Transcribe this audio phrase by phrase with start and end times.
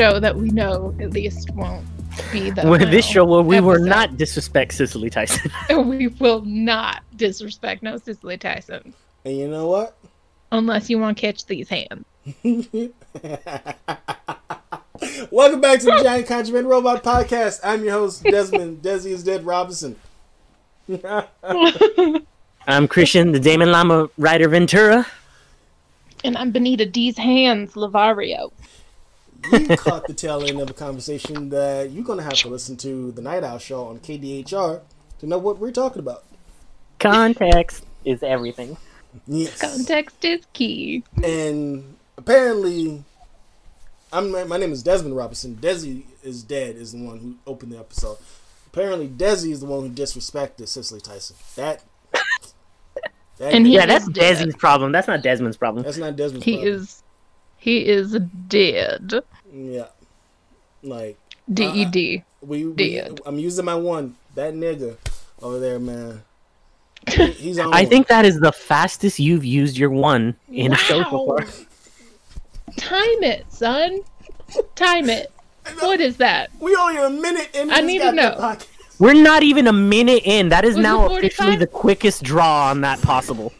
[0.00, 1.84] show that we know at least won't
[2.32, 2.66] be the.
[2.66, 5.50] With this show, final where we will not disrespect Cicely Tyson.
[5.88, 8.94] we will not disrespect no Cicely Tyson
[9.26, 9.98] And you know what?
[10.52, 12.06] unless you want to catch these hands.
[15.30, 17.60] Welcome back to the Giant Contraband Robot Podcast.
[17.62, 18.80] I'm your host, Desmond.
[18.82, 19.96] Desi is dead Robinson.
[22.66, 25.06] I'm Christian, the Damon Lama Ryder Ventura.
[26.24, 28.50] And I'm Benita D's hands, Lavario.
[29.52, 32.76] You caught the tail end of a conversation that you're going to have to listen
[32.78, 34.80] to the Night Owl Show on KDHR
[35.20, 36.24] to know what we're talking about.
[36.98, 38.76] Context is everything.
[39.26, 39.60] Yes.
[39.60, 41.02] Context is key.
[41.24, 43.02] And apparently,
[44.12, 45.56] I'm my name is Desmond Robinson.
[45.56, 48.18] Desi is dead is the one who opened the episode.
[48.66, 51.36] Apparently, Desi is the one who disrespected Cicely Tyson.
[51.56, 51.82] That.
[53.38, 54.10] that And he- Yeah, that's is.
[54.10, 54.92] Desi's problem.
[54.92, 55.84] That's not Desmond's problem.
[55.84, 56.74] that's not Desmond's He problem.
[56.74, 57.02] is.
[57.60, 59.22] He is dead.
[59.52, 59.86] Yeah.
[60.82, 61.18] Like
[61.52, 62.24] D E D.
[62.40, 63.20] we, we Dead.
[63.26, 64.16] I'm using my one.
[64.34, 64.96] That nigga
[65.42, 66.22] over there, man.
[67.08, 67.66] He- He's on.
[67.74, 67.86] I one.
[67.90, 71.46] think that is the fastest you've used your one in a show so far.
[72.76, 74.00] Time it, son.
[74.74, 75.30] Time it.
[75.80, 76.50] What is that?
[76.60, 77.70] We only a minute in.
[77.70, 78.56] I need to know.
[78.98, 80.48] We're not even a minute in.
[80.50, 83.52] That is Was now officially the quickest draw on that possible.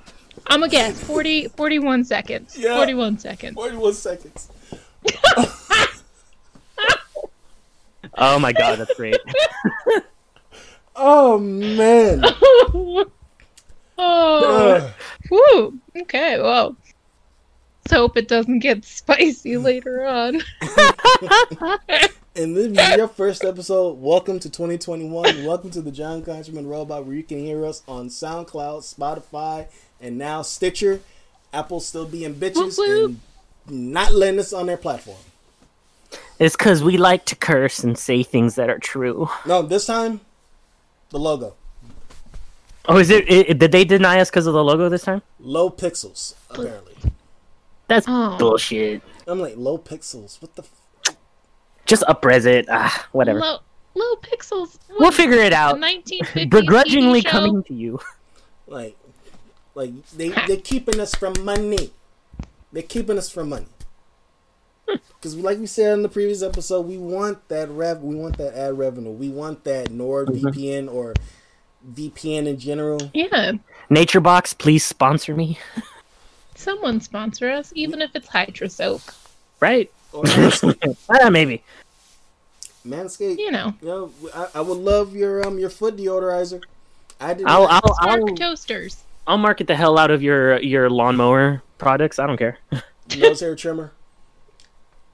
[0.50, 1.00] I'm a guess.
[1.04, 2.58] 40, 41 seconds.
[2.58, 2.74] Yeah.
[2.76, 3.54] 41 seconds.
[3.54, 4.50] Forty-one seconds.
[8.22, 9.16] Oh my god, that's great.
[11.02, 12.22] Oh man.
[13.96, 14.94] oh.
[15.30, 15.78] Woo.
[15.96, 16.76] Okay, well.
[17.84, 19.64] Let's hope it doesn't get spicy mm.
[19.64, 20.42] later on.
[22.36, 23.98] And this is your first episode.
[23.98, 25.44] Welcome to 2021.
[25.44, 29.68] Welcome to the John Countryman Robot, where you can hear us on SoundCloud, Spotify,
[30.00, 31.00] and now Stitcher.
[31.52, 33.16] Apple's still being bitches Whoop, whoop.
[33.66, 35.18] and not letting us on their platform.
[36.38, 39.28] It's because we like to curse and say things that are true.
[39.46, 40.20] No, this time,
[41.10, 41.54] the logo.
[42.86, 43.30] Oh, is it?
[43.30, 45.22] it did they deny us because of the logo this time?
[45.38, 46.94] Low pixels, apparently.
[47.88, 48.36] That's Oh.
[48.38, 49.02] bullshit.
[49.26, 50.40] I'm like, low pixels?
[50.40, 51.16] What the f-
[51.84, 52.66] Just upres it.
[52.70, 53.40] Ah, whatever.
[53.40, 53.58] Low,
[53.94, 54.78] low pixels.
[54.98, 55.76] we'll figure it the out.
[55.76, 57.30] 1950s Begrudgingly TV show?
[57.30, 58.00] coming to you.
[58.66, 58.96] Like,
[59.74, 61.90] like they, they're keeping us from money.
[62.72, 63.66] They're keeping us from money.
[64.86, 68.54] Because, like we said in the previous episode, we want that rev, we want that
[68.54, 71.12] ad revenue, we want that NordVPN or
[71.92, 72.98] VPN in general.
[73.12, 73.52] Yeah.
[73.90, 75.58] Nature Box, please sponsor me.
[76.54, 79.02] Someone sponsor us, even if it's Hydra Soap.
[79.60, 79.92] Right?
[80.12, 80.24] Or
[81.10, 81.62] ah, maybe.
[82.86, 83.38] Manscaped.
[83.38, 83.74] You know.
[83.80, 86.62] You know, I, I would love your um your foot deodorizer.
[87.20, 87.46] I did.
[87.46, 89.04] I'll not- I'll Spark I'll, toasters.
[89.26, 92.18] I'll market the hell out of your your lawnmower products.
[92.18, 92.58] I don't care.
[93.16, 93.92] nose hair trimmer.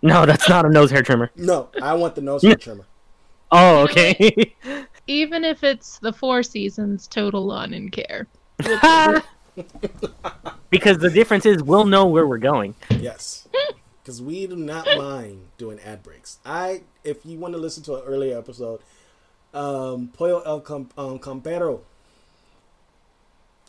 [0.02, 1.30] No, that's not a nose hair trimmer.
[1.36, 2.86] No, I want the nose hair trimmer.
[3.50, 4.54] Oh, okay.
[5.06, 8.26] Even if it's the Four Seasons Total Lawn and Care.
[10.70, 12.74] because the difference is we'll know where we're going.
[12.90, 13.46] Yes.
[14.02, 16.38] Because we do not mind doing ad breaks.
[16.44, 18.80] I, if you want to listen to an earlier episode,
[19.54, 21.80] um, Pollo El Com- um, Campero.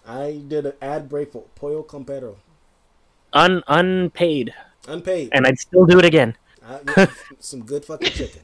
[0.08, 2.36] I did an ad break for Pollo Campero.
[3.34, 4.54] Un unpaid,
[4.88, 5.30] Unpaid.
[5.34, 6.36] and I'd still do it again.
[6.66, 7.08] I,
[7.40, 8.42] some good fucking chicken.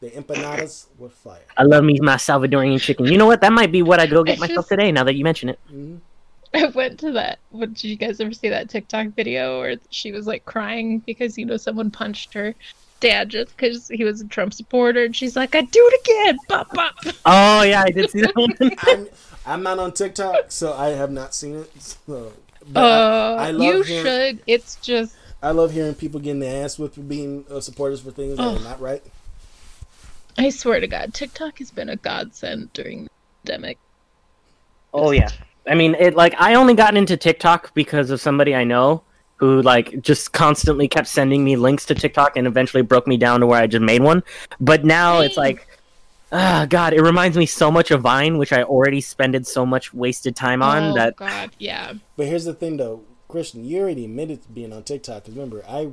[0.00, 1.42] The empanadas were fire.
[1.56, 3.06] I love me my Salvadorian chicken.
[3.06, 3.40] You know what?
[3.42, 4.90] That might be what I go get It's myself just- today.
[4.90, 5.60] Now that you mention it.
[5.70, 5.96] Mm-hmm.
[6.54, 7.38] I went to that.
[7.50, 11.38] What, did you guys ever see that TikTok video where she was like crying because
[11.38, 12.54] you know someone punched her
[13.00, 16.38] dad just because he was a Trump supporter, and she's like, "I do it again."
[16.48, 16.94] Bop bop.
[17.24, 19.08] Oh yeah, I did see that one.
[19.44, 21.70] I'm, I'm not on TikTok, so I have not seen it.
[21.80, 22.32] So,
[22.70, 24.42] but Uh, I, I love you hearing, should.
[24.46, 28.10] It's just I love hearing people getting their ass whipped for being uh, supporters for
[28.12, 28.56] things that Oh.
[28.56, 29.02] are not right.
[30.38, 33.10] I swear to God, TikTok has been a godsend during the
[33.44, 33.78] pandemic.
[34.94, 35.28] Oh yeah.
[35.66, 39.02] I mean, it like I only got into TikTok because of somebody I know
[39.36, 43.40] who like just constantly kept sending me links to TikTok and eventually broke me down
[43.40, 44.22] to where I just made one.
[44.60, 45.66] But now it's like
[46.32, 49.92] ah god, it reminds me so much of Vine, which I already spended so much
[49.94, 51.92] wasted time on oh that God, yeah.
[52.16, 55.24] But here's the thing, though, Christian, you already admitted to being on TikTok.
[55.24, 55.90] 'cause remember, I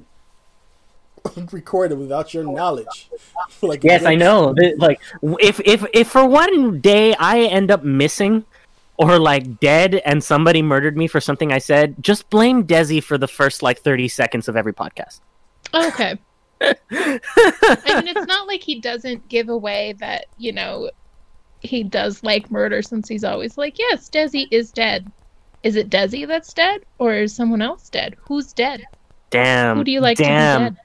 [1.51, 3.09] recorded without your knowledge.
[3.61, 4.55] like Yes, I know.
[4.77, 8.45] Like if if if for one day I end up missing
[8.97, 13.17] or like dead and somebody murdered me for something I said, just blame Desi for
[13.17, 15.21] the first like 30 seconds of every podcast.
[15.73, 16.17] Okay.
[16.61, 20.89] I mean, it's not like he doesn't give away that you know
[21.61, 25.11] he does like murder since he's always like, yes, Desi is dead.
[25.63, 28.15] Is it Desi that's dead, or is someone else dead?
[28.21, 28.83] Who's dead?
[29.29, 29.77] Damn.
[29.77, 30.61] Who do you like damn.
[30.61, 30.83] to be dead?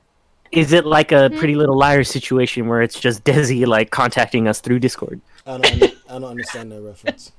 [0.55, 1.39] is it like a Hmm.
[1.39, 5.21] Pretty Little Liars situation where it's just Desi like contacting us through Discord?
[5.47, 7.33] I don't, I don't understand that reference.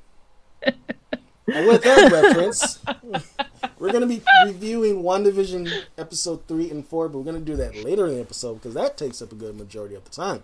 [1.53, 2.80] and with that reference,
[3.80, 7.56] we're going to be reviewing WandaVision episode 3 and 4, but we're going to do
[7.57, 10.44] that later in the episode because that takes up a good majority of the time.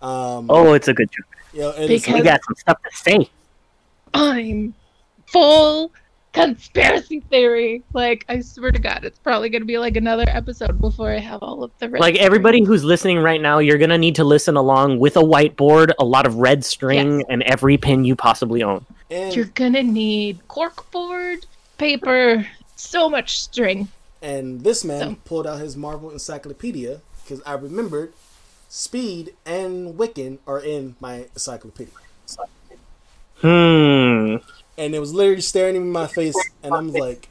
[0.00, 1.26] Um, Oh, it's a good joke.
[1.52, 3.30] you know, Because- We got some stuff to say.
[4.14, 4.74] I'm
[5.26, 5.92] full
[6.44, 7.82] conspiracy theory.
[7.92, 11.18] Like, I swear to God, it's probably going to be like another episode before I
[11.18, 14.24] have all of the red Like everybody who's listening right now, you're gonna need to
[14.24, 17.26] listen along with a whiteboard, a lot of red string, Yes.
[17.28, 18.84] and every pin you possibly own.
[19.10, 21.44] and, You're gonna need corkboard,
[21.78, 22.46] paper,
[22.76, 23.88] so much string.
[24.22, 28.12] and this man So- pulled out his Marvel encyclopedia because I remembered
[28.68, 31.94] Speed and Wiccan are in my encyclopedia.
[33.40, 34.36] Hmm.
[34.78, 37.28] And it was literally staring me in my face, and I'm like,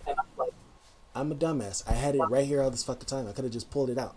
[1.15, 1.83] I'm a dumbass.
[1.89, 3.27] I had it right here all this fucking time.
[3.27, 4.15] I could have just pulled it out.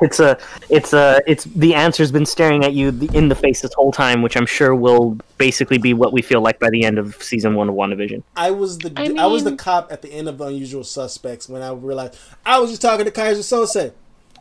[0.00, 0.38] It's a,
[0.70, 4.22] it's a, it's the answer's been staring at you in the face this whole time,
[4.22, 7.54] which I'm sure will basically be what we feel like by the end of season
[7.54, 8.22] one of WandaVision.
[8.34, 11.62] I was the I, I was the cop at the end of Unusual Suspects when
[11.62, 13.92] I realized I was just talking to Keyser Söze.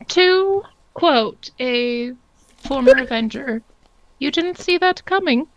[0.07, 0.63] To
[0.93, 2.13] quote a
[2.57, 3.61] former Avenger,
[4.19, 5.47] you didn't see that coming.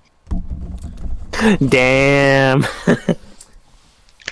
[1.69, 2.65] Damn.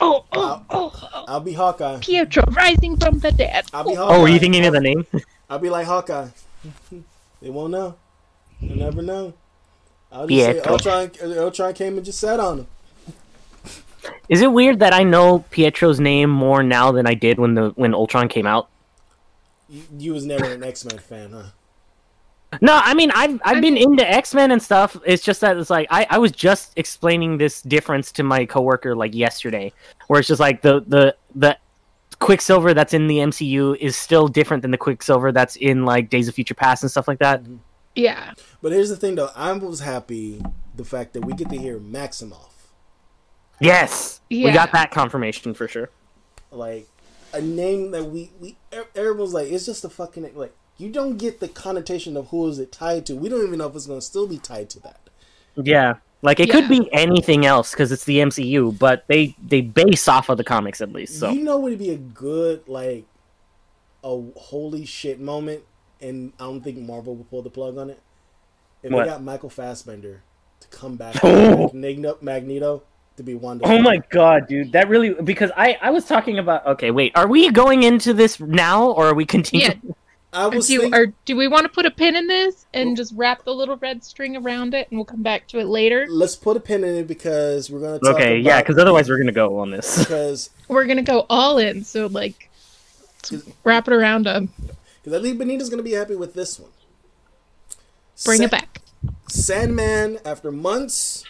[0.01, 1.25] Oh, oh, oh, oh.
[1.29, 2.01] I'll be Hawkeye.
[2.01, 3.67] Pietro rising from the dead.
[3.73, 3.97] I'll be oh.
[3.97, 4.15] Hawkeye.
[4.17, 5.07] Oh, were you thinking of the name?
[5.51, 6.29] I'll be like Hawkeye.
[7.43, 7.97] they won't know.
[8.61, 9.35] They'll never know.
[10.11, 10.73] I'll just say Pietro.
[10.73, 12.67] Ultron, Ultron came and just sat on him.
[14.29, 17.71] Is it weird that I know Pietro's name more now than I did when the
[17.77, 18.69] when Ultron came out?
[19.69, 21.51] You, you was never an X Men fan, huh?
[22.61, 24.97] No, I mean I've I've I been mean- into X Men and stuff.
[25.07, 28.95] It's just that it's like I, I was just explaining this difference to my coworker
[28.95, 29.73] like yesterday,
[30.09, 31.57] where it's just like the the the
[32.19, 36.29] Quicksilver that's in the MCU is still different than the Quicksilver that's in like Days
[36.29, 37.43] of Future Past and stuff like that.
[37.95, 38.35] Yeah.
[38.61, 39.31] But here's the thing, though.
[39.35, 40.41] I was happy
[40.77, 42.51] the fact that we get to hear Maximoff.
[43.61, 45.91] Yes, we got that confirmation for sure.
[46.51, 46.89] like
[47.35, 48.57] a name that we we
[48.95, 52.59] everyone's like it's just a fucking like you don't get the connotation of who is
[52.59, 53.15] it tied to.
[53.15, 55.01] We don't even know if it's going to still be tied to that.
[55.57, 60.09] Yeah, like it could be anything else because it's the MCU, but they they base
[60.09, 61.19] off of the comics at least.
[61.19, 63.05] So You know what would be a good like
[64.03, 65.63] a holy shit moment,
[66.01, 68.01] and I don't think Marvel will pull the plug on it.
[68.83, 69.05] If What?
[69.05, 70.23] they got Michael Fassbender
[70.61, 71.67] to come back, oh!
[71.67, 72.83] as Magneto, Magneto
[73.17, 73.67] to be Wanda.
[73.67, 74.73] Oh my god, dude!
[74.73, 76.67] That really because I I was talking about.
[76.67, 77.13] Okay, wait.
[77.15, 79.81] Are we going into this now, or are we continuing?
[79.85, 79.93] Yeah.
[80.35, 82.97] I was do, think- or do we want to put a pin in this and
[82.97, 86.07] just wrap the little red string around it and we'll come back to it later?
[86.09, 88.79] let's put a pin in it because we're going to talk Okay, about, yeah, because
[88.79, 89.99] otherwise we're gonna go on this.
[90.05, 91.85] because We're going to go all in.
[91.85, 92.49] So, like,
[93.65, 94.77] wrap it around um, them.
[95.03, 96.71] because I think Benita's going to be happy with this one.
[98.25, 98.81] Bring Sa- it back.
[99.29, 101.25] Sandman, after months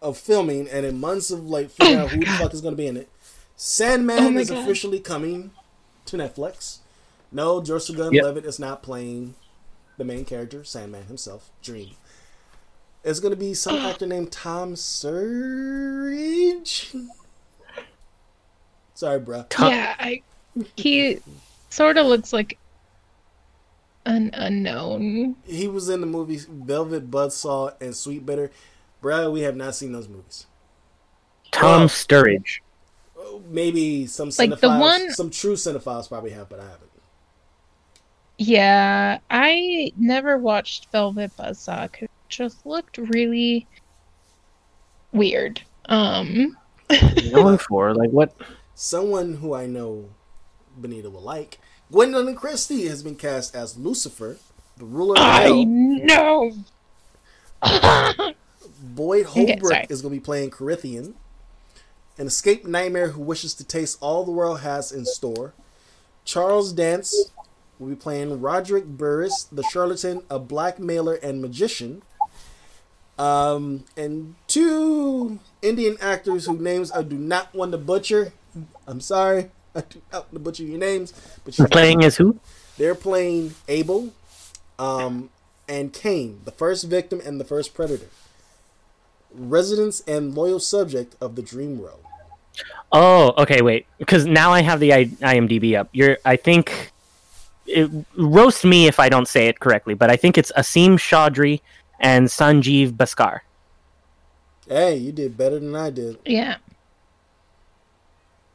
[0.00, 2.72] of filming and in months of like figuring oh out who the fuck is going
[2.72, 3.16] to be in it, oh
[3.56, 4.58] Sandman Oh is God.
[4.62, 5.50] officially coming
[6.06, 6.78] to Netflix.
[7.30, 8.04] No, Joseph Yep.
[8.12, 9.34] Gordon-Levitt is not playing
[9.98, 11.90] the main character, Sandman himself, Dream.
[13.04, 16.94] It's going to be some actor named Tom Sturridge.
[18.94, 19.44] Sorry, bro.
[19.48, 20.22] Tom- Yeah, I
[20.76, 21.18] he
[21.70, 22.58] sort of looks like
[24.06, 25.36] an unknown.
[25.44, 28.50] He was in the movies Velvet Buzzsaw and Sweetbitter.
[29.00, 30.46] Bro, we have not seen those movies.
[31.52, 31.86] Tom Oh.
[31.86, 32.60] Sturridge.
[33.50, 36.87] maybe some Like cinephiles, the one- some true cinephiles probably have, but I haven't.
[38.38, 43.66] Yeah, I never watched Velvet Buzzsaw 'cause it just looked really
[45.12, 45.60] weird.
[45.86, 46.56] Um,
[47.32, 48.32] Going for like what?
[48.74, 50.10] Someone who I know
[50.76, 51.58] Benita will like,
[51.92, 54.36] Gwendoline Christie has been cast as Lucifer,
[54.76, 55.64] the ruler of I hell.
[55.66, 56.52] know.
[58.80, 59.86] Boyd Okay, Holbrook sorry.
[59.88, 61.14] is going to be playing Corinthian,
[62.16, 65.54] an escaped nightmare who wishes to taste all the world has in store.
[66.24, 67.32] Charles Dance
[67.78, 72.02] will be playing Roderick Burgess, the charlatan, a blackmailer and magician.
[73.18, 78.32] Um, and two Indian actors whose names I do not want to butcher.
[78.86, 81.12] I'm sorry, I do not want to butcher your names,
[81.44, 82.38] but you Playing as who?
[82.76, 84.12] they're playing Abel,
[84.78, 85.30] um,
[85.68, 88.08] and Cain, the first victim and the first predator.
[89.32, 91.98] Residents and loyal subject of the Dream Row.
[92.90, 93.86] Oh, okay, wait.
[93.98, 95.88] Because now I have the IMDb up.
[95.92, 96.92] You're, I think,
[97.68, 101.60] it, roast me if I don't say it correctly, but I think it's Asim Chaudhry
[102.00, 103.40] and Sanjeev Bhaskar.
[104.68, 106.18] Hey, you did better than I did.
[106.24, 106.56] Yeah.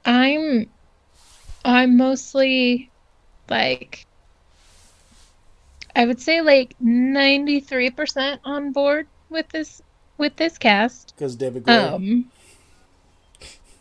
[0.05, 0.69] I'm
[1.65, 2.91] I'm mostly
[3.49, 4.05] like
[5.95, 9.81] I would say like 93% on board with this
[10.17, 11.13] with this cast.
[11.15, 11.75] Because David Gray.
[11.75, 12.31] Um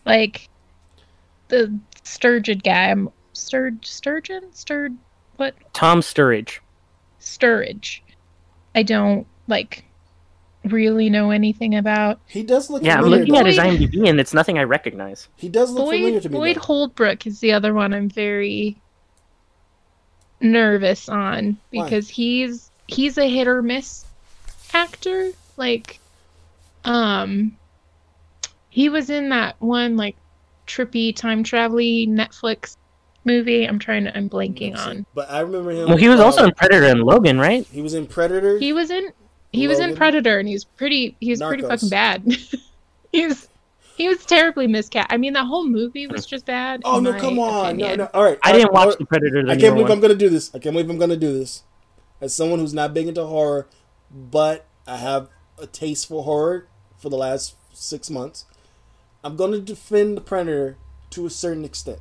[0.07, 0.49] like
[1.49, 4.45] the sturgeon guy, I'm sturge sturgeon?
[4.53, 4.97] Sturd
[5.37, 6.59] what Tom Sturridge.
[7.21, 8.01] Sturridge.
[8.75, 9.85] I don't like
[10.65, 12.21] really know anything about.
[12.29, 13.25] he does look Yeah, I'm familiar.
[13.25, 15.29] looking at his IMDb and it's nothing I recognize.
[15.37, 16.33] He does look familiar Boyd to me.
[16.39, 16.61] Boyd though.
[16.61, 18.77] Holbrook is the other one I'm very
[20.41, 21.85] nervous on Why?
[21.85, 24.05] because he's he's a hit or miss
[24.73, 25.31] actor.
[25.57, 25.99] Like
[26.85, 27.57] um
[28.71, 30.17] he was in that one like
[30.67, 32.77] trippy time travel Netflix
[33.25, 33.65] movie.
[33.65, 35.07] I'm trying to I'm blanking on.
[35.15, 35.89] But I remember him.
[35.89, 37.67] Well, he was uh, also in Predator and Logan, right?
[37.67, 38.59] He was in Predator.
[38.59, 39.13] He was in
[39.53, 42.25] he was in Predator and he was pretty he was pretty fucking bad.
[43.13, 43.49] he was
[43.97, 45.09] he was terribly miscast.
[45.11, 46.83] I mean, the whole movie was just bad.
[46.85, 47.13] oh no!
[47.19, 47.67] Come on!
[47.67, 47.99] opinion.
[47.99, 48.11] No, no.
[48.15, 48.39] All right.
[48.43, 49.45] I all didn't right, watch the Predator.
[49.45, 49.93] The I can't believe one.
[49.93, 50.51] I'm gonna do this.
[50.55, 51.63] I can't believe I'm gonna do this.
[52.21, 53.67] As someone who's not big into horror,
[54.11, 58.47] but I have a taste for horror for the last six months,
[59.23, 60.77] I'm gonna defend the Predator
[61.11, 61.99] to a certain extent.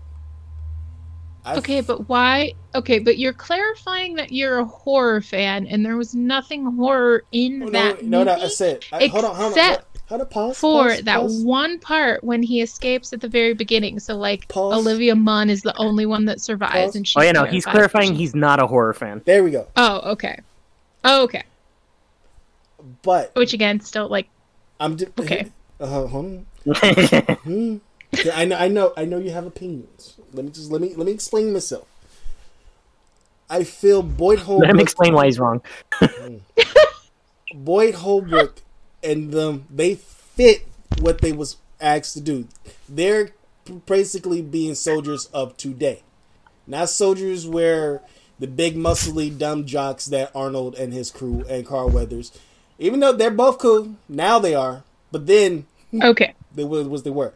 [1.45, 2.53] I Okay, but why?
[2.75, 7.63] Okay, but you're clarifying that you're a horror fan, and there was nothing horror in
[7.63, 8.85] Oh, no, that no, no, movie I said.
[8.91, 9.57] I, hold on, hold on.
[9.59, 10.57] except How to pause?
[10.59, 11.43] for pause, that pause.
[11.43, 13.99] one part when he escapes at the very beginning.
[13.99, 14.75] So, like, Pause.
[14.85, 16.95] Olivia Munn is the only one that survives, Pause.
[16.97, 19.21] and she's Oh yeah, no, he's clarifying she- he's not a horror fan.
[19.25, 19.67] There we go.
[19.75, 20.39] Oh, okay.
[21.03, 21.43] Oh, okay.
[23.01, 24.29] But Which again, still like,
[24.79, 25.51] I'm di- Okay.
[25.81, 27.81] Uh, hold on.
[28.11, 30.15] Yeah, I know, I know, I know you have opinions.
[30.33, 31.87] Let me just let me let me explain myself.
[33.49, 34.67] I feel Boyd Holbrook.
[34.67, 35.61] Let him explain why he's wrong.
[35.93, 36.41] Mm.
[37.53, 38.61] Boyd Holbrook
[39.03, 40.67] and them they fit
[40.99, 42.47] what they was asked to do.
[42.87, 43.31] They're
[43.85, 46.03] basically being soldiers of today,
[46.67, 48.01] not soldiers where
[48.39, 52.31] the big muscly dumb jocks that Arnold and his crew and Carl Weathers.
[52.79, 54.83] Even though they're both cool, now they are.
[55.11, 55.67] But then
[56.01, 56.33] okay.
[56.55, 57.33] they was, was they were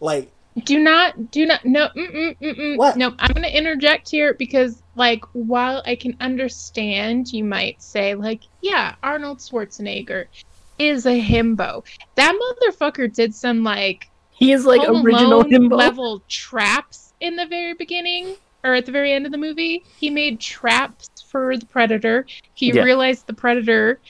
[0.00, 0.30] like
[0.64, 2.96] Do not, do not, no, mm-mm, mm-mm, What?
[2.96, 3.14] no.
[3.18, 8.94] I'm gonna interject here because, like, while I can understand, you might say, like, yeah,
[9.02, 10.26] Arnold Schwarzenegger
[10.78, 11.84] is a himbo.
[12.16, 15.76] That motherfucker did some like He is like Home original himbo.
[15.76, 19.84] level traps in the very beginning or at the very end of the movie.
[19.98, 22.26] He made traps for the predator.
[22.54, 22.82] He Yeah.
[22.82, 24.00] realized the predator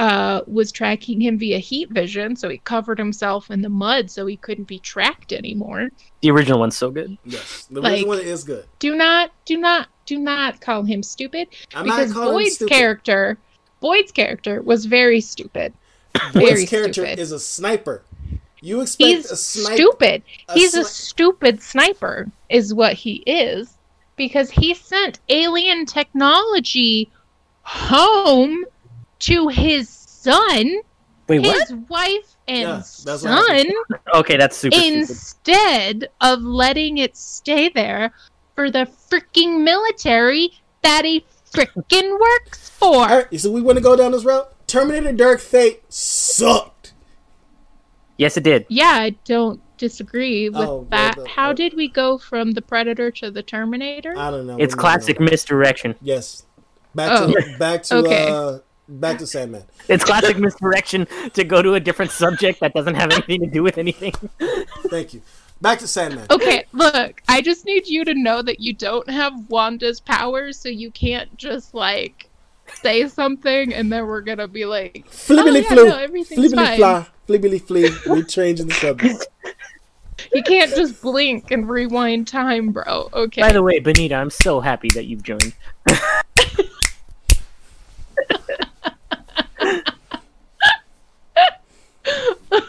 [0.00, 4.24] uh, was tracking him via heat vision, so he covered himself in the mud so
[4.24, 5.90] he couldn't be tracked anymore.
[6.22, 7.18] The original one's so good.
[7.24, 8.64] yes, the Like- original one is good.
[8.78, 12.54] Do not, do not, do not call him stupid I'm because not calling him Boyd's
[12.54, 12.72] stupid.
[12.72, 13.38] character,
[13.80, 15.74] Boyd's character was very stupid.
[16.32, 17.18] Boyd's very character stupid.
[17.18, 18.02] is a sniper.
[18.62, 19.74] You expect He's a sniper?
[19.76, 20.22] stupid.
[20.48, 23.76] a He's a stupid sniper, is what he is,
[24.16, 27.10] because he sent alien technology
[27.62, 28.64] home
[29.20, 30.80] to his son,
[31.28, 31.68] Wait, what?
[31.68, 32.74] his wife, and Yeah,
[33.04, 33.72] that's what happened.
[33.90, 34.94] son Okay, that's super stupid.
[34.98, 38.12] instead of letting it stay there
[38.54, 40.50] for the freaking military
[40.82, 42.94] that he freaking works for.
[42.94, 44.52] All right, so we want to go down this route.
[44.66, 46.94] Terminator Dark Fate sucked.
[48.16, 48.66] Yes, it did.
[48.68, 51.16] Yeah, I don't disagree with Oh, well, that.
[51.16, 54.14] the- How uh, did we go from the Predator to the Terminator?
[54.16, 54.56] I don't know.
[54.58, 55.94] It's No, no, classic misdirection.
[56.02, 56.44] Yes.
[56.94, 57.32] Back Oh.
[57.32, 58.28] to back to Okay.
[58.30, 58.58] uh
[58.90, 59.62] back to Sandman.
[59.88, 63.62] It's classic misdirection to go to a different subject that doesn't have anything to do
[63.62, 64.12] with anything.
[64.88, 65.22] Thank you.
[65.60, 66.26] Back to Sandman.
[66.30, 70.68] Okay, look, I just need you to know that you don't have Wanda's powers, so
[70.70, 72.30] you can't just like
[72.74, 75.88] say something and then we're gonna be like, Flippily oh, yeah, flew.
[75.88, 76.78] no, Flippily fine.
[76.78, 77.06] fly.
[77.28, 77.90] Flippily flee.
[78.06, 79.26] We're changing the subject.
[80.34, 83.10] you can't just blink and rewind time, bro.
[83.12, 83.42] Okay.
[83.42, 85.54] By the way, Benita, I'm so happy that you've joined.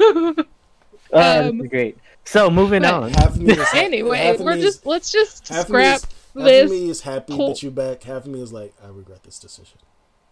[1.14, 1.98] Oh, Um, is great.
[2.24, 3.12] So moving on.
[3.12, 5.74] Half of me is anyway, half of we're me just let's just half of me
[5.74, 6.72] scrap is, half of this.
[6.72, 8.04] me is happy whole- that you're back.
[8.04, 9.78] Half of me is like, I regret this decision.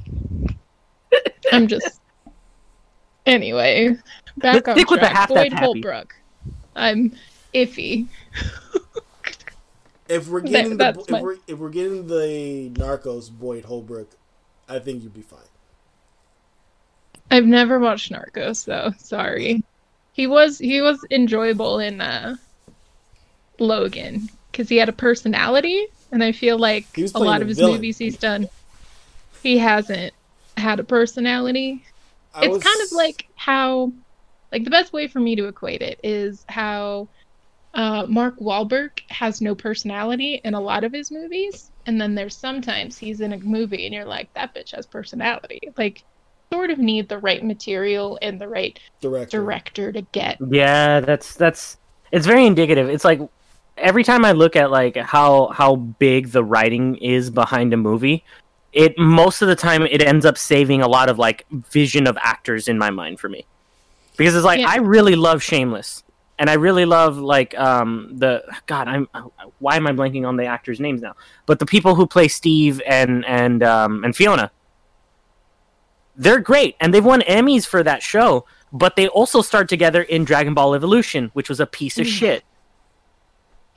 [1.51, 1.99] I'm just.
[3.25, 3.97] Anyway,
[4.38, 5.15] back Let's on stick with the track.
[5.17, 5.65] half that's Boyd happy.
[5.65, 6.15] Holbrook.
[6.75, 7.13] I'm
[7.53, 8.07] iffy.
[10.07, 14.11] If we're That- getting the if my- we're if we're getting the Narcos Boyd Holbrook,
[14.69, 15.39] I think you'd be fine.
[17.31, 18.91] I've never watched Narcos though.
[18.98, 19.63] Sorry.
[20.13, 22.36] He was he was enjoyable in uh,
[23.59, 27.75] Logan because he had a personality, and I feel like a lot of his villain.
[27.75, 28.48] movies he's done,
[29.43, 30.13] he hasn't
[30.57, 31.83] had a personality.
[32.33, 33.91] I it's was- kind of like how,
[34.51, 37.07] like the best way for me to equate it is how,
[37.74, 42.36] uh, Mark Wahlberg has no personality in a lot of his movies, and then there's
[42.36, 45.59] sometimes he's in a movie and you're like, that bitch has personality.
[45.77, 46.03] Like,
[46.51, 49.39] sort of need the right material and the right Director.
[49.39, 50.38] director to get.
[50.50, 51.77] Yeah, that's that's
[52.12, 52.89] it's very indicative.
[52.89, 53.22] It's like
[53.77, 58.24] every time I look at like how how big the writing is behind a movie,
[58.74, 62.18] it most of the time it ends up saving a lot of like vision of
[62.22, 63.46] actors in my mind for me.
[64.18, 64.70] Because it's like Yeah.
[64.70, 66.03] I really love Shameless.
[66.39, 69.08] And I really love like um the God I'm
[69.60, 71.15] why am I blanking on the actors' names now?
[71.46, 74.51] But the people who play Steve and and um and Fiona.
[76.19, 80.25] They're great and they've won Emmys for that show, but they also starred together in
[80.25, 82.09] Dragon Ball Evolution, which was a piece of Mm.
[82.11, 82.43] shit.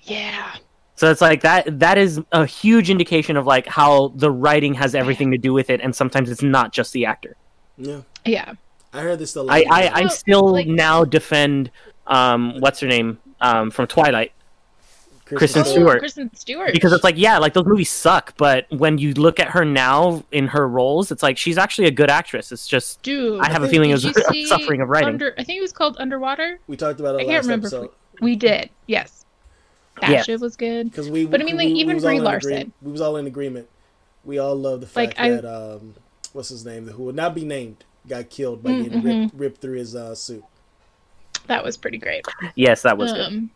[0.02, 0.56] Yeah.
[0.96, 4.94] So it's like that that is a huge indication of like how the writing has
[4.94, 7.37] everything to do with it and sometimes it's not just the actor.
[7.76, 8.00] Yeah.
[8.25, 8.52] Yeah.
[8.92, 9.50] I heard this still.
[9.50, 11.70] I I, I still like- now defend
[12.06, 14.32] um what's her name um from Twilight
[15.36, 15.98] Kristen Oh, Stewart.
[15.98, 16.72] Kristen Stewart.
[16.72, 20.22] because it's like yeah like those movies suck but when you look at her now
[20.32, 23.40] in her roles it's like she's actually a good actress it's just dude.
[23.40, 25.72] I have a feeling it was you suffering of writing Under, I think it was
[25.72, 26.58] called Underwater.
[26.66, 27.66] we talked about it I last can't remember.
[27.68, 27.90] Episode.
[28.20, 28.70] we, we did.
[28.86, 29.24] Yes.
[30.00, 30.24] That Yes.
[30.26, 30.90] shit was good.
[30.90, 32.52] Because we, But I mean, like, we- we even was all Brie in Larson.
[32.52, 33.68] agree- we was all in agreement.
[34.24, 35.94] We all love the Like, fact I- that um,
[36.32, 39.60] what's his name, who would not be named, got killed by Mm, getting ripped, ripped
[39.60, 40.44] through his uh, suit.
[41.46, 42.24] That was pretty great.
[42.54, 43.50] yes that was good Um,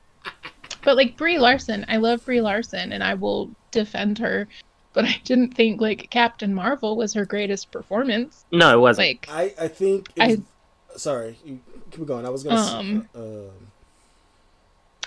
[0.87, 4.49] but like Brie Larson, I love Brie Larson, and I will defend her.
[4.95, 8.47] But I didn't think like Captain Marvel was her greatest performance.
[8.51, 10.09] no it wasn't Like, I I think.
[10.17, 10.41] It
[10.95, 11.37] was, sorry,
[11.91, 12.25] keep going.
[12.25, 12.57] I was gonna.
[12.79, 13.51] Um, s- uh,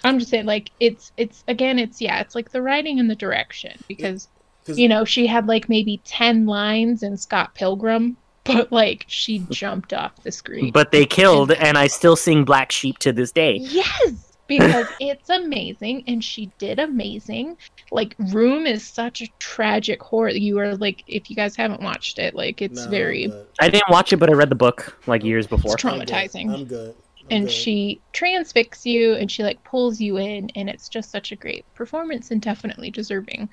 [0.03, 3.15] I'm just saying, like, it's it's again, it's yeah, it's like the writing and the
[3.15, 4.27] direction because
[4.65, 9.39] 'cause- you know she had like maybe ten lines in Scott Pilgrim, but like she
[9.49, 10.71] jumped off the screen.
[10.71, 15.29] but they killed and I still sing Black Sheep to this day Yes, because it's
[15.29, 17.55] amazing and she did amazing.
[17.91, 20.29] Like Room is such a tragic horror.
[20.31, 23.45] You are like if you guys haven't watched it, like it's no, very I'm.
[23.61, 26.07] I didn't watch it but I read the book like years before It's I'm good.
[26.09, 26.53] traumatizing.
[26.53, 26.95] I'm good.
[27.21, 27.51] I'm and good.
[27.53, 31.63] she transfixes you and she like pulls you in and it's just such a great
[31.75, 33.49] performance and definitely deserving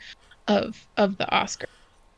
[0.49, 1.69] of of the Oscar.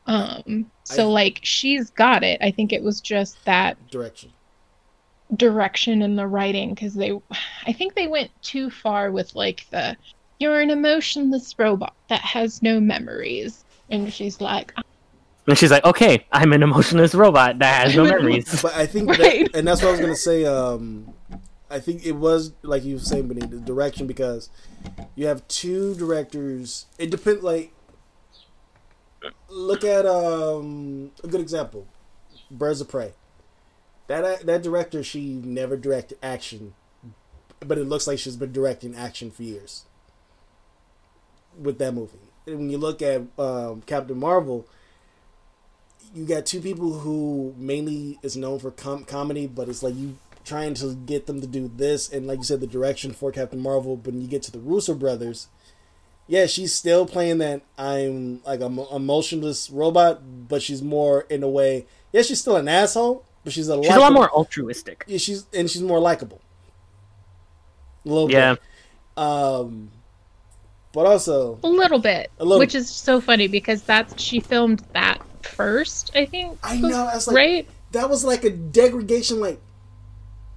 [0.07, 2.39] Um so I- like she's got it.
[2.41, 4.31] I think it was just that direction.
[5.35, 7.11] Direction in the writing because they
[7.67, 9.95] i think they went too far with like the
[10.39, 14.73] you're an emotionless robot that has no memories and she's like
[15.47, 19.09] and she's like okay I'm an emotionless robot that has no memories But I think,
[19.09, 19.51] Right.
[19.51, 20.45] that, and that's what I was gonna say.
[20.45, 21.13] Um,
[21.69, 24.49] I think it was like you were saying, Benny, the direction because
[25.15, 26.87] you have two directors.
[26.97, 27.43] It depends.
[27.43, 27.73] Like,
[29.49, 31.87] look at um a good example,
[32.49, 33.13] Birds of Prey.
[34.09, 36.73] That that director, she never directed action,
[37.59, 39.85] but it looks like she's been directing action for years.
[41.55, 42.17] With that movie,
[42.47, 44.65] and when you look at um, Captain Marvel,
[46.15, 50.17] you got two people who mainly is known for com- comedy, but it's like you
[50.43, 53.59] trying to get them to do this, and like you said, the direction for Captain
[53.59, 53.95] Marvel.
[53.95, 55.49] But when you get to the Russo brothers,
[56.25, 61.49] yeah, she's still playing that I'm like a emotionless robot, but she's more in a
[61.49, 61.85] way.
[62.11, 65.03] Yeah, she's still an asshole, but she's a she's a lot more altruistic.
[65.07, 66.41] Yeah, she's and she's more likable.
[68.05, 68.53] A little yeah.
[68.53, 69.23] Bit.
[69.23, 69.91] Um,
[70.93, 74.83] but also, a little bit A little- which is so funny because that's she filmed
[74.93, 77.67] that first i think I know, I was like- right?
[77.91, 79.59] that was like a degradation like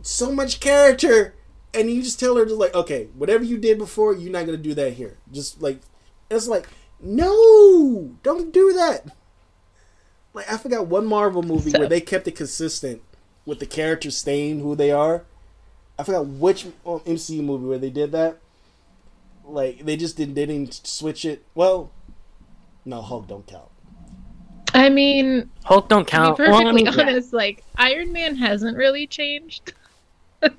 [0.03, 1.35] so much character
[1.75, 4.59] and you just tell her just like okay whatever you did before you're not gonna
[4.59, 5.19] do that here.
[5.33, 5.81] Just like
[6.31, 6.69] it's like
[7.01, 9.07] no don't do that
[10.35, 13.03] like i forgot one marvel movie So- where they kept it consistent
[13.45, 15.25] with the characters staying who they are.
[15.99, 18.39] I forgot which um, mcu movie where they did that.
[19.45, 21.45] Like they just didn't they didn't switch it.
[21.55, 21.91] Well
[22.85, 23.69] no hulk don't count.
[24.75, 26.37] I mean Hulk don't to be count.
[26.37, 26.93] Perfectly well, I mean, yeah.
[27.03, 29.73] honest like iron man hasn't really changed.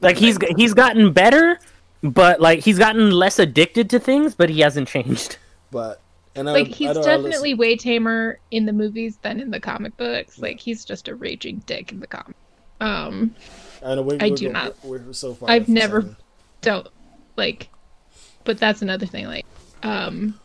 [0.00, 1.58] Like he's he's gotten better
[2.02, 5.38] but like he's gotten less addicted to things but he hasn't changed.
[5.70, 6.00] But
[6.36, 9.60] and like I he's I listen- definitely way tamer in the movies than in the
[9.60, 10.38] comic books.
[10.38, 12.36] Like he's just a raging dick in the comic
[12.80, 13.34] um
[13.84, 15.48] I know we're, I do not- We're so far.
[15.48, 16.16] I've never-
[16.60, 16.88] don't
[17.36, 17.68] like
[18.44, 19.44] but that's another thing like
[19.82, 20.38] um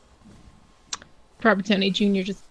[1.43, 2.43] robert downey jr just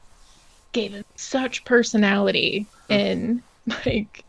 [0.72, 3.42] gave him such personality and
[3.87, 4.24] like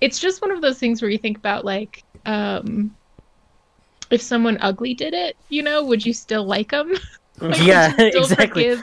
[0.00, 2.94] it's just one of those things where you think about like um
[4.10, 6.92] if someone ugly did it you know would you still like them
[7.40, 8.76] like, yeah exactly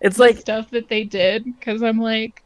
[0.00, 2.42] it's the like stuff that they did because i'm like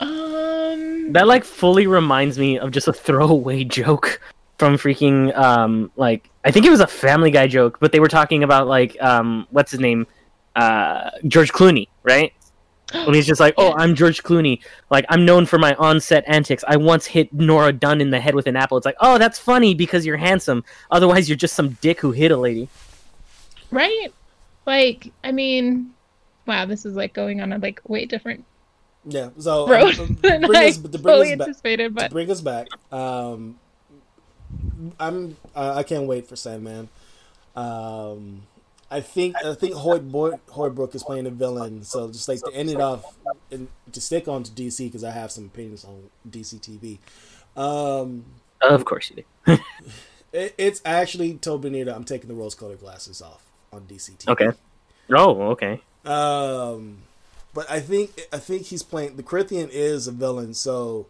[0.00, 4.20] um that like fully reminds me of just a throwaway joke
[4.58, 8.08] from freaking um like I think it was a Family Guy joke, but they were
[8.08, 10.06] talking about like um what's his name
[10.56, 12.32] uh George Clooney, right?
[12.92, 14.58] And he's just like, "Oh, I'm George Clooney.
[14.90, 16.64] Like, I'm known for my on-set antics.
[16.66, 19.38] I once hit Nora Dunn in the head with an apple." It's like, "Oh, that's
[19.38, 20.64] funny because you're handsome.
[20.90, 22.68] Otherwise, you're just some dick who hit a lady."
[23.70, 24.08] Right?
[24.66, 25.94] Like, I mean,
[26.46, 28.44] wow, this is like going on a like way different
[29.04, 29.30] Yeah.
[29.38, 31.96] So road um, than bring I us, to bring fully us back, anticipated.
[31.98, 32.68] to But bring us back.
[32.92, 33.58] Um,
[34.98, 36.88] I'm uh, I can't wait for Sandman.
[37.56, 38.42] Um,
[38.90, 42.52] I think I think Hoyt Boy, Hoybrook is playing a villain, so just like to
[42.52, 43.04] end it off
[43.50, 46.98] and to stick on to DC because I have some opinions on DC TV.
[47.60, 48.24] Um,
[48.60, 49.58] Of course you do.
[50.32, 54.28] it, it's actually told Benita I'm taking the rose-colored glasses off on DC TV.
[54.28, 54.50] Okay.
[55.10, 55.80] Oh, okay.
[56.04, 56.98] Um,
[57.52, 61.06] but I think I think he's playing the Corinthian is a villain, so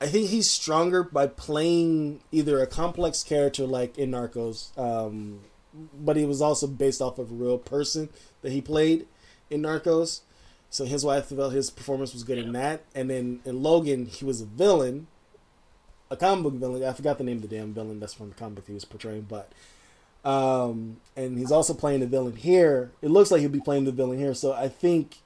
[0.00, 5.40] I think he's stronger by playing either a complex character like in Narcos, um,
[5.72, 8.08] but he was also based off of a real person
[8.42, 9.06] that he played
[9.48, 10.20] in Narcos.
[10.70, 14.24] So his wife felt his performance was good in that, and then in Logan he
[14.24, 15.06] was a villain,
[16.10, 16.84] a comic book villain.
[16.84, 18.84] I forgot the name of the damn villain that's from the comic book he was
[18.84, 19.52] portraying, but
[20.24, 22.90] um, and he's also playing the villain here.
[23.02, 24.34] It looks like he'll be playing the villain here.
[24.34, 25.18] So I think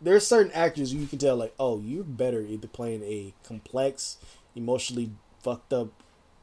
[0.00, 4.18] there's certain actors you can tell like, oh, you're better either playing a complex,
[4.54, 5.10] emotionally
[5.42, 5.88] fucked up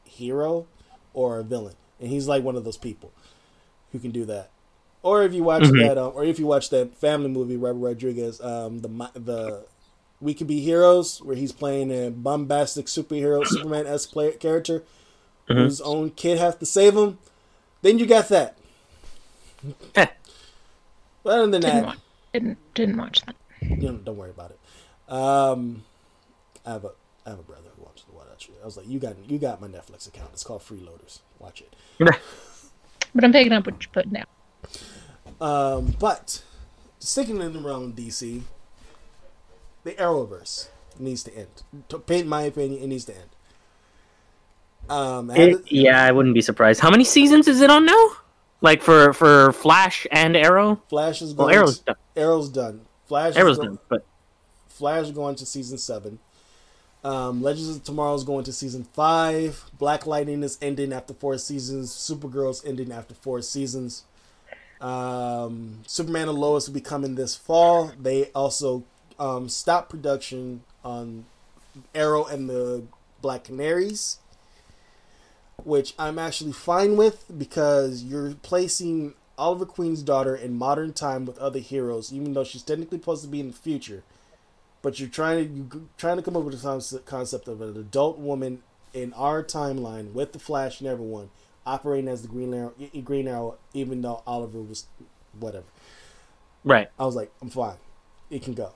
[0.04, 0.66] hero
[1.12, 3.12] or a villain, and he's like one of those people
[3.92, 4.50] who can do that.
[5.02, 5.78] Or if you watch Mhm.
[5.78, 9.64] that, um, or if you watch that family movie, Robert Rodriguez, um, the the
[10.20, 14.82] We Can Be Heroes, where he's playing a bombastic superhero, Superman esque character,
[15.48, 15.56] Mhm.
[15.64, 17.18] whose own kid has to save him.
[17.84, 18.56] Then you got that.
[19.94, 20.06] Heh.
[21.22, 21.98] But other than didn't that, watch,
[22.32, 23.36] didn't didn't watch that.
[23.60, 25.12] you know, don't worry about it.
[25.12, 25.84] Um,
[26.64, 26.92] I have a
[27.26, 28.54] I have a brother who watches the watch it.
[28.62, 30.30] I was like, you got you got my Netflix account.
[30.32, 31.20] It's called Freeloaders.
[31.38, 31.74] Watch it.
[33.14, 34.24] But I'm picking up what you put down.
[35.38, 36.42] Um, but
[37.00, 38.40] sticking in the realm of DC,
[39.84, 40.68] the Arrowverse
[40.98, 41.62] needs to end.
[41.90, 43.33] To paint my opinion, it needs to end.
[44.88, 46.80] Um, It, yeah, I wouldn't be surprised.
[46.80, 48.08] How many seasons is it on now?
[48.60, 50.80] Like for for Flash and Arrow?
[50.88, 51.56] Flash is Well, going.
[51.58, 51.96] Arrow's done.
[52.16, 52.80] Arrow's done.
[53.06, 53.36] Flash.
[53.36, 54.06] Arrow's is go- done, but
[54.68, 56.18] Flash going to season seven.
[57.02, 59.64] Um, Legends of Tomorrow is going to season five.
[59.78, 61.90] Black Lightning is ending after four seasons.
[61.92, 64.04] Supergirl's ending after four seasons.
[64.80, 67.92] Um, Superman and Lois will be coming this fall.
[68.00, 68.84] They also
[69.18, 71.26] um, stopped production on
[71.94, 72.84] Arrow and the
[73.20, 74.18] Black Canaries,
[75.62, 81.38] which I'm actually fine with because you're placing Oliver Queen's daughter in modern time with
[81.38, 84.02] other heroes, even though she's technically supposed to be in the future
[84.84, 87.74] but you're trying to you trying to come up with a concept, concept of an
[87.74, 88.62] adult woman
[88.92, 91.30] in our timeline with the Flash and everyone
[91.66, 94.84] operating as the Green Arrow, Green Arrow, even though Oliver was
[95.40, 95.64] whatever.
[96.64, 96.90] right.
[96.98, 97.76] I was like, I'm fine,
[98.28, 98.74] it can go.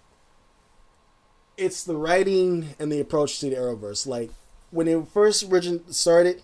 [1.59, 4.07] It's the writing and the approach to the Arrowverse.
[4.07, 4.31] Like
[4.71, 6.41] when it first origin started,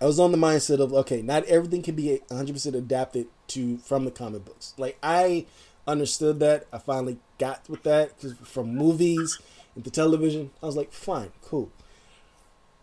[0.00, 3.78] I was on the mindset of okay, not everything can be 100 percent adapted to
[3.78, 4.74] from the comic books.
[4.78, 5.46] Like I
[5.86, 6.66] understood that.
[6.72, 9.38] I finally got with that 'cause from movies
[9.74, 10.50] and the television.
[10.62, 11.70] I was like, fine, cool.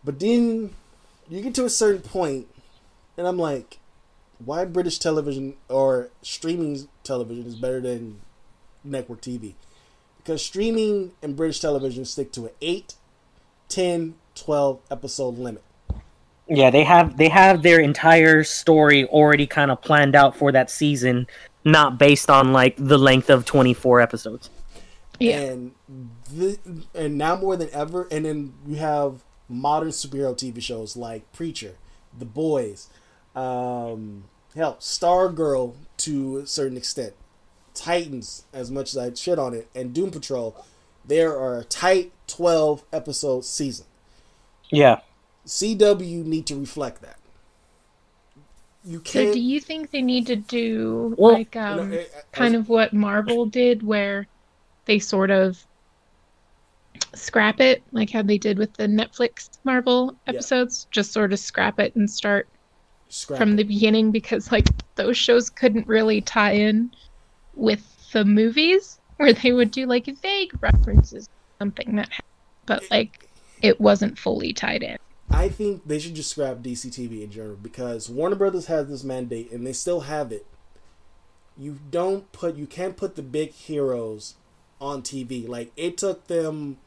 [0.04, 0.74] But then
[1.28, 2.48] you get to a certain point,
[3.16, 3.78] and I'm like,
[4.44, 8.20] why British television or streaming television is better than
[8.84, 9.54] network TV?
[10.18, 12.94] Because streaming and British television stick to an 8,
[13.68, 15.62] 10, 12 episode limit.
[16.48, 20.70] Yeah, they have they have their entire story already kind of planned out for that
[20.70, 21.26] season,
[21.64, 24.48] not based on like the length of 24 episodes.
[25.18, 25.40] Yeah.
[25.40, 25.74] And
[26.32, 26.58] the,
[26.94, 31.76] and now more than ever, and then you have modern superhero TV shows like Preacher,
[32.16, 32.88] The Boys,
[33.34, 37.14] um, hell, Stargirl to a certain extent,
[37.74, 40.64] Titans, as much as I shit on it, and Doom Patrol.
[41.04, 43.86] There are a tight twelve episode season.
[44.70, 45.00] Yeah.
[45.46, 47.18] CW need to reflect that.
[48.84, 49.28] You can't.
[49.28, 52.06] So do you think they need to do Well, like you know, um I- I-
[52.32, 54.26] kind of what Marvel did where
[54.84, 55.64] they sort of
[57.14, 60.34] scrap it like how they did with the Netflix Marvel Yeah.
[60.34, 62.48] episodes just sort of scrap it and start
[63.08, 63.56] scrap from it.
[63.56, 66.90] the beginning because like those shows couldn't really tie in
[67.54, 67.82] with
[68.12, 72.26] the movies where they would do like vague references to something that happened,
[72.66, 73.28] but like
[73.62, 74.96] it wasn't fully tied in.
[75.30, 79.04] I think they should just scrap DC TV in general because Warner Brothers has this
[79.04, 80.46] mandate and they still have it.
[81.58, 84.34] You don't put you can't put the big heroes
[84.80, 85.48] on TV.
[85.48, 86.78] Like it took them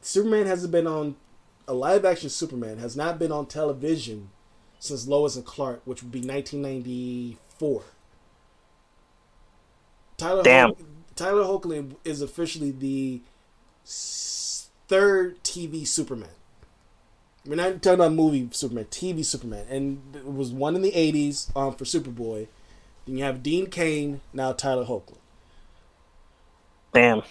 [0.00, 1.16] Superman hasn't been on
[1.68, 4.30] a live action Superman has not been on television
[4.78, 7.82] since Lois and Clark, which would be 1994.
[10.16, 10.74] Tyler Damn.
[11.14, 13.22] Tyler Hoechlin is officially the
[13.84, 16.28] third TV Superman.
[17.44, 21.54] We're not talking about movie Superman, TV Superman, and it was one in the '80s
[21.56, 22.46] um, for Superboy.
[23.06, 25.18] Then you have Dean Cain, now Tyler Hoechlin.
[26.94, 27.22] Damn.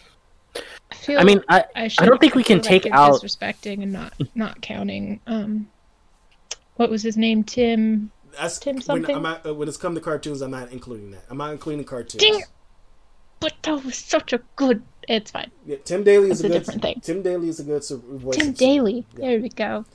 [0.56, 3.22] I, feel I mean, I I, I don't think we feel can take it's out.
[3.22, 5.22] disrespecting and not not counting.
[5.28, 5.70] Um,
[6.76, 7.44] what was his name?
[7.44, 8.12] Tim.
[8.38, 9.16] That's Tim when, something?
[9.16, 11.24] I'm not, uh, when it's come to cartoons, I'm not including that.
[11.30, 12.24] I'm not including cartoons.
[12.24, 12.44] Dang.
[13.40, 14.84] But that was such a good.
[15.08, 15.52] It's fine.
[15.66, 16.60] Yeah, Tim Daly is a a good.
[16.60, 17.02] different thing.
[17.02, 18.36] Tim Daly is a good su- voice.
[18.38, 19.06] Tim Daly.
[19.16, 19.28] Yeah.
[19.28, 19.86] There we go.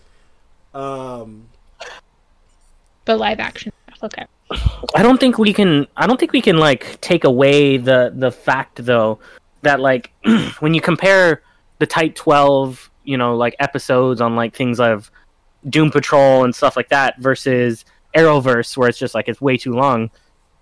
[0.77, 1.21] Superman.
[1.21, 1.49] Um,
[3.05, 3.73] But live action.
[3.89, 4.27] stuff, Okay.
[4.95, 5.89] I don't think we can.
[5.97, 9.19] I don't think we can like take away the the fact though
[9.63, 10.13] that like
[10.61, 11.43] when you compare
[11.81, 15.11] the Tight Twelve, you know, like episodes on like things of
[15.69, 17.85] Doom Patrol and stuff like that versus
[18.15, 20.11] Arrowverse, where it's just like it's way too long.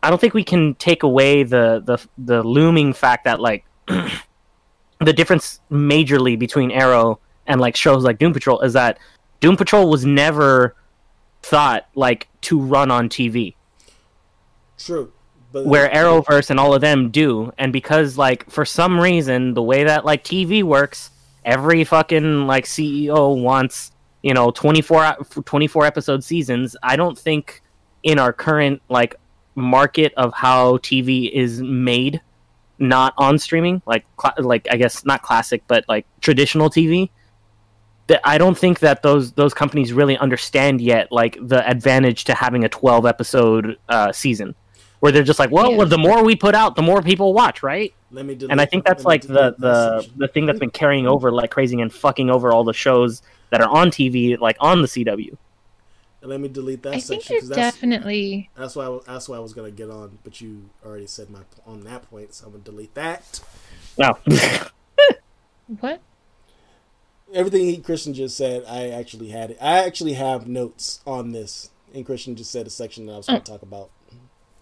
[0.03, 5.13] I don't think we can take away the the the looming fact that like the
[5.13, 8.99] difference majorly between Arrow and like shows like Doom Patrol is that
[9.41, 10.75] Doom Patrol was never
[11.43, 13.55] thought like to run on TV
[14.79, 15.13] true,
[15.53, 19.63] but where Arrowverse and all of them do, and because like for some reason the
[19.63, 21.11] way that like TV works,
[21.45, 23.93] every fucking like CEO wants
[24.23, 26.77] you know 24, 24 episode seasons.
[26.83, 27.63] I don't think
[28.03, 29.17] in our current like
[29.55, 32.21] market of how TV is made,
[32.79, 37.11] not on streaming, like cla like I guess not classic, but like traditional TV.
[38.09, 42.35] That I don't think that those those companies really understand yet, like the advantage to
[42.35, 44.55] having a twelve episode uh, season
[45.01, 45.85] where they're just like, well, Yeah.
[45.85, 47.93] the more we put out, the more people watch, right?
[48.11, 48.35] let me.
[48.35, 51.51] Delete, And I think that's like the the the thing that's been carrying over like
[51.51, 55.37] crazy and fucking over all the shows that are on TV, like on the CW.
[56.21, 58.51] And let me delete that I section think you're that's definitely.
[58.57, 61.29] that's why I, was- that's why I was gonna get on, but you already said
[61.31, 63.41] my on that point, so I'm gonna delete that.
[63.99, 64.17] No,
[65.81, 66.01] What?
[67.35, 69.59] Everything he, Christian just said, I actually had it.
[69.61, 73.27] I actually have notes on this, and Christian just said a section that I was
[73.27, 73.91] going to talk about.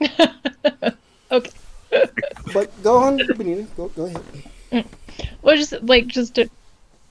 [1.33, 1.51] Okay.
[2.53, 3.63] But go on, Benita.
[3.77, 4.85] Go go ahead.
[5.43, 6.51] Well, just like just to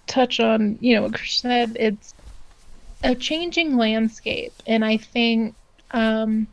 [0.08, 2.14] touch on, you know, what Christian said, it's
[3.04, 5.56] a changing landscape, and I think
[5.92, 6.48] um,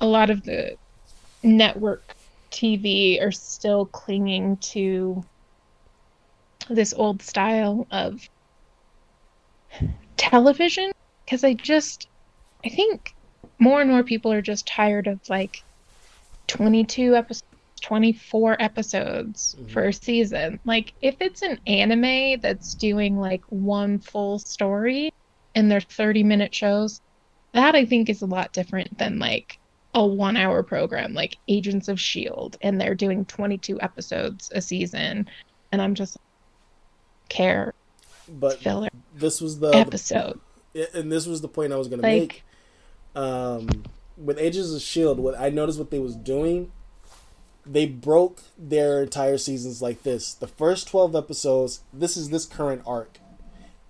[0.00, 0.76] a lot of the
[1.42, 2.14] network
[2.50, 5.24] TV are still clinging to
[6.68, 8.20] this old style of
[10.16, 10.90] television
[11.24, 12.08] because I just
[12.64, 13.14] I think
[13.58, 15.64] more and more people are just tired of like
[16.48, 17.42] 22 episodes
[17.82, 19.70] 24 episodes Mhm.
[19.70, 20.58] for a season.
[20.64, 25.10] Like if it's an anime that's doing like one full story
[25.54, 27.00] and they're 30 minute shows,
[27.52, 29.58] that I think is a lot different than like
[29.92, 35.28] a 1 hour program like Agents of Shield and they're doing 22 episodes a season
[35.70, 36.16] and I'm just
[37.28, 37.74] care
[38.28, 40.40] But filler this was the, episode.
[40.72, 42.44] the and this was the point I was going to Like make.
[43.14, 43.84] Um,
[44.16, 46.72] with Agents of Shield, what I noticed what they was doing,
[47.66, 50.34] they broke their entire seasons like this.
[50.34, 53.18] The first twelve episodes, this is this current arc,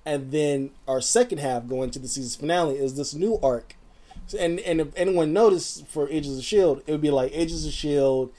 [0.04, 3.76] and then our second half going to the season finale is this new arc.
[4.38, 7.72] And and if anyone noticed for Agents of Shield, it would be like Agents of
[7.72, 8.32] Shield,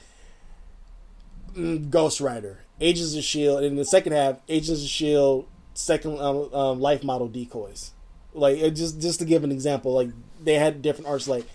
[1.54, 6.18] mm, Ghost Rider, Agents of Shield, and in the second half, Agents of Shield, second
[6.18, 7.92] um, um, life model decoys.
[8.34, 10.10] Like just just to give an example, like
[10.42, 11.26] they had different arcs.
[11.26, 11.46] Like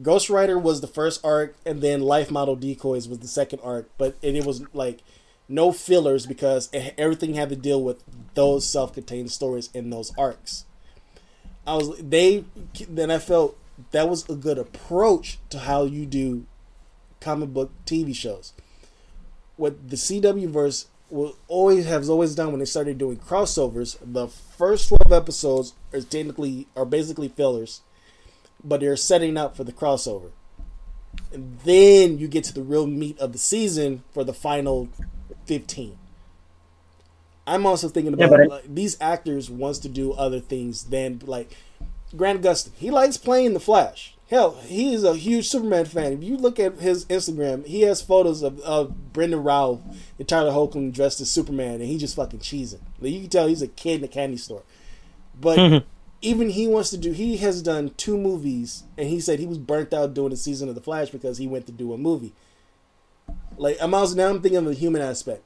[0.00, 3.90] Ghost Rider was the first arc, and then Life Model Decoys was the second arc.
[3.98, 5.00] But and it was like
[5.48, 10.64] no fillers because it, everything had to deal with those self-contained stories in those arcs.
[11.66, 12.44] I was they
[12.88, 13.58] then I felt
[13.90, 16.46] that was a good approach to how you do
[17.20, 18.52] comic book TV shows.
[19.58, 24.28] What the CW verse will always has always done when they started doing crossovers, the
[24.28, 27.82] first twelve episodes are technically are basically fillers,
[28.64, 30.30] but they're setting up for the crossover.
[31.32, 34.88] And then you get to the real meat of the season for the final
[35.44, 35.98] fifteen.
[37.46, 41.20] I'm also thinking about but it- like, these actors wants to do other things than
[41.26, 41.56] like
[42.16, 42.72] Grant Gustin.
[42.76, 44.14] He likes playing the Flash.
[44.28, 46.12] Hell, he is a huge Superman fan.
[46.12, 49.80] If you look at his Instagram, he has photos of, of Brandon Routh
[50.18, 52.80] and Tyler Hoechlin dressed as Superman, and he just fucking cheesing.
[53.00, 54.64] Like, you can tell he's a kid in a candy store.
[55.40, 55.84] But
[56.22, 57.12] even he wants to do.
[57.12, 60.68] He has done two movies, and he said he was burnt out doing a season
[60.68, 62.34] of the Flash because he went to do a movie.
[63.56, 65.42] Like I'm also now I'm thinking of the human aspect.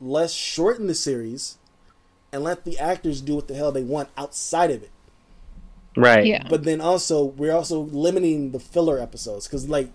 [0.00, 1.58] Let's shorten the series,
[2.32, 4.90] and let the actors do what the hell they want outside of it.
[5.96, 6.26] Right.
[6.26, 6.46] Yeah.
[6.48, 9.90] But then also we're also limiting the filler episodes because like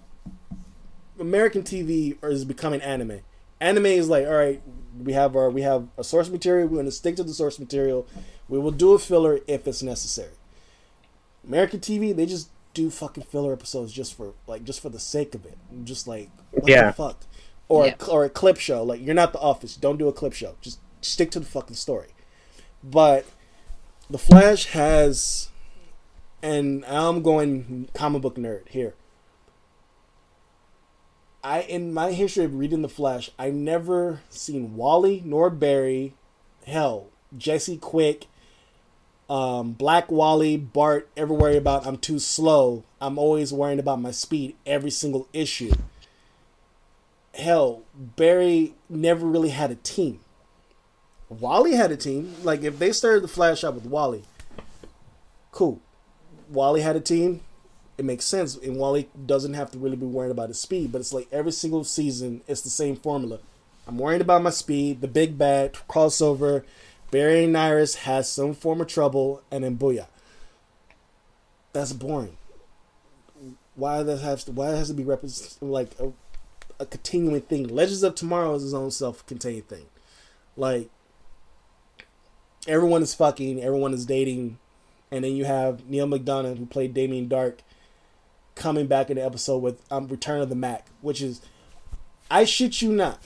[1.19, 3.21] American TV is becoming anime.
[3.59, 4.62] Anime is like, all right,
[4.97, 6.67] we have our we have a source material.
[6.67, 8.07] We're going to stick to the source material.
[8.47, 10.31] We will do a filler if it's necessary.
[11.45, 15.35] American TV, they just do fucking filler episodes just for like just for the sake
[15.35, 15.57] of it.
[15.83, 16.88] Just like what Yeah.
[16.88, 17.21] the fuck,
[17.67, 17.95] or Yeah.
[17.99, 18.83] a, or a clip show.
[18.83, 19.75] Like you're not the Office.
[19.75, 20.55] Don't do a clip show.
[20.62, 22.07] Just stick to the fucking story.
[22.83, 23.25] But
[24.09, 25.49] the Flash has,
[26.41, 28.93] and I'm going comic book nerd here.
[31.43, 36.13] I in my history of reading the Flash, I never seen Wally nor Barry,
[36.65, 38.25] hell, Jesse Quick,
[39.30, 42.84] um, Black Wally, Bart ever worry about I'm too slow.
[42.99, 45.71] I'm always worrying about my speed every single issue.
[47.34, 50.19] Hell, Barry never really had a team.
[51.30, 52.36] Wally had a team.
[52.43, 54.23] Like if they started the Flash out with Wally,
[55.52, 55.80] cool.
[56.51, 57.41] Wally had a team.
[57.97, 60.91] It makes sense, and Wally doesn't have to really be worried about his speed.
[60.91, 63.39] But it's like every single season, it's the same formula.
[63.88, 65.01] I'm worried about my speed.
[65.01, 66.63] The big bad crossover.
[67.12, 70.07] Barry and Iris has some form of trouble, and then booyah.
[71.73, 72.38] That's boring.
[73.75, 74.51] Why that has to?
[74.51, 76.12] Why it has to be like a,
[76.79, 77.67] a continuing thing?
[77.67, 79.85] Legends of Tomorrow is its own self-contained thing.
[80.55, 80.89] Like
[82.67, 84.59] everyone is fucking, everyone is dating,
[85.12, 87.60] and then you have Neal McDonough who played Damien Darhk
[88.56, 91.41] coming back in the episode with um, Return of the Mack, which is
[92.30, 93.22] I shit you not.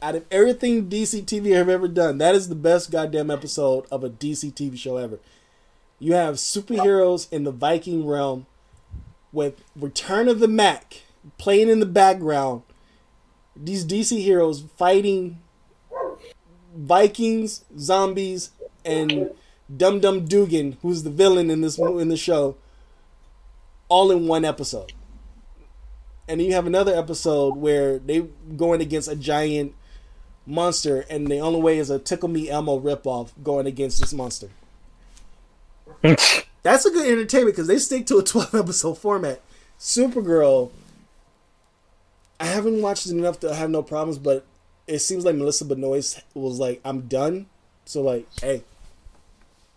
[0.00, 4.04] Out of everything DC TV have ever done, that is the best goddamn episode of
[4.04, 5.18] a DC TV show ever.
[5.98, 8.46] You have superheroes in the Viking realm
[9.32, 11.02] with Return of the Mack
[11.38, 12.62] playing in the background.
[13.56, 15.38] These DC heroes fighting
[16.76, 18.50] Vikings, zombies,
[18.84, 19.30] and
[19.74, 22.56] Dum Dum Dugan, who's the villain in this in the show,
[23.88, 24.92] all in one episode.
[26.28, 28.20] And then you have another episode where they
[28.56, 29.74] going against a giant
[30.46, 34.48] monster, and the only way is a Tickle Me Elmo ripoff going against this monster.
[36.02, 39.40] That's a good entertainment because they stick to a 12 episode format.
[39.78, 40.70] Supergirl,
[42.40, 44.46] I haven't watched it enough to have no problems, but
[44.86, 47.46] it seems like Melissa Benoist was like, I'm done.
[47.84, 48.64] So, like, hey,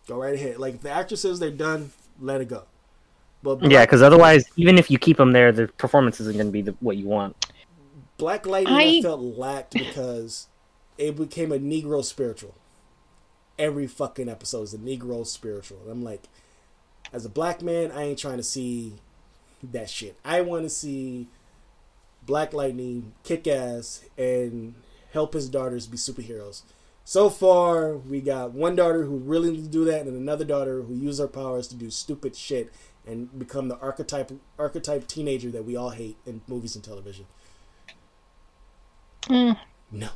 [0.07, 0.57] go right ahead.
[0.57, 2.63] Like, if the actor says they're done, let it go.
[3.43, 6.51] But Yeah, because otherwise, even if you keep them there, the performance isn't going to
[6.51, 7.35] be the, what you want.
[8.17, 8.97] Black Lightning, I...
[8.97, 10.47] I- felt lacked because
[10.97, 12.55] it became a Negro spiritual.
[13.59, 15.79] Every fucking episode is a Negro spiritual.
[15.83, 16.23] And I'm like,
[17.13, 18.93] as a black man, I ain't trying to see
[19.63, 20.17] that shit.
[20.23, 21.27] I want to see
[22.25, 24.75] Black Lightning kick ass and
[25.11, 26.61] help his daughters be superheroes.
[27.09, 30.81] So far, we got one daughter who really needs to do that, and another daughter
[30.81, 32.69] who uses her powers to do stupid shit
[33.07, 37.25] and become the archetype archetype teenager that we all hate in movies and television.
[39.29, 39.57] Mm,
[39.89, 40.09] No.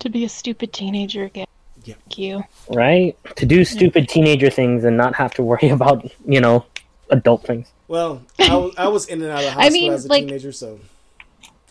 [0.00, 1.46] to be a stupid teenager again.
[1.84, 1.94] Yeah.
[1.94, 2.44] Thank you.
[2.68, 3.16] Right?
[3.36, 6.66] To do stupid teenager things and not have to worry about, you know,
[7.08, 7.72] adult things.
[7.88, 10.26] Well, I was, I was in and out of hospital I mean, as a like-
[10.26, 10.80] teenager, so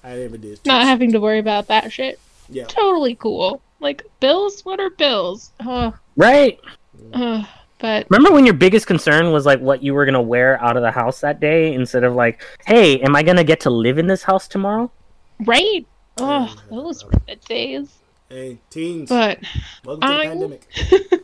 [0.04, 0.60] I never did.
[0.66, 2.20] Not having to worry about that shit.
[2.50, 2.64] Yeah.
[2.66, 3.62] Totally cool.
[3.80, 4.66] Like bills.
[4.66, 5.52] What are bills?
[5.60, 6.60] Oh, Right?
[7.14, 7.48] oh,
[7.80, 10.78] but Remember when your biggest concern was like what you were going to wear out
[10.78, 13.70] of the house that day instead of like, hey, am I going to get to
[13.70, 14.92] live in this house tomorrow?
[15.46, 15.86] right.
[16.20, 17.94] Oh, those were the days.
[18.28, 19.40] Hey, teens, But
[19.86, 21.24] welcome to the I- pandemic.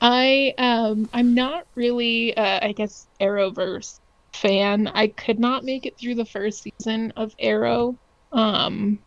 [0.00, 3.98] I um I'm not really uh I guess Arrowverse
[4.32, 4.86] fan.
[4.86, 7.96] I could not make it through the first season of Arrow
[8.32, 8.98] um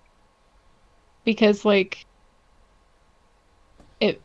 [1.26, 2.06] because like
[4.00, 4.22] it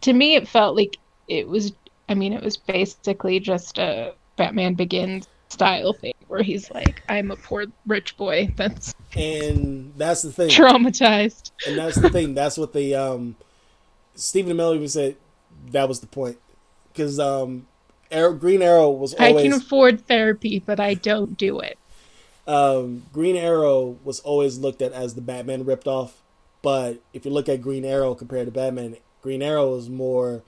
[0.00, 1.72] to me it felt like it was
[2.08, 7.30] I mean it was basically just a Batman Begins style thing where he's like I'm
[7.30, 10.48] a poor rich boy that's And that's the thing.
[10.48, 11.50] traumatized.
[11.66, 12.34] And that's the thing.
[12.34, 13.36] That's what the um,
[14.14, 15.16] Stephen Amell even said.
[15.70, 16.38] That was the point,
[16.92, 17.66] because um,
[18.10, 21.76] Arrow, Green Arrow was I can afford therapy but I don't do it.
[22.46, 26.21] um, Green Arrow was always looked at as the Batman ripped off.
[26.62, 30.42] But if you look at Green Arrow compared to Batman, Green Arrow is more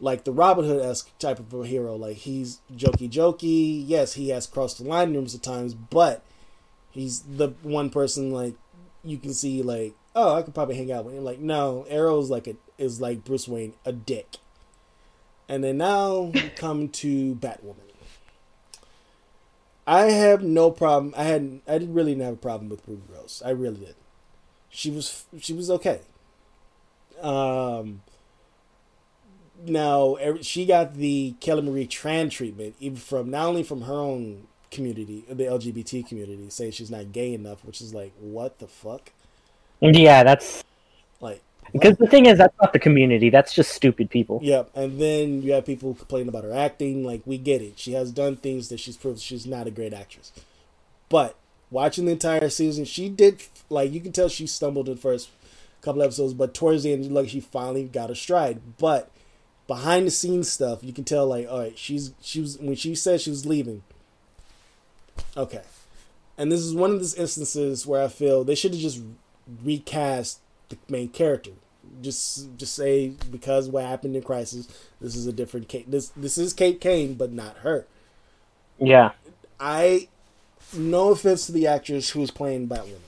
[0.00, 1.94] like the Robin Hood esque type of a hero.
[1.96, 3.82] Like he's jokey jokey.
[3.86, 6.24] Yes, he has crossed the line numerous times, but
[6.90, 8.54] he's the one person like
[9.04, 11.24] you can see like, oh, I could probably hang out with him.
[11.24, 14.38] Like, no, Arrow's like a is like Bruce Wayne, a dick.
[15.48, 17.76] And then now we come to Batwoman.
[19.86, 21.14] I have no problem.
[21.16, 23.42] I had I didn't really have a problem with Ruby Rose.
[23.44, 23.94] I really did.
[24.72, 26.00] She was she was okay.
[27.20, 28.00] Um,
[29.64, 34.48] now she got the Kelly Marie Tran treatment, even from not only from her own
[34.70, 39.12] community, the LGBT community, saying she's not gay enough, which is like, what the fuck?
[39.80, 40.64] Yeah, that's
[41.20, 41.42] Like,
[41.72, 43.30] because the thing is that's not the community.
[43.30, 44.40] That's just stupid people.
[44.42, 47.04] Yep, and then you have people complaining about her acting.
[47.04, 49.92] Like we get it, she has done things that she's proved she's not a great
[49.92, 50.32] actress.
[51.08, 51.36] But
[51.72, 55.30] watching the entire season, she did like you can tell she stumbled in the first
[55.80, 58.60] couple episodes, but towards the end, like she finally got her stride.
[58.78, 59.10] But
[59.66, 62.94] behind the scenes stuff, you can tell like all right, she's she was when she
[62.94, 63.82] said she was leaving.
[65.36, 65.62] Okay,
[66.38, 69.00] and this is one of those instances where I feel they should have just
[69.64, 71.52] recast the main character
[72.00, 74.68] just just say because what happened in Crisis,
[75.00, 75.90] this is a different Kate.
[75.90, 77.86] This this is Kate Kane, but not her.
[78.78, 79.12] Yeah.
[79.60, 80.08] I
[80.74, 82.98] no offense to the actress who is playing Batwoman.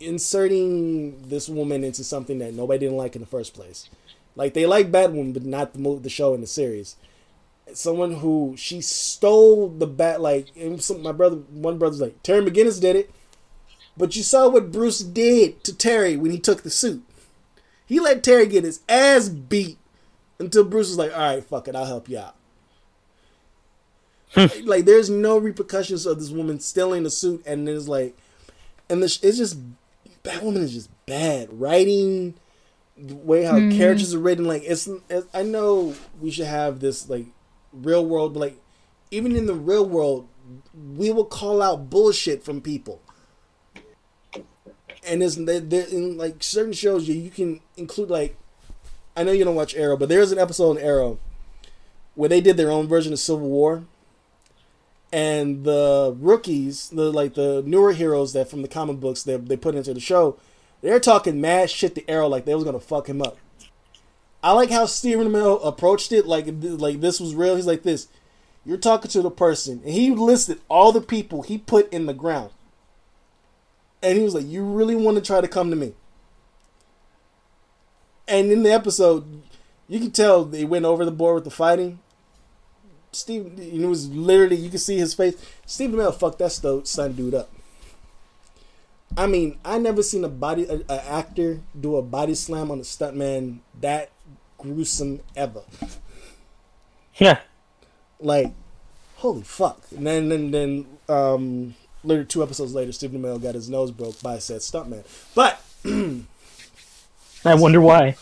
[0.00, 3.88] Inserting this woman into something that nobody didn't like in the first place,
[4.34, 6.96] like they like Batwoman, but not the the show and the series.
[7.72, 10.48] Someone who she stole the bat like
[10.78, 13.10] some, my brother one brother's like Terry McGinnis did it,
[13.96, 17.04] but you saw what Bruce did to Terry when he took the suit.
[17.86, 19.78] He let Terry get his ass beat
[20.38, 22.34] until Bruce was like, "All right, fuck it, I'll help you out."
[24.64, 28.16] like, there's no repercussions of this woman stealing the suit, and it's like,
[28.88, 29.58] and the, it's just
[30.24, 32.34] Batwoman is just bad writing,
[32.96, 33.76] the way how Mhm.
[33.76, 34.44] characters are written.
[34.44, 37.26] Like it's, it's, I know we should have this like
[37.72, 38.60] real world, but like
[39.10, 40.28] even in the real world,
[40.96, 43.00] we will call out bullshit from people
[45.04, 48.36] and it's they're in like certain shows you you can include like
[49.16, 51.18] I know you don't watch Arrow, but there's an episode in Arrow
[52.14, 53.84] where they did their own version of Civil War,
[55.12, 59.56] and the rookies, the like the newer heroes that from the comic books that they
[59.56, 60.38] put into the show,
[60.80, 63.36] they're talking mad shit to Arrow like they was gonna fuck him up.
[64.42, 67.56] I like how Stephen Amell approached it like like this was real.
[67.56, 68.08] He's like this.
[68.64, 72.14] You're talking to the person, and he listed all the people he put in the
[72.14, 72.50] ground.
[74.02, 75.94] And he was like, "You really want to try to come to me?"
[78.26, 79.42] And in the episode,
[79.88, 81.98] you can tell they went over the board with the fighting.
[83.12, 85.34] Steve, you know, it was literally you can see his face.
[85.66, 87.50] Stephen Amell fucked that sto- son dude up.
[89.16, 92.78] I mean, I never seen a body a, a actor do a body slam on
[92.78, 94.10] a stuntman that
[94.56, 95.62] gruesome ever.
[97.16, 97.40] Yeah.
[98.18, 98.54] Like,
[99.16, 99.82] holy fuck!
[99.94, 104.22] And then then then um, literally two episodes later, Stephen Amell got his nose broke
[104.22, 105.04] by said stuntman.
[105.34, 105.60] But
[107.44, 108.16] I wonder why.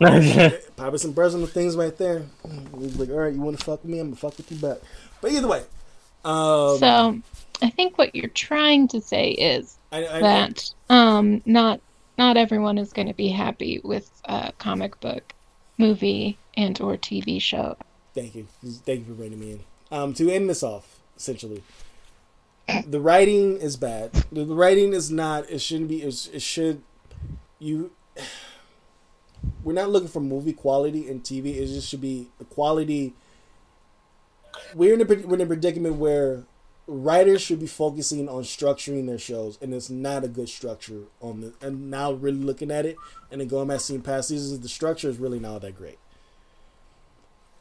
[0.76, 2.22] probably some personal things right there.
[2.78, 3.98] He's like, all right, you want to fuck with me?
[3.98, 4.78] I'm gonna fuck with you back.
[5.20, 5.64] But either way,
[6.24, 7.20] um, So,
[7.62, 11.80] I think what you're trying to say is I, I, that um, not
[12.16, 15.34] not everyone is going to be happy with a comic book,
[15.78, 17.76] movie, and or TV show.
[18.14, 18.46] Thank you.
[18.62, 19.60] Thank you for bringing me in.
[19.90, 21.62] Um, to end this off, essentially,
[22.86, 24.12] the writing is bad.
[24.30, 25.48] The, the writing is not.
[25.48, 26.02] It shouldn't be.
[26.02, 26.82] It, it should.
[27.58, 27.92] You.
[29.62, 31.56] We're not looking for movie quality in TV.
[31.56, 33.14] It just should be the quality.
[34.74, 36.44] We're in a we're in a predicament where
[36.86, 41.40] writers should be focusing on structuring their shows, and it's not a good structure on
[41.40, 41.52] the.
[41.60, 42.96] And now really looking at it,
[43.30, 45.98] and then going back seeing past seasons, the structure is really not that great.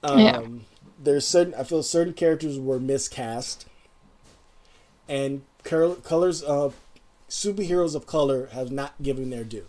[0.04, 0.42] Um, Yeah.
[1.00, 3.66] There's certain I feel certain characters were miscast,
[5.08, 6.76] and col- colors of
[7.30, 9.66] superheroes of color have not given their due.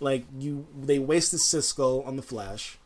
[0.00, 2.78] Like you, they wasted Cisco on the Flash.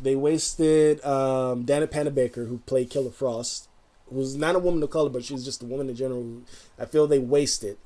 [0.00, 3.68] They wasted um, Dana Panabaker, who played Killer Frost,
[4.12, 6.42] who's not a woman of color, but she's just a woman in general.
[6.78, 7.76] I feel they wasted.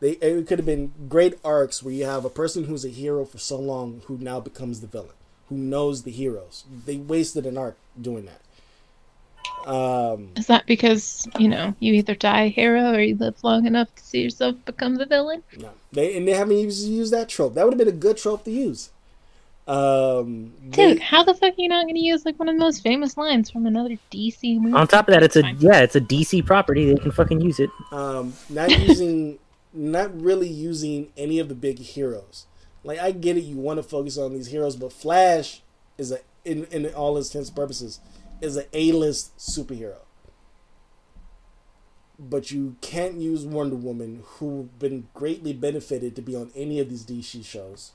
[0.00, 3.24] They it could have been great arcs where you have a person who's a hero
[3.24, 5.16] for so long who now becomes the villain,
[5.48, 6.64] who knows the heroes.
[6.86, 8.40] They wasted an arc doing that.
[9.66, 13.66] Um, Is that because you know you either die a hero or you live long
[13.66, 15.42] enough to see yourself become the villain?
[15.58, 17.54] no, they and they haven't used, used that trope.
[17.54, 18.90] That would have been a good trope to use.
[19.68, 22.54] Um, they- Dude, how the fuck are you not going to use like one of
[22.56, 24.74] the most famous lines from another DC movie?
[24.74, 26.92] On top of that, it's a yeah, it's a DC property.
[26.92, 27.70] They can fucking use it.
[27.92, 29.38] um, not using,
[29.72, 32.46] not really using any of the big heroes.
[32.82, 35.60] Like I get it, you want to focus on these heroes, but Flash
[35.98, 38.00] is a, in in all intents and purposes,
[38.40, 39.98] is an A list superhero.
[42.18, 46.90] But you can't use Wonder Woman, who been greatly benefited to be on any of
[46.90, 47.92] these DC shows.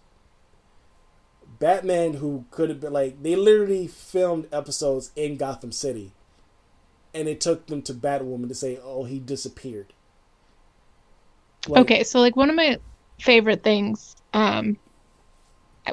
[1.59, 6.11] Batman, who could have been like they literally filmed episodes in Gotham City,
[7.13, 9.93] and it took them to Batwoman to say, "Oh, he disappeared."
[11.67, 12.79] Like, okay, so like one of my
[13.19, 14.77] favorite things, um,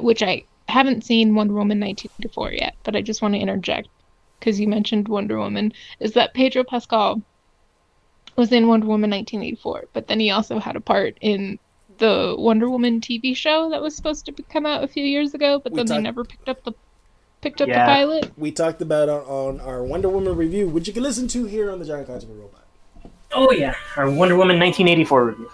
[0.00, 3.88] which I haven't seen Wonder Woman 1984 yet, but I just want to interject
[4.42, 7.22] because you mentioned Wonder Woman, is that Pedro Pascal
[8.34, 11.60] was in Wonder Woman 1984, but then he also had a part in
[11.98, 15.60] the Wonder Woman TV show that was supposed to come out a few years ago,
[15.62, 16.72] but We then they never picked up the
[17.40, 17.84] picked up Yeah.
[17.86, 18.32] the pilot.
[18.36, 21.44] We talked about it on, on our Wonder Woman review, which you can listen to
[21.44, 22.64] here on the Giant Conjugal Robot.
[23.32, 25.50] Oh yeah, our Wonder Woman 1984 review.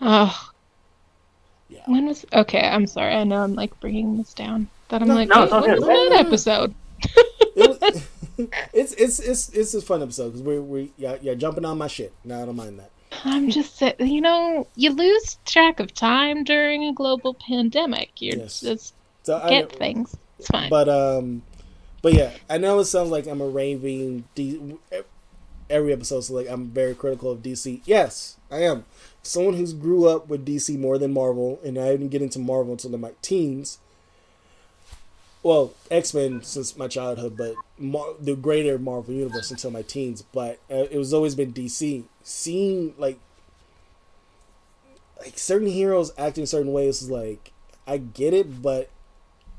[0.00, 0.48] Oh,
[1.68, 1.82] Yeah.
[1.86, 2.66] when was okay?
[2.66, 3.14] I'm sorry.
[3.14, 4.68] I know I'm like bringing this down.
[4.88, 5.78] That I'm No, like, no, wait, it's all when good.
[5.80, 6.28] was No, no, that no, no.
[6.28, 6.74] episode?
[8.72, 11.86] It's it's it's it's a fun episode because we're we yeah, yeah jumping on my
[11.86, 12.12] shit.
[12.24, 12.90] No, I don't mind that.
[13.24, 18.20] I'm just you know you lose track of time during a global pandemic.
[18.20, 18.60] You Yes.
[18.60, 20.16] just So I, get things.
[20.38, 20.68] It's fine.
[20.68, 21.42] But um,
[22.02, 24.76] but yeah, I know it sounds like I'm a raving D-
[25.70, 26.20] every episode.
[26.20, 27.80] So like I'm very critical of DC.
[27.84, 28.84] Yes, I am.
[29.22, 32.72] Someone who's grew up with DC more than Marvel, and I didn't get into Marvel
[32.72, 33.78] until in my teens.
[35.46, 40.22] Well, X Men since my childhood, but Mar- the greater Marvel universe until my teens.
[40.22, 42.02] But uh, it was always been DC.
[42.24, 43.20] Seeing like
[45.20, 47.52] like certain heroes acting certain ways is like
[47.86, 48.90] I get it, but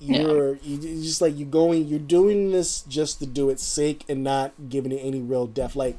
[0.02, 4.04] you're you you just like you're going you're doing this just to do its sake
[4.10, 5.98] and not giving it any real depth like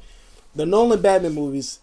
[0.55, 1.79] the nolan batman movies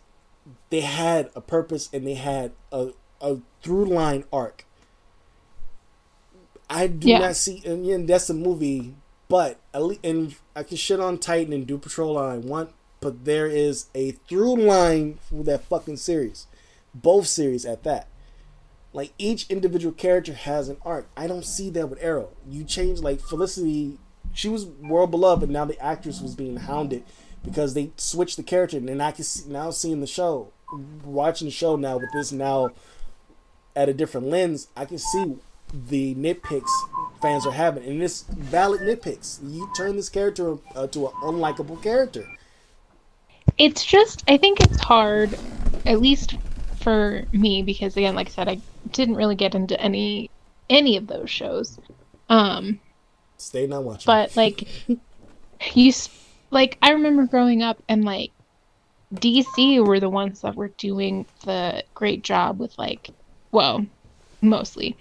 [0.71, 2.89] they had a purpose and they had a,
[3.21, 4.65] a through line arc
[6.69, 7.19] i do Yeah.
[7.19, 8.95] not see and that's a movie
[9.29, 9.59] but
[10.03, 13.87] and i can shit on titan and Doom Patrol all i want but there is
[13.95, 16.47] a through line for that fucking series
[16.95, 18.09] both series at that
[18.93, 21.07] like each individual character has an arc.
[21.15, 22.31] I don't see that with Arrow.
[22.49, 23.99] You change like Felicity,
[24.33, 27.05] she was world beloved, and now the actress was being hounded
[27.45, 28.79] because they switched the character.
[28.79, 30.51] And I can see, now seeing the show,
[31.05, 32.71] watching the show now with this now
[33.75, 35.37] at a different lens, I can see
[35.73, 36.71] the nitpicks
[37.21, 39.39] fans are having, and it's valid nitpicks.
[39.43, 42.27] You turn this character uh, to an unlikable character.
[43.59, 45.39] it's just I think it's hard,
[45.85, 46.37] at least
[46.81, 48.61] for me, because again, like I said, I
[48.93, 50.31] didn't really get into any
[50.71, 51.79] any of those shows.
[52.29, 52.81] Um,
[53.39, 54.05] Stay not watching.
[54.07, 54.69] but like
[55.75, 55.93] you
[56.51, 58.31] like I remember growing up and like
[59.15, 63.11] DC were the ones that were doing the great job with like
[63.53, 63.87] well
[64.43, 64.97] mostly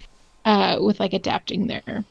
[0.45, 2.03] uh with like adapting their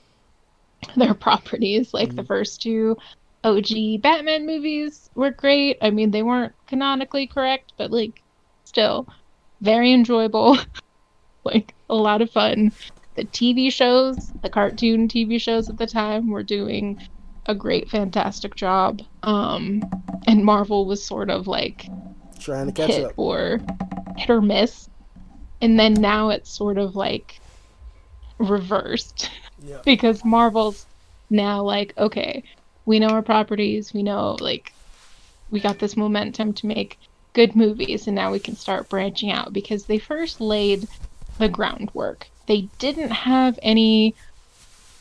[0.97, 2.97] their properties like the first two
[3.43, 8.23] OG Batman movies were great I mean they weren't canonically correct but like
[8.65, 9.07] still
[9.61, 10.59] very enjoyable
[11.45, 12.73] like a lot of fun
[13.15, 17.01] the TV shows, the cartoon TV shows at the time were doing
[17.47, 19.03] a great, fantastic job.
[19.23, 19.83] Um,
[20.27, 21.87] and Marvel was sort of like
[22.41, 23.13] trying to catch hit up.
[23.17, 23.61] or
[24.17, 24.89] hit or miss.
[25.61, 27.41] And then now it's sort of like
[28.39, 29.31] reversed
[29.63, 29.81] Yeah.
[29.85, 30.87] because Marvel's
[31.31, 32.45] now like, okay,
[32.85, 34.73] we know our properties, we know like
[35.51, 36.99] we got this momentum to make
[37.33, 40.89] good movies and now we can start branching out because they first laid
[41.39, 42.29] the groundwork.
[42.47, 44.15] They didn't have any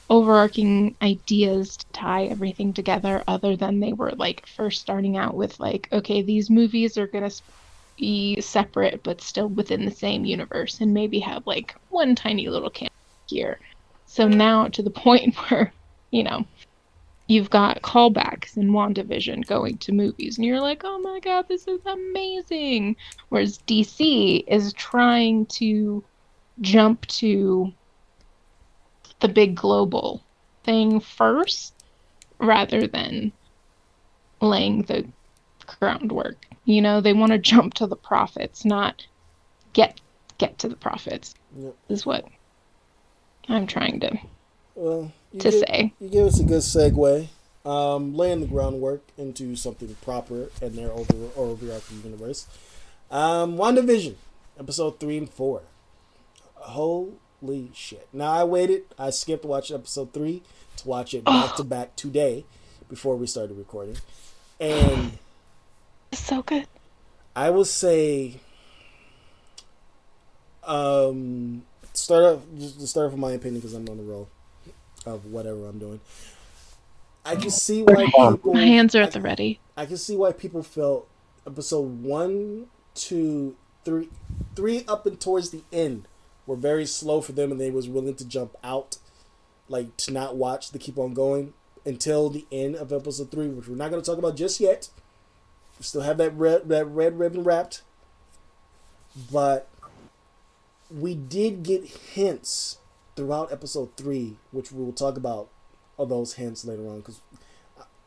[0.09, 5.59] overarching ideas to tie everything together other than they were like first starting out with
[5.59, 7.41] like okay these movies are going to
[7.97, 12.69] be separate but still within the same universe and maybe have like one tiny little
[12.69, 12.91] camp
[13.27, 13.59] here
[14.05, 15.73] so now to the point where
[16.11, 16.45] you know
[17.27, 21.67] you've got callbacks in WandaVision going to movies and you're like oh my god this
[21.67, 22.95] is amazing
[23.29, 26.03] whereas DC is trying to
[26.61, 27.73] jump to
[29.19, 30.21] the big global
[30.63, 31.73] thing first
[32.39, 33.31] rather than
[34.41, 35.07] laying the
[35.79, 36.45] groundwork.
[36.65, 39.05] You know, they want to jump to the profits, not
[39.73, 40.01] get
[40.37, 41.35] get to the profits.
[41.57, 41.75] Yep.
[41.89, 42.25] Is what
[43.49, 44.17] I'm trying to
[44.75, 45.93] Well, to give- say.
[45.99, 47.27] You give us a good segue,
[47.65, 52.47] um, laying the groundwork into something proper in their over overarching universe.
[53.11, 54.15] Um, WandaVision,
[54.59, 55.61] episode three and four.
[56.55, 58.07] Holy shit!
[58.13, 58.83] Now I waited.
[58.97, 60.41] I skipped watch episode three
[60.77, 62.45] to watch it back to back today
[62.89, 63.97] before we started recording,
[64.59, 65.17] and
[66.11, 66.67] it's So good.
[67.35, 68.39] I will say,
[70.63, 71.63] um,
[71.93, 74.29] start up just to start off with my opinion because I'm on the roll
[75.05, 75.99] of whatever I'm doing.
[77.25, 78.53] I can see why people.
[78.53, 79.59] My hands are at the ready.
[79.77, 81.07] I can see why people felt
[81.47, 84.09] episode one, two, three,
[84.55, 86.07] three up and towards the end
[86.45, 88.97] were very slow for them, and they was willing to jump out,
[89.69, 91.53] like to not watch to keep on going
[91.85, 94.89] until the end of episode three, which we're not going to talk about just yet.
[95.79, 97.81] We still have that red that red ribbon wrapped,
[99.31, 99.69] but
[100.93, 102.77] we did get hints
[103.15, 105.49] throughout episode three, which we will talk about
[105.97, 107.21] of those hints later on because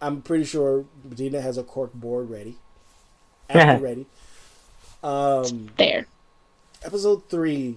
[0.00, 2.58] I'm pretty sure Medina has a cork board ready,
[3.50, 4.06] after ready.
[5.02, 6.06] Um, There.
[6.84, 7.76] episode three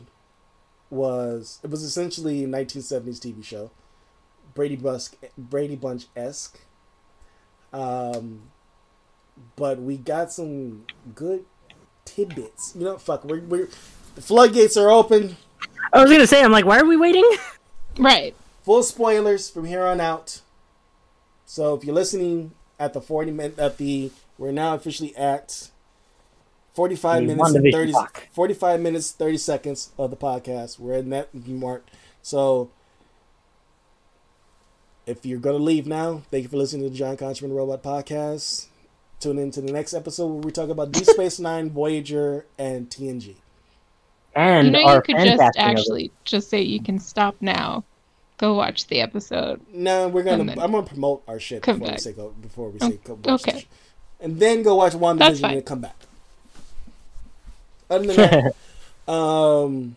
[0.89, 3.71] was it was essentially a 1970s TV show,
[4.53, 6.59] Brady Busk, Brady Bunch esque.
[7.71, 8.43] Um,
[9.55, 10.85] but we got some
[11.15, 11.45] good
[12.05, 12.73] tidbits.
[12.75, 13.69] You know, fuck, we're, we're
[14.15, 15.37] the floodgates are open.
[15.93, 17.27] I was gonna say, I'm like, why are we waiting?
[17.97, 18.33] Right.
[18.63, 20.39] Full spoilers from here on out.
[21.45, 25.69] So if you're listening at the 40 minute at the we're now officially at
[26.75, 28.27] 45 The minutes and 30 clock.
[28.31, 30.79] 45 minutes 30 seconds of the podcast.
[30.79, 31.87] We're in that mark.
[32.21, 32.71] So
[35.05, 38.67] if you're gonna leave now, thank you for listening to the John Conchman Robot Podcast.
[39.19, 42.89] Tune in to the next episode where we talk about Deep Space Nine, Voyager, and
[42.89, 43.35] TNG.
[44.39, 45.65] And you know, our you could just casting it.
[45.65, 47.83] actually just say you can stop now.
[48.37, 49.59] Go watch the episode.
[49.73, 50.51] No, we're gonna.
[50.53, 51.99] I'm gonna promote our shit come before we back.
[51.99, 52.29] say go.
[52.41, 53.19] Before we Oh, say go.
[53.25, 53.67] Watch okay.
[54.21, 55.53] And then go watch WandaVision That's and fine.
[55.55, 55.95] then come back.
[57.89, 58.15] Other than
[59.07, 59.95] that, um,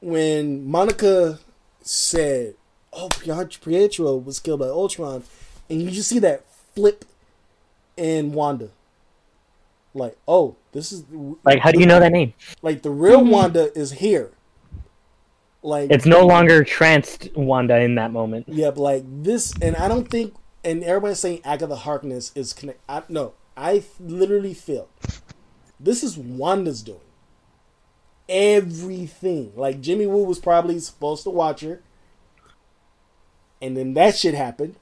[0.00, 1.38] when Monica
[1.82, 2.54] said,
[2.92, 5.24] "Oh, Pietro Pietro was killed by Ultron,"
[5.68, 7.04] and you just see that flip
[7.96, 8.70] in Wanda,
[9.94, 11.04] like, "Oh, this is
[11.44, 12.34] like, how do you know that name?
[12.62, 13.30] like the real Mhm.
[13.30, 14.32] Wanda is here."
[15.62, 18.46] Like It's no longer tranced Wanda in that moment.
[18.48, 20.34] Yeah, but like this, and I don't think,
[20.64, 22.80] and everybody's saying Agatha Harkness is connect.
[22.88, 24.88] I, no, I literally feel
[25.80, 27.00] this is Wanda's doing
[28.28, 29.52] everything.
[29.56, 31.82] Like Jimmy Woo was probably supposed to watch her,
[33.60, 34.76] and then that shit happened,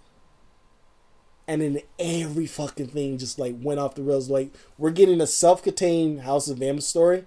[1.49, 4.30] and then every fucking thing just like went off the rails.
[4.30, 7.24] Like we're getting a self-contained House of M story,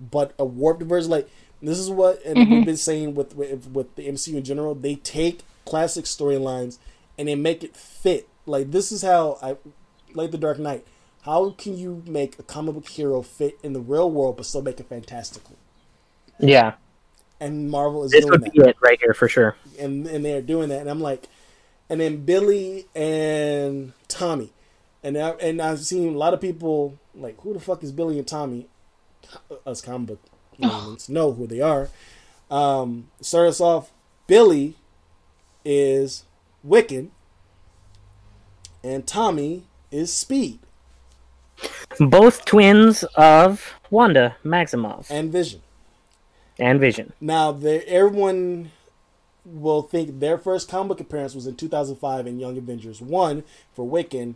[0.00, 1.10] but a warped version.
[1.10, 1.28] Like
[1.62, 2.50] this is what, and Mhm.
[2.50, 4.74] we've been saying with, with with the MCU in general.
[4.74, 6.78] They take classic storylines
[7.18, 8.28] and they make it fit.
[8.46, 9.56] Like this is how I
[10.14, 10.86] like the Dark Knight.
[11.22, 14.62] How can you make a comic book hero fit in the real world but still
[14.62, 15.58] make it fantastical?
[16.40, 16.74] Yeah,
[17.40, 19.56] And Marvel is this doing would that be it right here for sure.
[19.78, 21.28] and and they're doing that, and I'm like,
[21.88, 24.52] and then Billy and Tommy,
[25.02, 28.18] and I, and I've seen a lot of people like, who the fuck is Billy
[28.18, 28.68] and Tommy?
[29.66, 30.20] Us comic book
[31.08, 31.88] know who they are.
[32.50, 33.90] Um, start us off.
[34.26, 34.74] Billy
[35.64, 36.24] is
[36.66, 37.08] Wiccan,
[38.82, 40.58] and Tommy is Speed
[41.98, 45.62] Both twins of Wanda Maximoff and Vision.
[46.58, 47.12] and Vision.
[47.20, 48.70] Now, everyone
[49.52, 53.44] will think their first comic book appearance was in 2005 in Young Avengers 1
[53.74, 54.34] for Wiccan,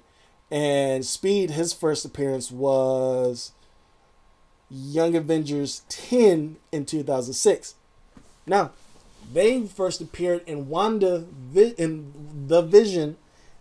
[0.51, 3.53] and Speed, his first appearance was
[4.71, 7.75] Young Avengers 10 in 2006.
[8.47, 8.73] Now,
[9.33, 12.13] they first appeared in Wanda, in
[12.49, 13.17] The Vision,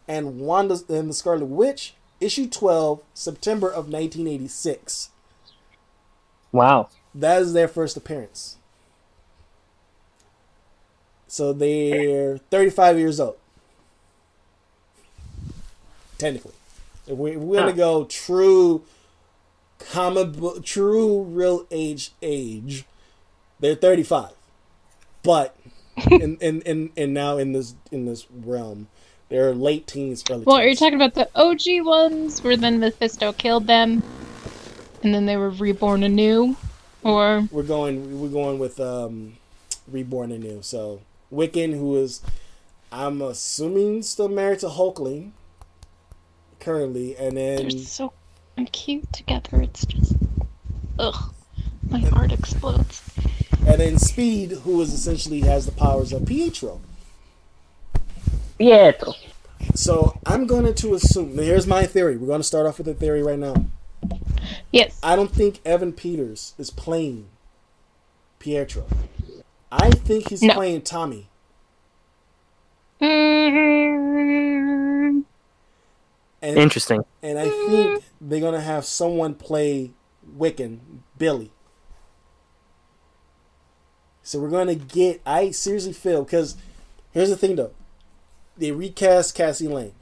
[0.08, 5.10] and Wanda and the Scarlet Witch, issue 12, September of 1986.
[6.52, 6.90] Wow.
[7.16, 8.58] That is their first appearance.
[11.32, 13.38] So they're 35 years old.
[16.18, 16.52] Technically.
[17.08, 18.84] If we, we're going to go true
[19.80, 22.84] comic book, true real age age,
[23.62, 24.32] they're 35.
[25.24, 25.56] But
[26.12, 28.90] in, in, in, in now in this in this realm,
[29.30, 33.32] they're late teens, early Well, are you talking about the OG ones where then Mephisto
[33.32, 34.04] killed them
[35.02, 36.58] and then they were reborn anew?
[37.04, 39.38] Or we're going we're going with um
[39.88, 41.02] reborn anew so
[41.32, 42.22] wiccan who is
[42.92, 45.32] i'm assuming still married to hulkling
[46.60, 48.14] currently and then they're then so
[48.72, 49.62] cute together.
[49.64, 50.14] It's just
[51.00, 51.34] ugh.
[51.90, 53.02] My heart explodes.
[53.66, 56.80] and then speed who is essentially has the powers of pietro
[58.60, 59.14] Pietro.
[59.74, 62.88] so i'm going to assume now here's my theory we're going to start off with
[62.88, 63.56] a theory right now
[64.72, 65.00] Yes.
[65.02, 67.28] i don't think evan peters is playing
[68.40, 68.86] pietro
[69.72, 70.54] i think he's No.
[70.54, 71.28] playing tommy
[74.22, 75.24] Mm,
[76.42, 77.04] and Interesting.
[77.24, 79.92] And I think they're gonna have someone play
[80.38, 80.80] Wiccan,
[81.18, 81.52] Billy.
[84.24, 85.22] So we're gonna get.
[85.26, 86.56] I seriously feel because
[87.12, 87.72] here's the thing though,
[88.58, 89.94] they recast Cassie Lang.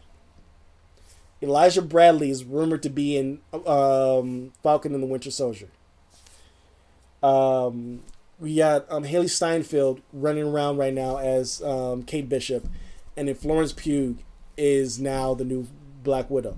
[1.41, 5.69] Elijah Bradley is rumored to be in um, Falcon and the Winter Soldier.
[7.23, 8.01] Um,
[8.39, 12.67] we got um, Hailee Steinfeld running around right now as um, Kate Bishop,
[13.17, 14.17] and then Florence Pugh
[14.57, 15.67] is now the new
[16.03, 16.57] Black Widow.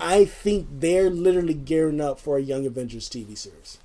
[0.00, 3.78] I think they're literally gearing up for a Young Avengers TV series.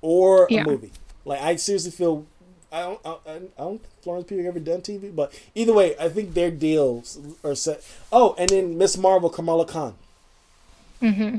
[0.00, 0.64] or a Yeah.
[0.64, 0.92] movie.
[1.24, 2.26] Like I seriously feel
[2.72, 6.08] I don't I, I don't think Florence Pugh ever done TV, but either way, I
[6.08, 7.82] think their deals are set.
[8.10, 9.94] Oh, and then Miss Marvel, Kamala Khan,
[11.00, 11.38] hmm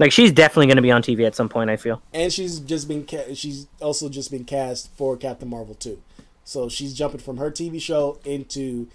[0.00, 1.68] Like she's definitely going to be on TV at some point.
[1.68, 2.00] I feel.
[2.14, 6.00] and she's just been ca- she's also just been cast for Captain Marvel too.
[6.42, 8.88] So she's jumping from her TV show into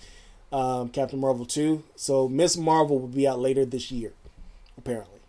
[0.52, 1.84] um, Captain Marvel two.
[1.96, 4.14] So Miss Marvel will be out later this year,
[4.80, 5.20] apparently.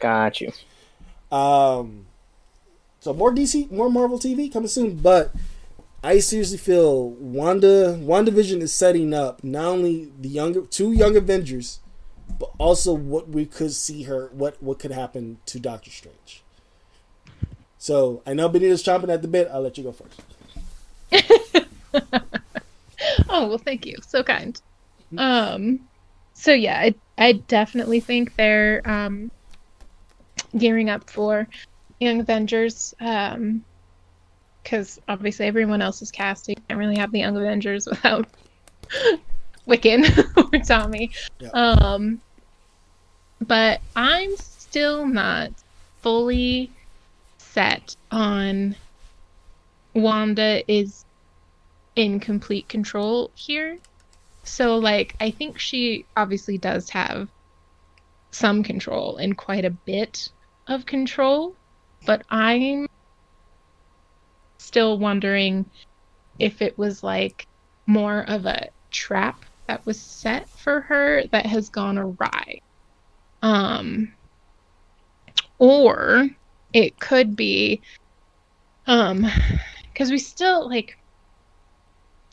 [0.00, 0.52] Got you.
[1.30, 2.06] Um,
[2.98, 4.96] so more DC, more Marvel TV coming soon.
[4.96, 5.32] But
[6.02, 11.78] I seriously feel Wanda, WandaVision is setting up not only the younger two young Avengers,
[12.38, 16.42] but also what we could see her, what what could happen to Doctor Strange.
[17.78, 19.48] So I know Benita's chomping at the bit.
[19.52, 20.22] I'll let you go first.
[23.28, 23.96] Oh well, thank you.
[24.06, 24.60] So kind.
[25.16, 25.80] Um,
[26.34, 29.30] so yeah, I I definitely think they're um
[30.56, 31.48] gearing up for
[32.00, 32.94] Young Avengers.
[33.00, 33.64] Um,
[34.62, 36.56] because obviously everyone else is casting.
[36.68, 38.28] Can't really have the Young Avengers without
[39.70, 40.04] Wiccan
[40.52, 41.10] or Tommy.
[41.38, 41.48] Yeah.
[41.50, 42.20] Um,
[43.40, 45.52] but I'm still not
[46.02, 46.70] fully
[47.38, 48.76] set on
[49.94, 51.04] Wanda is
[51.96, 53.78] in complete control here.
[54.42, 57.28] So like I think she obviously does have
[58.30, 60.30] some control and quite a bit
[60.66, 61.54] of control,
[62.06, 62.88] but I'm
[64.58, 65.66] still wondering
[66.38, 67.46] if it was like
[67.86, 72.58] more of a trap that was set for her that has gone awry.
[73.40, 74.12] Um
[75.58, 76.28] or
[76.72, 77.80] it could be
[78.88, 79.24] um
[79.92, 80.96] because we still like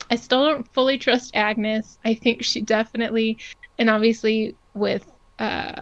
[0.10, 2.00] I still don't fully trust Agnes.
[2.06, 3.40] I think she definitely,
[3.78, 5.06] and obviously with
[5.38, 5.74] uh,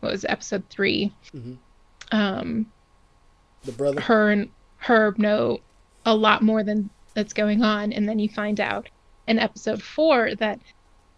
[0.00, 1.58] what was it, episode 3 Mhm.
[2.12, 2.66] um,
[3.64, 4.00] The brother.
[4.02, 5.58] her and Herb know
[6.04, 8.88] a lot more than that's going on, and then you find out
[9.26, 10.60] in episode four that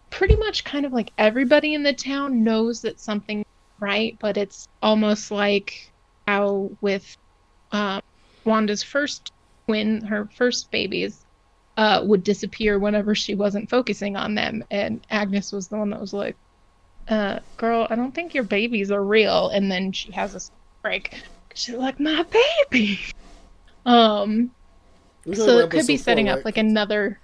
[0.09, 3.45] pretty much kind of like everybody in the town knows that something
[3.79, 5.91] right, but it's almost like
[6.27, 7.17] how with
[7.71, 8.01] um,
[8.45, 9.31] Wanda's first
[9.65, 11.25] twin, her first babies,
[11.77, 16.01] uh, would disappear whenever she wasn't focusing on them, and Agnes was the one that
[16.01, 16.35] was like,
[17.07, 20.39] uh, "Girl, I don't think your babies are real," and then she has a
[20.81, 21.13] break.
[21.53, 22.25] She's like, "My
[22.69, 22.99] baby."
[23.85, 24.51] Um,
[25.33, 27.19] so it could be setting up like another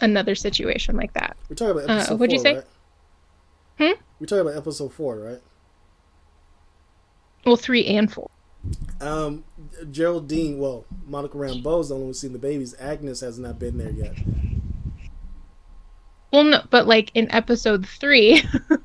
[0.00, 1.36] another situation like that.
[1.48, 2.54] We're talking about uh, episode what'd you say?
[2.56, 2.64] right?
[3.78, 4.00] Hmm?
[4.18, 5.40] We're talking about episode four, right?
[7.46, 8.28] Well, three and four.
[9.00, 9.44] Um,
[9.90, 12.74] Geraldine, well, Monica Rambeau's the only one who's seen the babies.
[12.78, 14.14] Agnes has not been there yet.
[16.32, 18.44] Well, no, but like in episode three,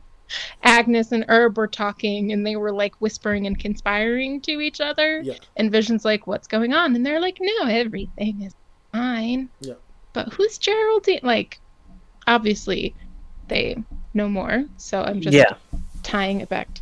[0.63, 5.21] Agnes and Herb were talking and they were like whispering and conspiring to each other.
[5.21, 5.35] Yeah.
[5.57, 8.55] And Vision's like, "What's going on?" And they're like, "No, everything is
[8.91, 9.75] fine." Yeah.
[10.15, 11.19] But who's Geraldine?
[11.23, 11.59] Like,
[12.25, 12.95] obviously,
[13.49, 13.75] they
[14.13, 14.63] know more.
[14.77, 15.53] So I'm just Yeah.
[16.03, 16.81] tying it back to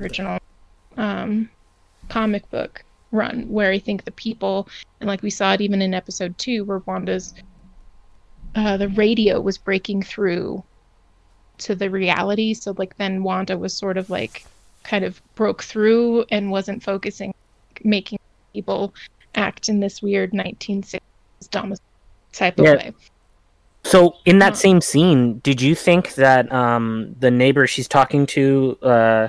[0.00, 0.38] original
[0.96, 1.50] um,
[2.08, 4.66] comic book run, where I think the people,
[5.00, 7.34] and like we saw it even in episode two, where Wanda's
[8.54, 10.64] uh, the radio was breaking through
[11.58, 12.54] to the reality.
[12.54, 14.46] So like then Wanda was sort of like
[14.84, 17.32] kind of broke through and wasn't focusing,
[17.84, 18.18] making
[18.54, 18.94] people
[19.34, 20.98] act in this weird 1960s
[21.50, 21.74] dumb
[22.32, 22.74] type of Yeah.
[22.76, 22.92] way.
[23.82, 28.78] So in that same scene, did you think that um, the neighbor she's talking to
[28.82, 29.28] uh,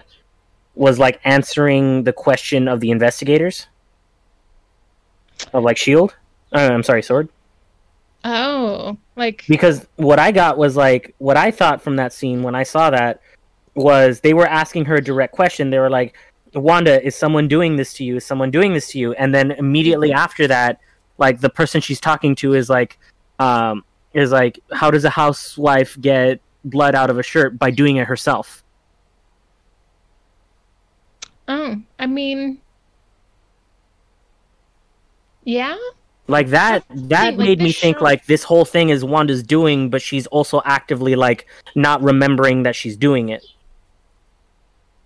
[0.75, 3.67] was like answering the question of the investigators
[5.53, 6.15] of like Shield?
[6.53, 7.29] Uh, I'm sorry, Sword.
[8.23, 12.53] Oh, like Because what I got was like what I thought from that scene when
[12.53, 13.21] I saw that
[13.73, 15.69] was they were asking her a direct question.
[15.69, 16.15] They were like,
[16.53, 18.17] "Wanda, is someone doing this to you?
[18.17, 20.79] Is someone doing this to you?" And then immediately after that,
[21.21, 22.99] like the person she's talking to is like,
[23.39, 27.95] um, is like, "How does a housewife get blood out of a shirt by doing
[27.95, 28.63] it herself?"
[31.51, 32.59] oh, I mean,
[35.43, 35.77] yeah.
[36.27, 39.89] Like that that like, made me think show- like this whole thing is Wanda's doing,
[39.89, 43.45] but she's also actively like not remembering that she's doing it.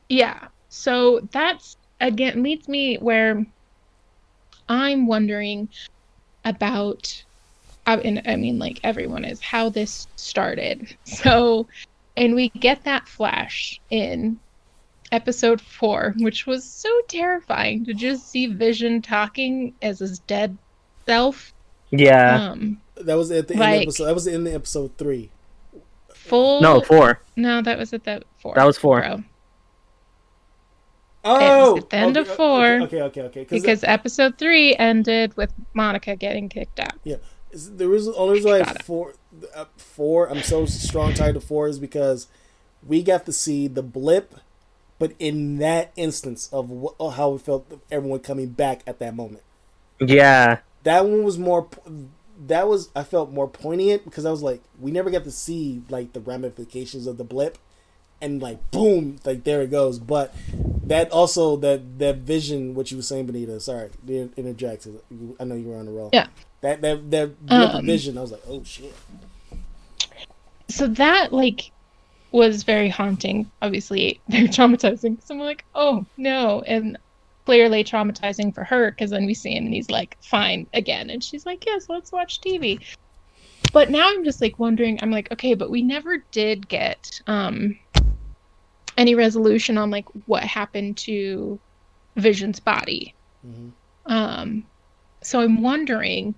[0.10, 0.48] Yeah.
[0.70, 3.46] So that's again leads me where
[4.70, 5.70] I'm wondering
[6.46, 7.24] about
[7.88, 10.96] I, and I mean like everyone is how this started.
[11.04, 11.68] So
[12.18, 14.40] and we get that flash in
[15.12, 20.58] episode 4, which was so terrifying to just see Vision talking as his dead
[21.06, 21.54] self.
[21.92, 22.52] Yeah.
[22.52, 24.06] Um That was at the end Like- of episode.
[24.06, 25.30] That was in the episode three.
[26.14, 27.22] full no, four.
[27.36, 28.56] No, that was at the 4.
[28.56, 29.02] That was four.
[29.02, 29.24] Bro.
[31.26, 32.66] Oh, at the end okay, of four.
[32.66, 33.42] Okay, okay, okay.
[33.42, 33.48] okay.
[33.50, 36.94] because episode three ended with Monica getting kicked out.
[37.04, 37.18] Yeah,
[37.52, 39.16] Is- the reason only reason why four,
[39.56, 40.30] uh, four.
[40.30, 42.28] I'm so strong tied to four is because
[42.86, 44.36] we got to see the blip,
[45.00, 49.16] but in that instance of wh- of how we felt everyone coming back at that
[49.16, 49.42] moment.
[50.00, 50.60] Yeah.
[50.84, 51.68] That one was more.
[52.48, 55.82] That was I felt more poignant because I was like, we never got to see
[55.90, 57.58] like the ramifications of the blip,
[58.22, 60.00] and like boom, like there it goes.
[60.00, 60.34] But
[60.84, 63.60] that also that that vision, what you were saying, Benita.
[63.60, 64.88] Sorry, interject.
[65.40, 66.10] I know you were on the roll.
[66.14, 66.28] Yeah.
[66.62, 68.94] That that that Um, vision, I was like, oh shit.
[70.68, 71.72] So that like
[72.32, 75.24] was very haunting, obviously very traumatizing.
[75.24, 76.98] So I'm like, oh no, and
[77.46, 81.24] clearly traumatizing for her because then we see him and he's like, fine again, and
[81.24, 82.84] she's like, yes, let's watch TV.
[83.72, 85.00] But now I'm just like wondering.
[85.02, 87.78] I'm like, okay, but we never did get um
[88.98, 91.60] any resolution on like what happened to
[92.18, 93.16] Vision's body.
[93.44, 93.70] hmm
[94.06, 94.66] Um,
[95.24, 96.36] so I'm wondering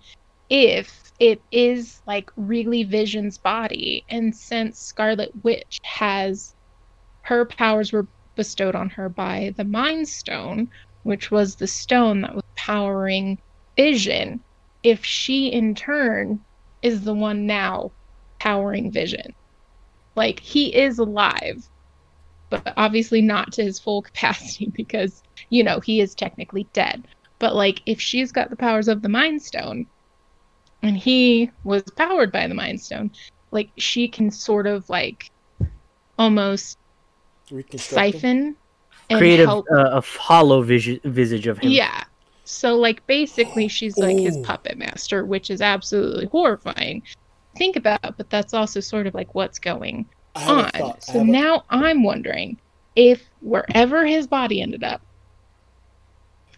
[0.49, 6.53] if it is like really Vision's body, and since Scarlet Witch has
[7.23, 10.69] her powers were bestowed on her by the Mind Stone,
[11.03, 13.39] which was the stone that was powering
[13.75, 14.43] Vision,
[14.83, 16.39] if she in turn
[16.81, 17.91] is the one now
[18.39, 19.35] powering Vision.
[20.15, 21.57] Like he is alive,
[22.49, 27.07] but obviously not to his full capacity because, you know, he is technically dead.
[27.39, 29.87] But like if she's got the powers of the Mind Stone
[30.81, 33.11] and he was powered by the Mind Stone,
[33.51, 35.31] like she can sort of like
[36.17, 36.79] almost
[37.75, 38.55] siphon
[39.09, 41.71] and Create a, help a, a hollow vis- visage of him.
[41.71, 42.03] Yeah.
[42.43, 44.43] So like basically she's like his oh.
[44.43, 47.01] puppet master, which is absolutely horrifying.
[47.01, 47.07] to
[47.55, 50.71] Think about, but that's also sort of like what's going I have a on.
[50.71, 51.03] thought.
[51.03, 52.59] So now I'm wondering
[52.95, 55.01] if wherever his body ended up,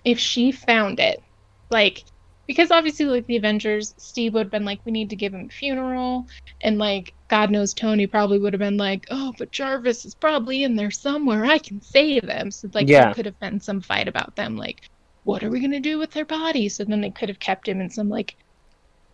[0.04, 1.22] if she found it,
[1.70, 2.04] like
[2.48, 5.46] because obviously like the Avengers, Steve would have been like, we need to give him
[5.46, 6.26] a funeral,
[6.62, 10.64] and like God knows Tony probably would have been like, oh, but Jarvis is probably
[10.64, 11.46] in there somewhere.
[11.46, 12.50] I can save him.
[12.52, 13.06] So like Yeah.
[13.06, 14.82] there could have been some fight about them, like,
[15.24, 16.70] what are we gonna do with their body?
[16.70, 18.36] So then they could have kept him in some like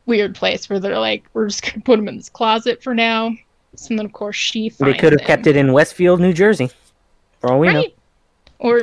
[0.06, 3.32] weird place where they're like, we're just gonna put him in this closet for now.
[3.76, 5.28] So then of course she They could have him.
[5.28, 6.70] kept it in Westfield, New Jersey.
[7.40, 7.86] For all we know.
[8.60, 8.82] Or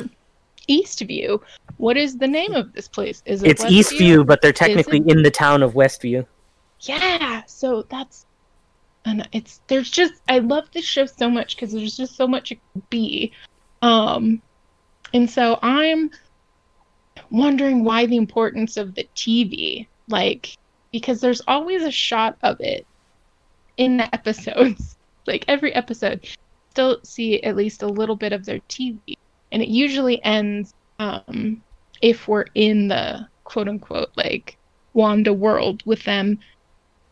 [0.69, 1.41] Eastview.
[1.77, 3.21] What is the name of this place?
[3.25, 3.79] Is it It's Westview?
[3.79, 6.25] Eastview, but they're technically in the town of Westview.
[6.81, 7.43] Yeah.
[7.45, 8.25] So that's
[9.05, 12.51] and it's there's just I love this show so much because there's just so much
[12.51, 13.31] it could be.
[13.81, 14.41] Um
[15.13, 16.09] and so I'm
[17.29, 19.87] wondering why the importance of the TV.
[20.07, 20.57] Like
[20.91, 22.85] because there's always a shot of it
[23.77, 24.97] in the episodes.
[25.25, 26.27] Like every episode
[26.71, 29.15] still see at least a little bit of their TV.
[29.53, 31.63] And it usually ends um
[32.01, 34.57] if we're in the quote unquote like
[34.93, 36.39] Wanda world with them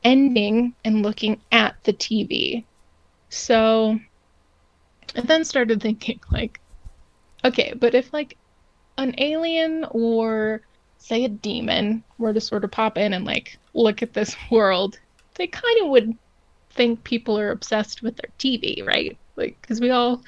[0.03, 2.65] ending and looking at the TV.
[3.29, 3.97] So
[5.15, 6.59] I then started thinking like
[7.45, 8.35] okay, but if like
[8.97, 10.63] an alien or
[10.97, 14.99] say a demon were to sort of pop in and like look at this world,
[15.35, 16.17] they kind of would
[16.73, 19.17] think people are obsessed with their TV, right?
[19.35, 20.23] Like cuz we all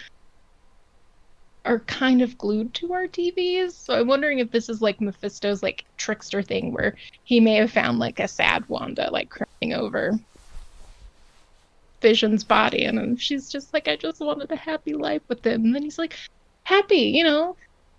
[1.66, 3.72] are kind of glued to our TVs.
[3.72, 7.72] So I'm wondering if this is like Mephisto's like trickster thing where he may have
[7.72, 10.20] found like a sad Wanda like crying over
[12.02, 15.76] Vision's body and she's just like I just wanted a happy life with him and
[15.76, 16.18] then he's like
[16.66, 17.56] happy, you know,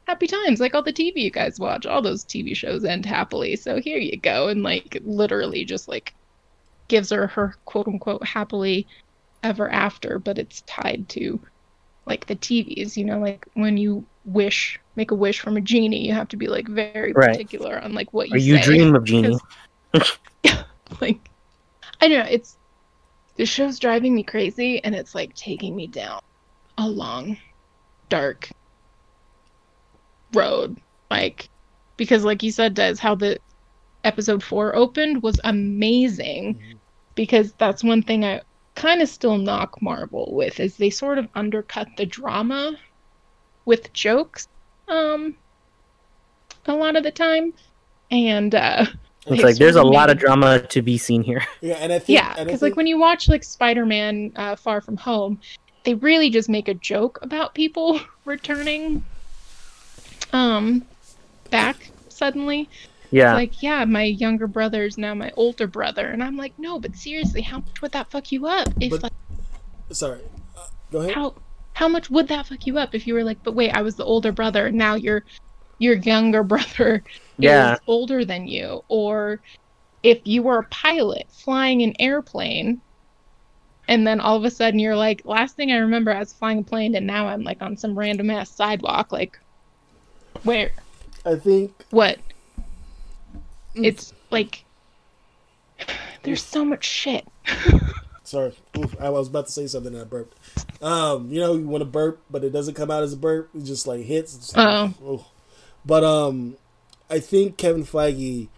[0.06, 3.56] happy times like all the TV you guys watch, all those TV shows end happily.
[3.56, 6.14] So here you go and like literally just like
[6.88, 8.86] gives her her quote unquote happily
[9.42, 11.40] ever after, but it's tied to
[12.06, 16.06] like the TVs, you know, like when you wish make a wish from a genie,
[16.06, 17.30] you have to be like very Right.
[17.30, 18.62] particular on like what you Or you say.
[18.62, 19.38] dream of Genie.
[21.00, 21.30] like
[22.00, 22.56] I don't know, it's
[23.36, 26.20] the show's driving me crazy and it's like taking me down
[26.78, 27.36] a long
[28.08, 28.48] dark
[30.32, 30.80] road.
[31.10, 31.46] Like
[31.96, 33.38] because like you said, Des, how the
[34.04, 36.78] episode four opened was amazing Mhm.
[37.14, 38.42] because that's one thing I
[38.74, 42.76] kind of still knock Marvel with is they sort of undercut the drama
[43.64, 44.46] with jokes
[44.88, 45.34] um
[46.66, 47.52] a lot of the time
[48.10, 48.84] and uh
[49.26, 51.42] It's like there's a sort lot of drama to be seen here.
[51.62, 54.56] Yeah, and I think yeah, and I because like when you watch like Spider-Man: uh,
[54.56, 55.40] Far From Home,
[55.84, 59.02] they really just make a joke about people returning,
[60.32, 60.84] um,
[61.50, 62.68] back suddenly.
[63.14, 63.30] Yeah.
[63.32, 66.80] It's like, yeah, my younger brother is now my older brother, and I'm like, no,
[66.80, 68.68] but seriously, how much would that fuck you up?
[68.80, 69.12] If But- like
[69.92, 70.20] sorry,
[70.58, 71.14] uh, go ahead.
[71.14, 71.34] how
[71.74, 73.94] how much would that fuck you up if you were like, but wait, I was
[73.94, 75.24] the older brother, and now your
[75.78, 77.04] your younger brother
[77.38, 77.74] Yeah.
[77.74, 79.40] is older than you, or
[80.02, 82.80] if you were a pilot flying an airplane,
[83.86, 86.58] and then all of a sudden you're like, last thing I remember, I was flying
[86.58, 89.38] a plane, and now I'm like on some random ass sidewalk, like,
[90.42, 90.72] where,
[91.24, 92.18] I think what?
[93.74, 93.86] Mm.
[93.86, 94.64] It's like,
[96.22, 97.26] there's so much shit.
[98.24, 100.38] Sorry, Oof, I was about to say something and I burped.
[100.82, 103.50] Um, you know, you want to burp, but it doesn't come out as a burp.
[103.54, 104.56] It just like hits.
[104.56, 105.26] Like, oh.
[105.84, 106.56] But um,
[107.10, 108.48] I think Kevin Feige,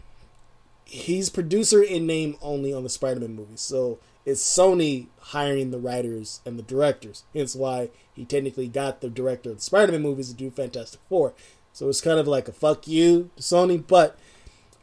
[0.85, 6.41] he's producer in name only on the Spider-Man movies, so it's Sony hiring the writers
[6.47, 7.25] and the directors.
[7.35, 11.35] Hence why he technically got the director of the Spider-Man movies to do Fantastic Four.
[11.73, 14.19] So it's kind of like a fuck you to Sony, but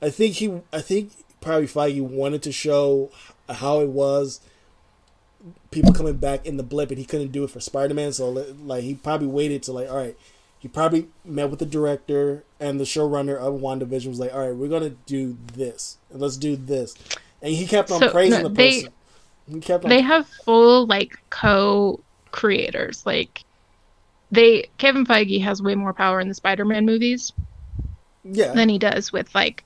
[0.04, 3.10] I think he, I think probably Feige wanted to show
[3.50, 4.42] how it was
[5.72, 8.14] people coming back in the blip and he couldn't do it for spider-man.
[8.14, 10.18] So like he probably waited to like all right
[10.60, 14.56] he probably met with the director and the showrunner of WandaVision was like all right
[14.56, 16.96] we're gonna do this and let's do this.
[17.42, 18.94] And he kept on So, praising no, the they- person
[19.52, 23.44] he kept on they have full like co-creators like
[24.32, 27.34] they kevin feige has way more power in the spider-man movies
[28.24, 28.54] yeah.
[28.54, 29.66] than he does with like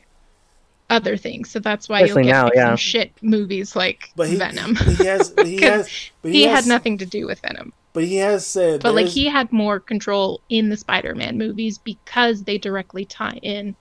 [0.89, 2.67] other things so that's why Especially you'll get now, like, yeah.
[2.69, 6.39] some shit movies like but he, venom he has but he 'Cause has but he,
[6.39, 9.25] he, had nothing to do with venom but he has said but like there's- he
[9.25, 13.75] had more control in the spider-man movies because they directly tie in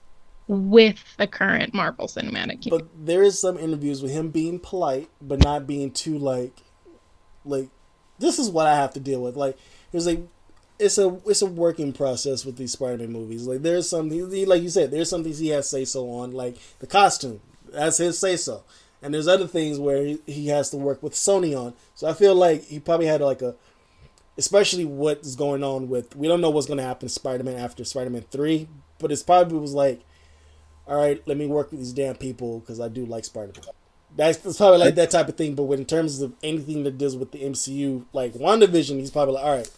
[0.49, 2.87] with the current marvel cinematic universe.
[2.93, 6.61] But there is some interviews with him being polite, but not being too like,
[7.43, 7.67] like,
[8.19, 9.35] this is what I have to deal with.
[9.35, 9.57] Like,
[9.91, 10.21] he was like,
[10.79, 13.47] it's a it's a working process with these Spider-Man movies.
[13.47, 16.57] Like, there's some, like you said, there's some things he has say so on, like
[16.79, 17.41] the costume.
[17.71, 18.63] That's his say so.
[19.01, 21.73] And there's other things where he, he has to work with Sony on.
[21.95, 23.55] So I feel like he probably had like a,
[24.37, 26.15] especially what is going on with.
[26.15, 28.67] We don't know what's going to happen to Spider-Man after Spider-Man three,
[28.99, 30.01] but it's probably was like
[30.87, 33.73] all right, let me work with these damn people because I do like Spider Man.
[34.15, 35.53] That's, that's probably like that type of thing.
[35.53, 39.35] But when in terms of anything that deals with the MCU, like WandaVision, he's probably
[39.35, 39.69] like, all right,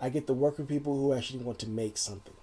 [0.00, 2.34] I get to work with people who actually want to make something.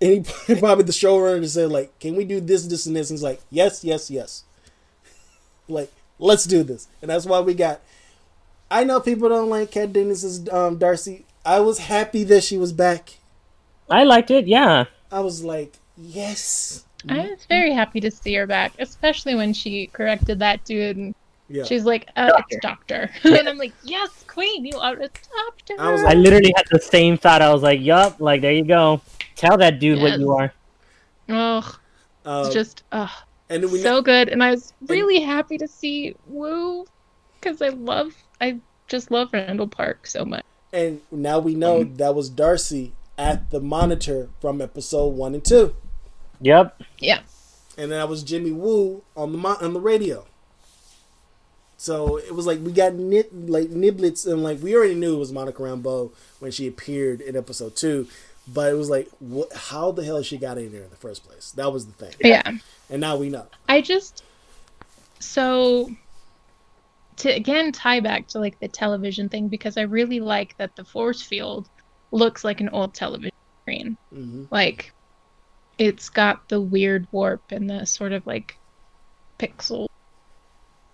[0.00, 3.10] And he probably the showrunner just said like, can we do this, this, and this?
[3.10, 4.44] And he's like, yes, yes, yes.
[5.68, 6.88] like, let's do this.
[7.02, 7.80] And that's why we got.
[8.70, 11.24] I know people don't like Kat Dennings's um, Darcy.
[11.44, 13.14] I was happy that she was back.
[13.88, 14.46] I liked it.
[14.46, 14.84] Yeah.
[15.10, 16.84] I was like, yes.
[17.08, 21.14] I was very happy to see her back, especially when she corrected that dude and
[21.52, 21.64] Yeah.
[21.64, 23.10] she's like, uh, it's doctor.
[23.24, 25.74] and I'm like, yes, queen, you are a doctor.
[25.78, 27.42] I was I literally had the same thought.
[27.42, 29.00] I was like, "Yup, like there you go.
[29.34, 30.52] Tell that dude what you are."
[31.28, 31.76] Ugh,
[32.24, 33.10] Um, it's just ugh,
[33.48, 34.28] and then we so good.
[34.28, 36.86] And I was really happy to see Woo
[37.40, 40.44] because I love, I just love Randall Park so much.
[40.72, 41.96] and now we know Mm-hmm.
[41.96, 45.74] that was Darcy at the monitor from episode one and two,
[46.40, 46.80] Yep.
[47.00, 47.20] Yeah.
[47.76, 50.26] and that was Jimmy Woo on the mon- on the radio.
[51.80, 55.18] So it was like we got nit like niblets and like we already knew it
[55.18, 58.06] was Monica Rambeau when she appeared in episode two,
[58.46, 61.26] but it was like what, how the hell she got in there in the first
[61.26, 61.52] place?
[61.52, 62.14] That was the thing.
[62.20, 62.42] Yeah.
[62.90, 63.46] And now we know.
[63.66, 64.22] I just
[65.20, 65.88] so
[67.16, 70.84] to again tie back to like the television thing because I really like that the
[70.84, 71.66] force field
[72.12, 73.96] looks like an old television screen.
[74.12, 74.92] hmm Like
[75.78, 78.58] it's got the weird warp and the sort of like
[79.38, 79.86] pixel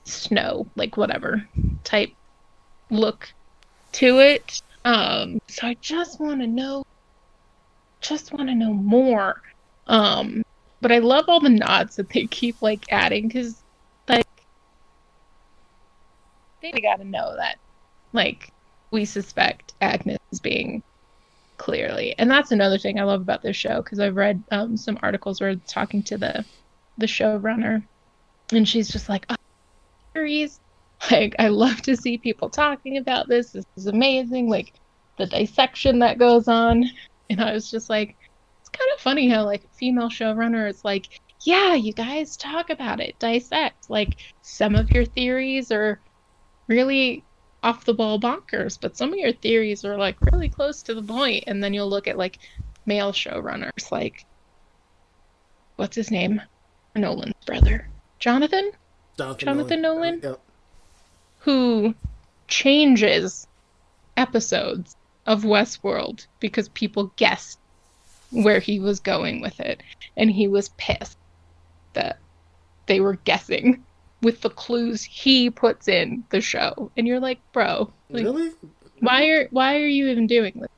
[0.07, 1.47] snow, like whatever
[1.85, 2.13] type
[2.91, 3.33] look
[3.93, 4.63] to it.
[4.85, 6.85] Um so I just want to know
[8.01, 9.41] just want to know more.
[9.87, 10.43] Um
[10.81, 13.63] but I love all the nods that they keep like adding cuz
[14.09, 14.27] like
[16.63, 17.59] they got to know that
[18.13, 18.51] like
[18.91, 20.83] we suspect Agnes is being
[21.59, 24.99] clearly and that's another thing i love about this show because i've read um, some
[25.03, 26.45] articles where talking to the
[26.99, 27.83] the showrunner
[28.53, 29.37] and she's just like oh,
[30.17, 30.61] series.
[31.11, 33.53] Like i love to see people talking about this.
[33.53, 34.49] This is amazing.
[34.49, 34.73] Like
[35.19, 36.85] the dissection that goes on.
[37.29, 38.17] And i was just like
[38.61, 43.01] it's kind of funny how like female showrunner is like yeah you guys talk about
[43.01, 43.91] it dissect.
[43.91, 46.01] Like some of your theories are
[46.67, 47.23] really
[47.63, 51.03] off the ball bonkers, but some of your theories are like really close to the
[51.03, 52.39] point, and then you'll look at like
[52.87, 54.25] male showrunners, like
[55.77, 56.41] what's his name?
[56.95, 58.71] Nolan's brother, Jonathan,
[59.19, 60.21] Jonathan Nolan?
[60.23, 60.41] Yep.
[61.41, 61.95] who
[62.49, 63.47] changes
[64.17, 64.97] episodes
[65.27, 67.59] of Westworld because people guessed
[68.31, 69.83] where he was going with it,
[70.17, 71.17] and he was pissed
[71.95, 72.19] that
[72.87, 73.83] they were guessing
[74.23, 78.51] with the clues he puts in the show, and you're like, bro, like, Really?
[79.01, 80.71] Why are why are you even doing this?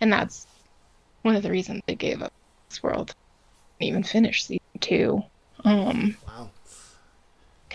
[0.00, 0.46] And that's
[1.22, 2.32] one of the reasons they gave up
[2.70, 3.12] Westworld.
[3.78, 5.22] Didn't even finish season two.
[5.64, 6.50] Um, Wow.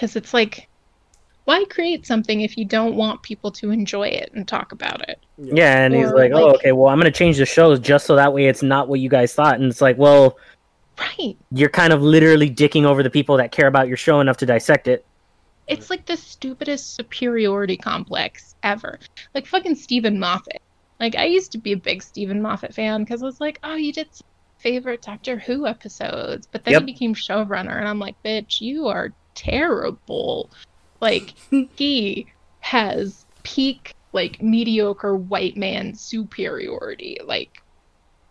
[0.02, 0.68] Because it's like,
[1.46, 5.20] why create something if you don't want people to enjoy it and talk about it?
[5.38, 6.72] Yeah, and he's Or, like, "Oh, like- okay.
[6.72, 9.36] Well, I'm gonna change the shows just so that way it's not what you guys
[9.36, 10.40] thought." And it's like, well,
[10.98, 11.38] Right.
[11.52, 14.46] you're kind of literally dicking over the people that care about your show enough to
[14.48, 15.06] dissect it.
[15.68, 18.98] It's like the stupidest superiority complex ever.
[19.36, 20.64] Like fucking Steven Moffat.
[21.00, 23.76] Like I used to be a big Steven Moffat fan because I was like, oh,
[23.76, 24.08] you did
[24.58, 26.82] favorite Doctor Who episodes, but then Yep.
[26.82, 30.50] he became showrunner, and I'm like, bitch, you are terrible.
[31.00, 31.34] Like
[31.76, 32.28] he
[32.60, 37.18] has peak like mediocre white man superiority.
[37.24, 37.62] Like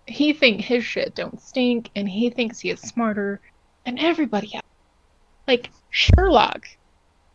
[0.07, 3.41] he think his shit don't stink, and he thinks he is smarter
[3.85, 4.65] than everybody else.
[5.47, 6.67] Like Sherlock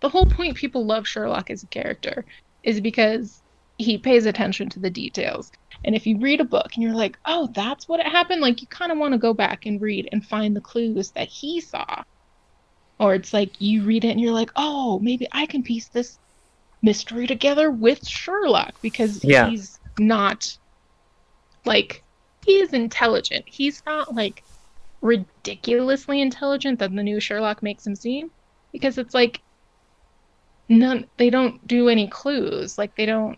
[0.05, 2.26] the whole point people love Sherlock as a character
[2.61, 3.41] is because
[3.80, 5.51] he pays attention to the details.
[5.84, 8.61] And if you read a book and you're like, oh, that's what it happened, like
[8.61, 11.59] you kind of want to go back and read and find the clues that he
[11.59, 12.03] saw.
[12.99, 16.17] Or it's like you read it and you're like, oh, maybe I can piece this
[16.81, 19.49] mystery together with Sherlock because Yeah.
[19.49, 20.57] he's not
[21.65, 22.03] like
[22.45, 23.45] he is intelligent.
[23.47, 24.43] He's not like
[25.01, 28.29] ridiculously intelligent that the new Sherlock makes him seem
[28.71, 29.41] because it's like
[30.67, 33.37] none they don't do any clues like they don't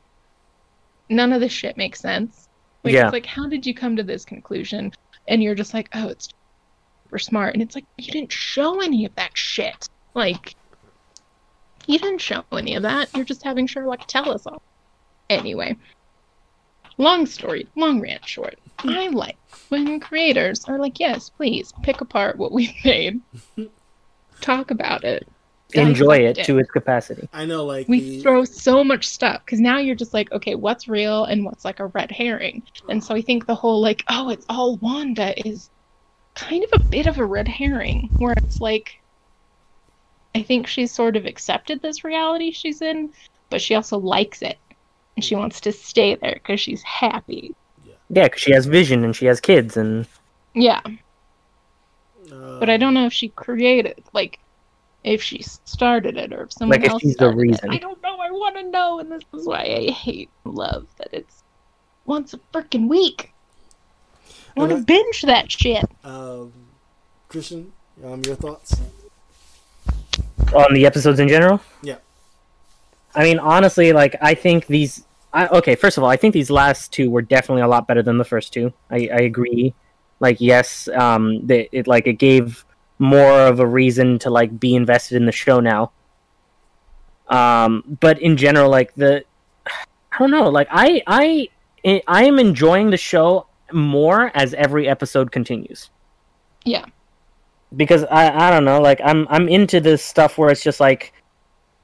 [1.09, 2.47] none of this shit makes sense
[2.85, 3.05] like Yeah.
[3.07, 4.93] it's like how did you come to this conclusion
[5.27, 6.29] and you're just like oh it's
[7.07, 7.53] super smart.
[7.53, 9.87] And it's like you didn't show any of that shit.
[10.13, 10.55] Like
[11.85, 13.09] you didn't show any of that.
[13.15, 14.61] You're just having sherlock tell us all.
[15.29, 15.77] Anyway
[16.97, 18.57] long story long rant short.
[18.79, 19.37] I like
[19.69, 23.21] when creators are like yes please pick apart what we've made.
[24.41, 25.27] Talk about it.
[25.73, 27.27] Enjoy it dissect to its capacity.
[27.33, 30.55] I know, like we the, throw so much stuff because now you're just like okay
[30.55, 32.63] what's real and what's like a red herring?
[32.89, 35.69] And so i think the whole like oh it's all wanda is
[36.37, 38.93] kind of a bit of a red herring where it's like
[40.35, 43.11] i think she's sort of accepted this reality she's in
[43.49, 44.59] but she also likes it
[45.15, 47.53] and she wants to stay there because she's happy
[48.09, 50.07] Yeah, 'cause she has vision and she has kids, and
[50.53, 50.81] yeah
[52.31, 54.39] uh, but i don't know if she created like
[55.03, 57.71] if she started it or if someone Like, if else she's the reason.
[57.71, 57.75] it.
[57.75, 58.17] I don't know.
[58.19, 61.43] I want to know, and this is why I hate love that it's
[62.05, 63.31] once a freaking week.
[64.57, 65.85] I want to binge that shit.
[66.03, 66.51] Um,
[67.29, 67.71] Christian,
[68.03, 68.75] um, your thoughts?
[70.53, 71.61] on the episodes in general.
[71.81, 71.97] Yeah.
[73.15, 75.03] I mean, honestly, like I think these.
[75.33, 78.01] I, okay, first of all, I think these last two were definitely a lot better
[78.01, 78.73] than the first two.
[78.89, 79.73] I, I agree.
[80.19, 82.65] Like, yes, um, they, it like it gave
[82.97, 85.91] more of a reason to like be invested in the show now.
[87.27, 89.25] Um, but in general, like the,
[89.67, 91.49] I don't know, like I I
[92.07, 95.89] I am enjoying the show more as every episode continues
[96.65, 96.85] Yeah.
[97.75, 101.13] because I I don't know like I'm I'm into this stuff where it's just like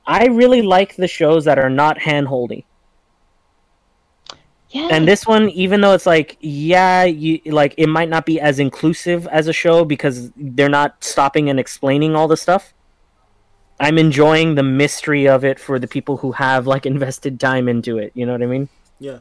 [0.06, 2.66] I really like the shows that are not hand holdy.
[4.70, 4.88] Yeah.
[4.92, 8.58] And this one even though it's like yeah you like it might not be as
[8.60, 12.74] inclusive as a show because they're not stopping and explaining all the stuff.
[13.80, 17.98] I'm enjoying the mystery of it for the people who have like invested time into
[18.00, 18.68] it, you know what I mean?
[19.00, 19.20] Yeah.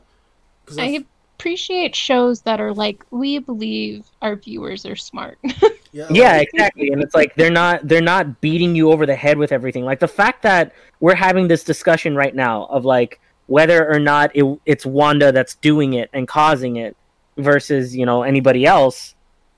[0.65, 1.05] 'Cause I
[1.43, 5.41] appreciate shows that are like we believe our viewers are smart.
[5.93, 6.91] yeah, yeah exactly.
[6.91, 9.85] And it's like they're not they're not beating you over the head with everything.
[9.85, 14.31] Like the fact that we're having this discussion right now of like whether or not
[14.37, 16.97] it, it's wanda that's doing it and causing it
[17.37, 19.15] versus you know anybody else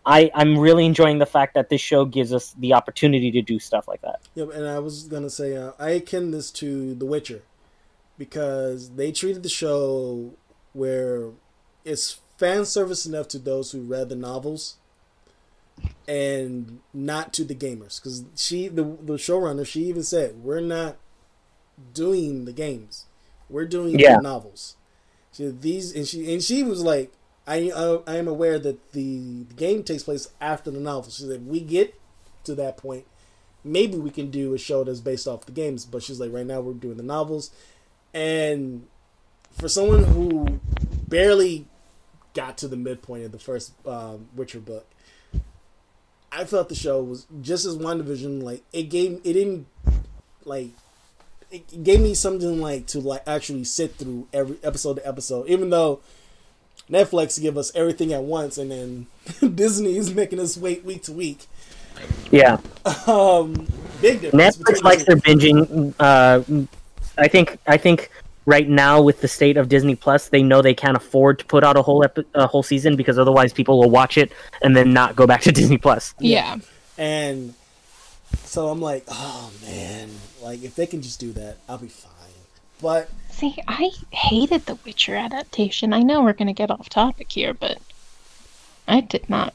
[0.06, 3.58] i i'm really enjoying the fact that this show gives us the opportunity to do
[3.58, 4.20] stuff like that.
[4.34, 7.42] Yeah, and I was gonna say uh, I akin this to The Witcher
[8.16, 10.34] because they treated the show
[10.72, 11.30] where
[11.84, 14.76] it's fan service enough to those who read the novels
[16.06, 18.00] and not to the gamers.
[18.00, 20.96] Because she the the showrunner she even said we're not
[21.92, 23.06] doing the games.
[23.48, 24.16] We're doing Yeah.
[24.16, 24.76] the novels
[25.32, 27.12] so these and she and she was like
[27.46, 31.24] I uh, I am aware that the, the game takes place after the novel she
[31.24, 31.94] said we get
[32.44, 33.04] to that point.
[33.64, 35.84] Maybe we can do a show that's based off the games.
[35.86, 37.50] But she's like right now we're doing the novels.
[38.14, 38.86] And
[39.52, 40.60] for someone who
[41.08, 41.66] barely
[42.34, 44.86] got to the midpoint of the first um, witcher book
[46.32, 49.66] i felt the show was just as WandaVision like it gave it didn't
[50.44, 50.70] like
[51.50, 55.70] it gave me something like to like actually sit through every episode to episode even
[55.70, 56.00] though
[56.90, 59.06] netflix give us everything at once and then
[59.54, 61.46] disney is making us wait week to week.
[62.30, 62.58] Yeah.
[63.06, 63.68] Um
[64.00, 66.42] big difference netflix likes their binging uh
[67.16, 68.10] i think i think
[68.46, 71.64] right now with the state of Disney Plus, they know they can't afford to put
[71.64, 74.92] out a whole epi- a whole season because otherwise people will watch it and then
[74.92, 76.14] not go back to Disney Plus.
[76.18, 76.56] Yeah.
[76.98, 77.54] And
[78.44, 80.10] so I'm like, oh man,
[80.42, 82.10] like if they can just do that, I'll be fine.
[82.80, 85.92] But See, I hated the Witcher adaptation.
[85.92, 87.78] I know we're gonna get off topic here, but
[88.86, 89.54] I did not.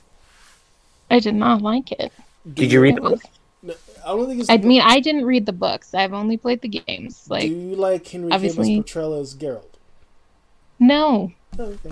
[1.10, 2.12] I did not like it.
[2.54, 3.22] Did you read It was,
[3.64, 3.74] No,
[4.06, 4.50] I don't think it's.
[4.50, 5.94] I mean, I didn't read the books.
[5.94, 7.26] I've only played the games.
[7.30, 9.64] Like, do Like, you like Henry obviously- Cavill's portrayal as Geralt?
[10.80, 11.32] no.
[11.58, 11.92] Oh, okay.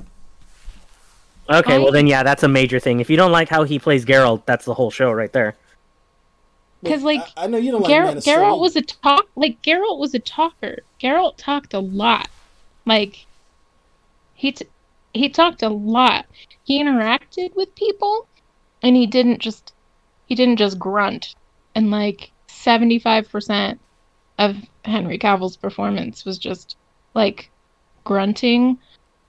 [1.50, 3.00] Okay, I- well then yeah, that's a major thing.
[3.00, 5.56] If you don't like how he plays Geralt, that's the whole show right there.
[6.84, 8.82] Because like, I, I know you don't like Geralt, Man of Steel Geralt was a
[8.82, 9.28] talk.
[9.36, 10.80] Like Geralt was a talker.
[11.02, 12.30] Geralt talked a lot.
[12.86, 13.26] Like
[14.36, 14.68] he t-
[15.14, 16.26] he talked a lot.
[16.64, 18.28] He interacted with people,
[18.84, 19.74] and he didn't just
[20.28, 21.34] he didn't just grunt.
[21.78, 23.80] And like seventy five percent
[24.40, 26.76] of Henry Cavill's performance was just
[27.14, 27.52] like
[28.04, 28.80] grunting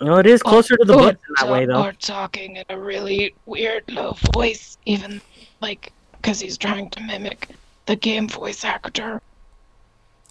[0.01, 1.85] Well, it is closer to the or, books in that way though.
[1.85, 5.21] or talking in a really weird low voice, even
[5.61, 7.51] like because he's trying to mimic
[7.85, 9.21] the game voice actor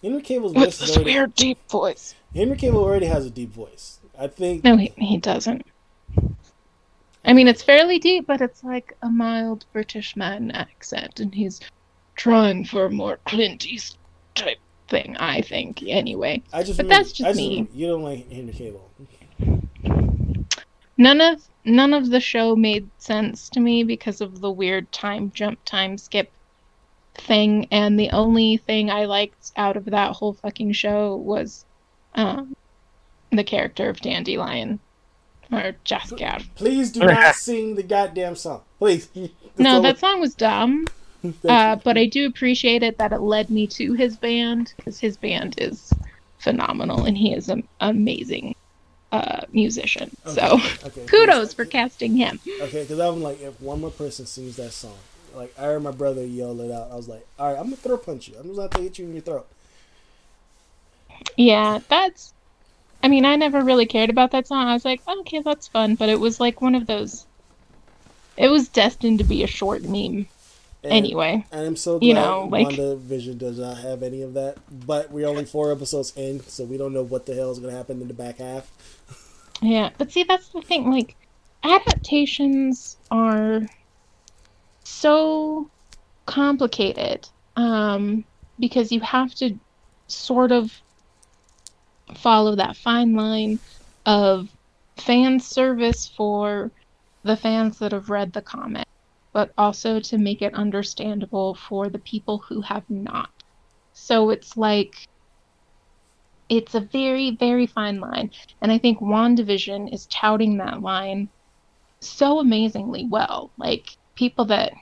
[0.01, 2.15] Henry Cavill's voice with this already, weird deep voice.
[2.33, 3.99] Henry Cavill already has a deep voice.
[4.17, 5.67] I think No, he, he doesn't.
[7.23, 11.59] I mean, it's fairly deep, but it's like a mild British man accent, and he's
[12.17, 13.99] trying for a more Clint Eastwood
[14.35, 14.57] type
[14.89, 16.43] thing, I think, anyway.
[16.51, 17.49] I just but remember, that's just I just me.
[17.49, 18.81] remember- you don't like Henry Cavill.
[20.97, 25.31] None of none of the show made sense to me because of the weird time
[25.33, 26.31] jump, time skip
[27.13, 31.65] thing, and the only thing I liked out of that whole fucking show was
[32.15, 32.55] um,
[33.31, 34.79] the character of Dandelion
[35.51, 36.43] or Jaskier.
[36.55, 38.61] Please do not sing the goddamn song.
[38.79, 39.07] Please.
[39.13, 39.29] That's
[39.59, 40.87] No, all- that song was dumb.
[41.47, 45.17] Uh, but I do appreciate it that it led me to his band because his
[45.17, 45.93] band is
[46.39, 48.55] phenomenal and he is an amazing
[49.11, 50.15] uh, musician.
[50.25, 52.39] So Okay, kudos for casting him.
[52.61, 54.97] Okay, because I'm like, if one more person sings that song,
[55.35, 56.91] like I heard my brother yell it out.
[56.91, 58.35] I was like, all right, I'm gonna throat punch you.
[58.39, 59.47] I'm just gonna hit you in your throat.
[61.35, 62.33] Yeah, that's.
[63.03, 64.67] I mean, I never really cared about that song.
[64.67, 67.25] I was like, okay, that's fun, but it was like one of those.
[68.35, 70.27] It was destined to be a short meme.
[70.83, 74.33] And, Anyway, and I'm so glad you know, like- WandaVision does not have any of
[74.35, 74.57] that.
[74.85, 77.75] But we're only four episodes in, so we don't know what the hell is gonna
[77.75, 78.71] happen in the back half.
[79.61, 80.91] Yeah, but see, that's the thing.
[80.91, 81.15] Like,
[81.63, 83.67] adaptations are
[84.83, 85.69] so
[86.25, 88.23] complicated um,
[88.59, 89.57] because you have to
[90.07, 90.71] sort of
[92.15, 93.59] follow that fine line
[94.05, 94.49] of
[94.97, 96.71] fan service for
[97.23, 98.87] the fans that have read the comic,
[99.37, 103.29] but also to make it understandable for the people who have not.
[103.93, 104.95] So it's like
[106.49, 108.31] it's a very, very fine line.
[108.63, 111.29] And I think WandaVision is touting that line
[112.01, 113.51] so amazingly well.
[113.59, 113.85] Like
[114.15, 114.73] people that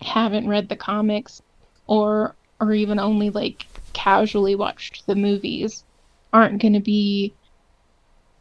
[0.00, 1.40] haven't read the comics
[1.86, 5.84] or or even only like casually watched the movies
[6.32, 7.36] aren't going to be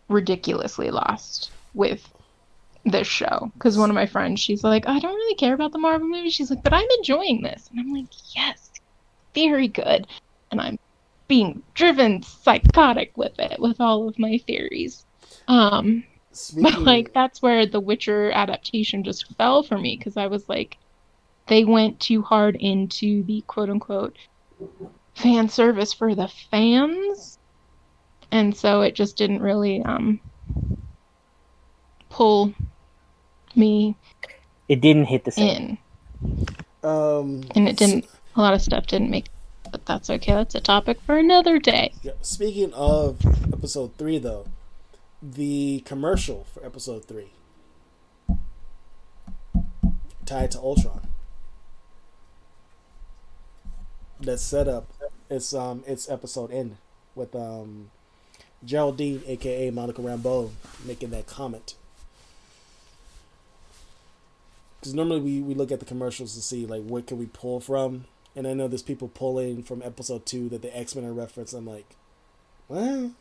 [0.09, 2.12] ridiculously lost with
[2.85, 5.79] this show because one of my friends she's like i don't really care about the
[5.79, 6.33] marvel movies.
[6.33, 7.69] She's like but i'm enjoying this.
[7.69, 8.71] And i'm like yes
[9.33, 10.07] very good.
[10.51, 10.79] And i'm
[11.27, 15.05] being driven psychotic with it with all of my theories.
[15.47, 20.25] Um Speaking but like that's where the witcher adaptation just fell for me because i
[20.25, 20.77] was like
[21.47, 24.17] they went too hard into the quote unquote
[25.15, 27.37] fan service for the fans.
[28.31, 30.19] And so it just didn't really um
[32.09, 32.53] pull
[33.55, 33.95] me
[34.67, 35.77] It didn't hit the same.
[36.21, 38.05] in um, and it didn't
[38.35, 39.27] a lot of stuff didn't make
[39.71, 43.19] but that's okay that's a topic for another day Yeah, Speaking of
[43.53, 44.45] episode three, though,
[45.21, 47.31] the commercial for episode three
[50.25, 51.07] tied to Ultron.
[54.19, 54.87] That set up
[55.29, 56.77] its um its episode end
[57.15, 57.91] with um
[58.63, 60.51] Geraldine, aka Monica Rambeau,
[60.85, 61.75] making that comment.
[64.83, 67.61] Because normally we, we look at the commercials to see like what can we pull
[67.61, 68.03] from,
[68.35, 71.53] and I know there's people pulling from episode two that the X Men are referenced.
[71.53, 71.95] I'm like,
[72.67, 73.13] well,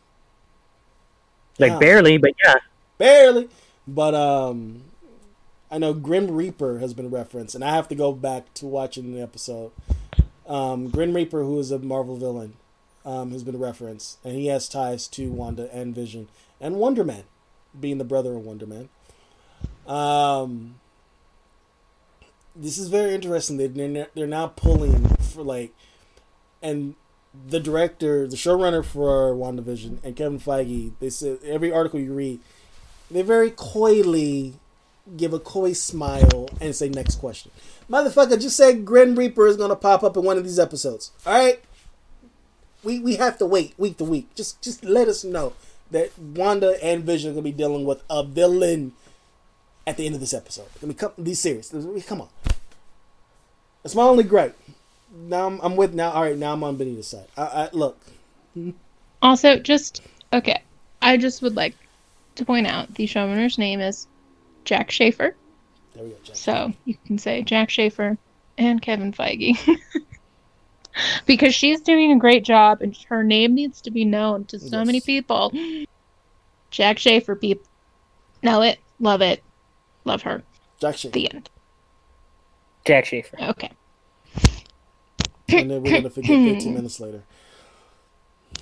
[1.60, 1.78] Like Yeah.
[1.78, 2.56] barely, but yeah.
[2.98, 3.48] barely.
[3.86, 4.82] But um,
[5.70, 9.14] I know Grim Reaper has been referenced, and I have to go back to watching
[9.14, 9.70] the episode.
[10.48, 12.54] Um, Grim Reaper, who is a Marvel villain,
[13.04, 16.26] um, has been referenced, and he has ties to Wanda and Vision
[16.60, 17.22] and Wonder Man,
[17.78, 18.88] being the brother of Wonder Man.
[19.86, 20.80] Um,
[22.54, 23.56] this is very interesting.
[23.56, 25.72] They they're, they're now pulling for like,
[26.62, 26.94] and
[27.48, 32.40] the director, the showrunner for WandaVision, and Kevin Feige, they said every article you read,
[33.10, 34.54] they very coyly
[35.16, 37.50] give a coy smile and say next question.
[37.90, 41.10] Motherfucker, just say Grim Reaper is gonna pop up in one of these episodes.
[41.26, 41.60] All right,
[42.84, 44.34] we we have to wait week to week.
[44.34, 45.54] Just just let us know
[45.90, 48.92] that Wanda and Vision are gonna be dealing with a villain
[49.86, 50.66] at the end of this episode.
[50.82, 51.74] I mean, come, be serious.
[52.06, 52.28] Come on.
[53.82, 54.58] That's my only gripe.
[55.14, 56.10] Now I'm, I'm with now.
[56.12, 57.26] All right, now I'm on Benita's side.
[57.36, 57.98] I, I look.
[59.20, 60.02] Also, just
[60.32, 60.62] okay.
[61.00, 61.74] I just would like
[62.36, 64.06] to point out the showrunner's name is
[64.64, 65.34] Jac Schaeffer.
[65.94, 66.16] There we go.
[66.24, 66.36] Jac.
[66.36, 68.16] So you can say Jac Schaeffer
[68.56, 69.58] and Kevin Feige.
[71.26, 74.78] because she's doing a great job and her name needs to be known to so
[74.78, 74.86] Yes.
[74.86, 75.52] many people.
[76.70, 77.66] Jac Schaeffer, people.
[78.42, 79.42] Know it, love it,
[80.04, 80.42] love her.
[80.80, 81.12] Jac Schaeffer.
[81.12, 81.50] The end.
[82.84, 83.36] Jac Schaeffer.
[83.40, 83.70] Okay.
[85.48, 87.22] and then we're gonna forget 15 minutes later.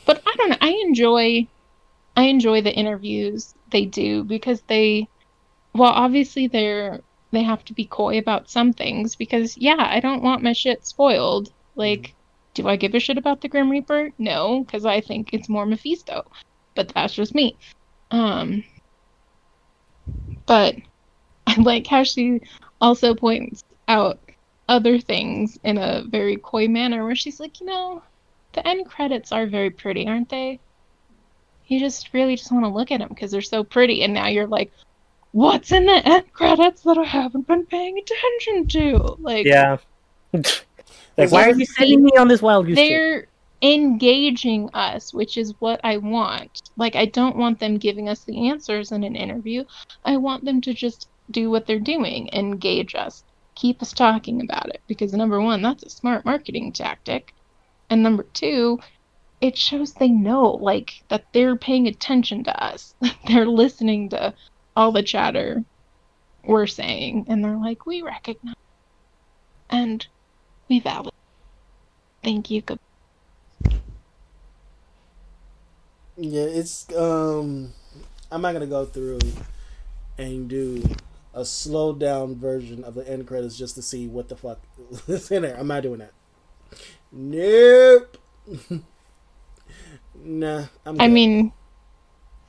[0.05, 0.57] but I don't know.
[0.61, 1.47] I enjoy,
[2.17, 5.09] I enjoy the interviews they do because they,
[5.75, 7.01] well, obviously they're
[7.33, 10.87] they have to be coy about some things because yeah, I don't want my shit
[10.87, 11.53] spoiled.
[11.77, 12.15] Like,
[12.55, 14.11] do I give a shit about the Grim Reaper?
[14.19, 16.31] No, because I think it's more Mephisto,
[16.75, 17.57] but that's just me.
[18.11, 18.65] Um,
[20.47, 20.75] but
[21.47, 22.41] I like how she
[22.81, 24.21] also points out
[24.69, 28.03] other things in a very coy manner where she's like, you know,
[28.53, 30.61] the end credits are very pretty, aren't they?
[31.67, 34.29] You just really just want to look at them because they're so pretty, and now
[34.29, 34.73] you're like,
[35.33, 39.17] what's in the end credits that I haven't been paying attention to?
[39.19, 39.79] Like, Yeah.
[40.33, 43.27] like, why are you sending me on this wild goose they're
[43.63, 46.63] engaging us, which is what I want.
[46.77, 49.65] Like, I don't want them giving us the answers in an interview.
[50.05, 53.23] I want them to just do what they're doing, engage us,
[53.61, 54.81] keep us talking about it.
[54.87, 57.35] Because, number one, that's a smart marketing tactic.
[57.91, 58.79] And number two,
[59.41, 62.95] it shows they know, like, that they're paying attention to us.
[63.27, 64.35] they're listening to
[64.77, 65.63] all the chatter
[66.45, 67.27] we're saying.
[67.29, 68.55] And they're like, we recognize
[69.69, 70.07] and
[70.69, 71.13] we validate.
[72.23, 72.63] Thank you.
[72.63, 72.79] Good
[76.17, 77.73] Yeah, it's um
[78.31, 79.21] I'm not gonna go through
[80.19, 80.83] and do
[81.35, 84.61] a slowed down version of the end credits just to see what the fuck
[85.09, 85.57] is in there.
[85.59, 86.13] I'm not doing that.
[87.13, 88.17] Nope.
[90.25, 91.53] nah, I'm I mean,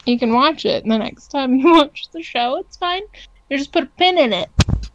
[0.05, 3.01] you can watch it, and the next time you watch the show, it's fine.
[3.49, 4.49] You just put a pin in it.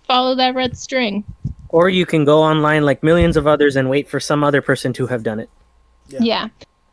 [0.06, 1.24] Follow that red string.
[1.68, 4.92] Or you can go online like millions of others and wait for some other person
[4.94, 5.50] to have done it.
[6.08, 6.20] Yeah.
[6.22, 6.48] Yeah.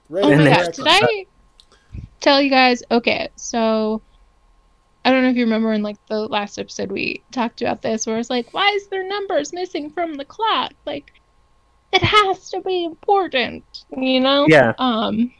[0.09, 1.25] Right Oh And my gosh, did I
[2.19, 2.83] tell you guys?
[2.91, 4.01] Okay, so
[5.05, 8.05] I don't know if you remember in like the last episode we talked about this,
[8.05, 10.73] where it's like, why is there numbers missing from the clock?
[10.85, 11.11] Like,
[11.91, 13.63] it has to be important,
[13.95, 14.45] you know?
[14.47, 14.73] Yeah.
[14.77, 15.33] Um,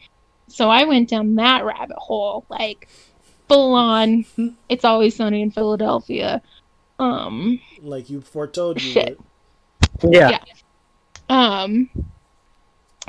[0.47, 2.89] so I went down that rabbit hole, like
[3.47, 4.25] full on.
[4.69, 6.41] it's always sunny in Philadelphia.
[6.99, 9.19] Um, like you foretold you Shit.
[10.01, 10.13] would.
[10.13, 10.29] Yeah.
[10.29, 10.39] Yeah.
[11.29, 11.89] um.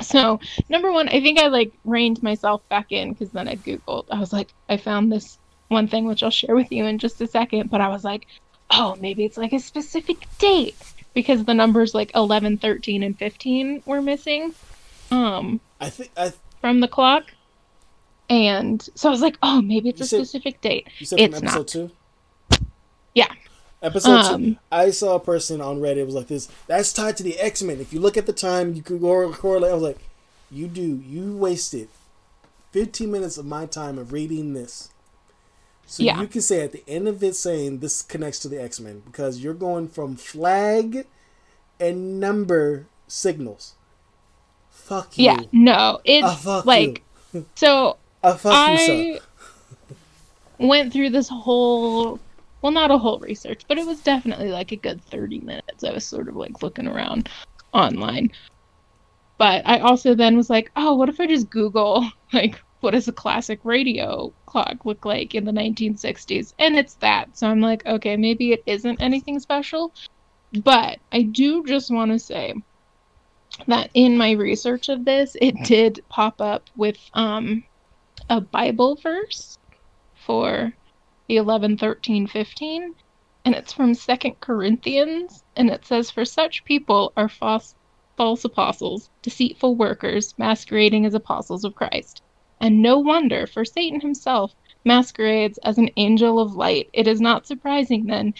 [0.01, 4.05] So number one, I think I like reined myself back in because then I googled.
[4.09, 5.37] I was like, I found this
[5.69, 7.69] one thing which I'll share with you in just a second.
[7.69, 8.27] But I was like,
[8.71, 10.75] oh, maybe it's like a specific date
[11.13, 14.53] because the numbers like 11, 13, and 15 were missing.
[15.11, 15.59] Um.
[15.79, 17.25] I think I from the clock.
[18.29, 20.87] And so I was like, oh, maybe it's You a said- specific date.
[20.99, 21.67] you said from It's episode not.
[21.67, 21.91] two?
[23.13, 23.31] Yeah.
[23.83, 24.33] Episode two.
[24.33, 26.49] Um, I saw a person on Reddit was like this.
[26.65, 27.79] That's tied to the X Men.
[27.79, 29.69] If you look at the time, you could go correlate.
[29.69, 29.99] I was like,
[30.49, 31.03] you do.
[31.05, 31.87] You wasted
[32.71, 34.89] fifteen minutes of my time of reading this.
[35.87, 36.19] So Yeah.
[36.21, 39.01] you can say at the end of it saying this connects to the X Men
[39.05, 41.05] because you're going from flag
[41.79, 43.73] and number signals.
[44.71, 45.25] Fuck you.
[45.25, 47.03] yeah, no, it's Ah, like
[47.55, 47.97] so.
[48.23, 49.19] Ah, fuck you,
[50.59, 52.19] I went through this whole,
[52.61, 55.83] well, not a whole research, but it was definitely like a good thirty minutes.
[55.83, 57.29] I was sort of like looking around
[57.73, 58.29] online,
[59.37, 63.07] but I also then was like, oh, what if I just Google like what does
[63.07, 66.53] a classic radio clock look like in the 1960s?
[66.59, 67.35] And it's that.
[67.35, 69.91] So I'm like, okay, maybe it isn't anything special.
[70.63, 72.53] But I do just want to say
[73.65, 77.63] that in my research of this, it did pop up with um,
[78.29, 79.57] a Bible verse
[80.13, 80.71] for
[81.27, 82.93] the 11, 13, 15.
[83.45, 85.43] And it's from Second Corinthians.
[85.55, 87.73] And it says, For such people are false,
[88.15, 92.21] false apostles, deceitful workers, masquerading as apostles of Christ.
[92.59, 94.53] And no wonder, for Satan himself
[94.83, 96.89] masquerades as an angel of light.
[96.93, 98.33] It is not surprising then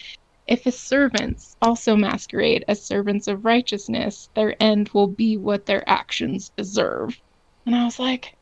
[0.46, 5.88] if his servants also masquerade as servants of righteousness, their end will be what their
[5.88, 7.20] actions deserve.
[7.64, 8.36] And I was like,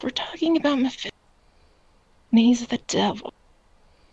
[0.00, 1.10] we're talking about Mephisto.
[2.30, 3.32] And he's the devil.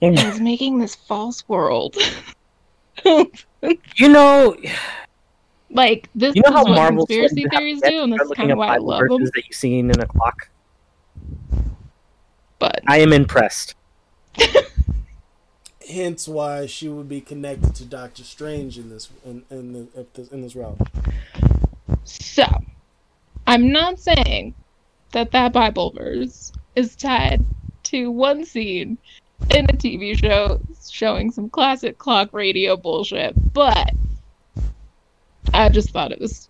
[0.02, 0.10] Mm.
[0.10, 1.96] And he's making this false world.
[3.06, 4.58] you know,
[5.70, 8.58] like this you know is how what Marvel conspiracy theories do, and that's kind of
[8.58, 9.24] why I love them.
[9.24, 10.50] that you've seen in a clock.
[12.60, 13.76] But I am impressed.
[15.90, 20.42] Hence, why she would be connected to Doctor Strange in this in in, the, in
[20.42, 20.78] this route.
[22.04, 22.46] So,
[23.46, 24.54] I'm not saying
[25.12, 27.44] that that Bible verse is tied
[27.84, 28.98] to one scene
[29.50, 30.60] in a TV show
[30.90, 33.92] showing some classic clock radio bullshit, but
[35.54, 36.50] I just thought it was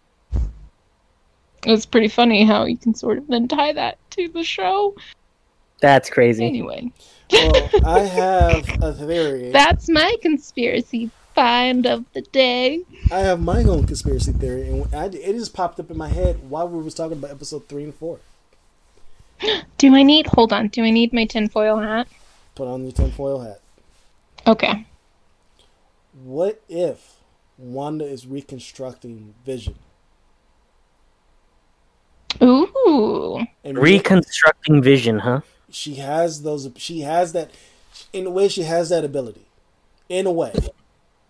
[1.66, 4.96] it was pretty funny how you can sort of then tie that to the show.
[5.82, 6.46] That's crazy.
[6.46, 6.92] Anyway.
[7.32, 9.52] Well, I have a theory.
[9.52, 12.82] That's my conspiracy find of the day.
[13.12, 16.50] I have my own conspiracy theory, and I, it just popped up in my head
[16.50, 18.20] while we was talking about episode three and four.
[19.78, 20.26] Do I need?
[20.28, 20.70] Hold on.
[20.70, 22.08] Do I need my tinfoil hat?
[22.56, 23.62] Put on your tinfoil hat.
[24.48, 24.88] Okay.
[26.24, 27.18] What if
[27.60, 29.76] Wanda is reconstructing Vision?
[32.42, 33.46] Ooh.
[33.64, 35.42] And reconstructing Vision, huh?
[35.78, 36.68] She has those.
[36.78, 37.52] She has that.
[38.12, 39.46] In a way, she has that ability.
[40.10, 40.54] In a way,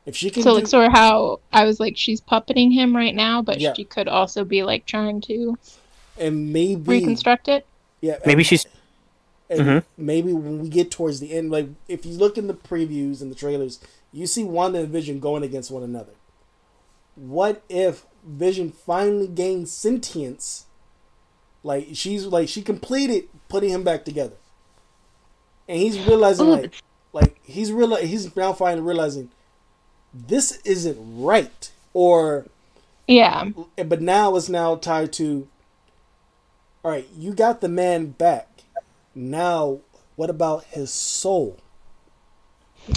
[0.06, 0.44] if she can.
[0.44, 3.60] So do, like sort of how I was like, she's puppeting him right now, but
[3.60, 3.74] yeah.
[3.74, 5.58] she could also be like trying to.
[6.18, 7.66] And maybe reconstruct it.
[8.02, 8.20] Yeah.
[8.26, 8.66] Maybe she's.
[9.50, 9.80] And mm-hmm.
[9.98, 13.32] maybe when we get towards the end, like if you look in the previews and
[13.32, 13.80] the trailers,
[14.12, 16.14] you see Wanda and Vision going against one another.
[17.16, 20.67] What if Vision finally gains sentience?
[21.68, 24.38] Like she's like she completed putting him back together,
[25.68, 26.82] and he's realizing like
[27.12, 29.30] like he's real he's now finally realizing
[30.14, 32.46] this isn't right or
[33.06, 33.50] yeah.
[33.86, 35.50] but now it's now tied to
[36.86, 38.64] all right you got the man back.
[39.14, 39.80] Now
[40.16, 41.58] what about his soul?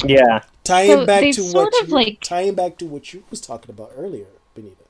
[0.04, 0.42] Yeah.
[0.62, 3.90] Tying so back to what you, like tying back to what you was talking about
[3.96, 4.84] earlier benita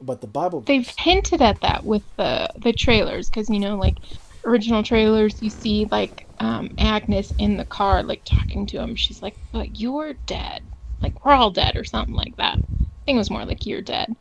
[0.00, 3.96] about the bible they've hinted at that with the the trailers because you know like
[4.44, 8.94] original trailers you see like um, agnes in the car like talking to him.
[8.94, 10.62] She's like but you're dead.
[11.00, 12.58] Like we're all dead or something like that.
[12.58, 14.14] I think it was more like you're dead.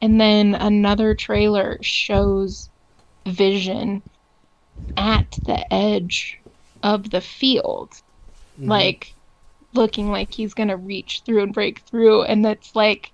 [0.00, 2.68] And then another trailer shows
[3.26, 4.02] vision
[4.96, 6.40] at the edge
[6.82, 7.90] of the field
[8.58, 8.68] mm-hmm.
[8.68, 9.14] like
[9.74, 12.22] looking like he's gonna reach through and break through.
[12.22, 13.12] And that's like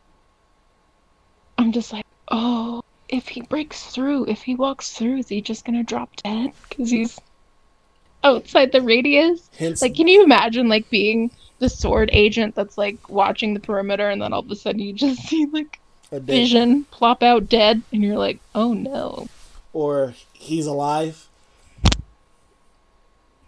[1.59, 5.65] i'm just like oh if he breaks through if he walks through is he just
[5.65, 6.53] gonna drop dead?
[6.69, 7.19] Because he's
[8.23, 9.49] outside the radius.
[9.59, 14.09] Hence, like can you imagine like being the sword agent that's like watching the perimeter
[14.09, 15.81] and then all of a sudden you just see like
[16.13, 19.27] a vision plop out dead and you're like oh no.
[19.73, 21.27] Or he's alive.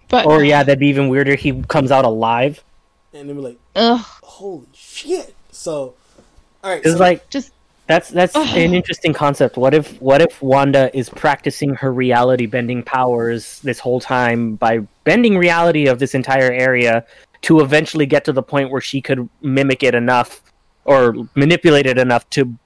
[0.08, 1.34] But or yeah that'd be even weirder.
[1.34, 2.64] He comes out alive.
[3.12, 4.06] And then we're like Ugh.
[4.22, 5.34] holy shit.
[5.50, 5.94] So
[6.62, 7.52] all right it's so, like just
[7.90, 9.56] that's that's an interesting concept.
[9.56, 14.78] What if what if Wanda is practicing her reality bending powers this whole time by
[15.02, 17.04] bending reality of this entire area
[17.42, 20.40] to eventually get to the point where she could mimic it enough
[20.84, 22.56] or manipulate it enough to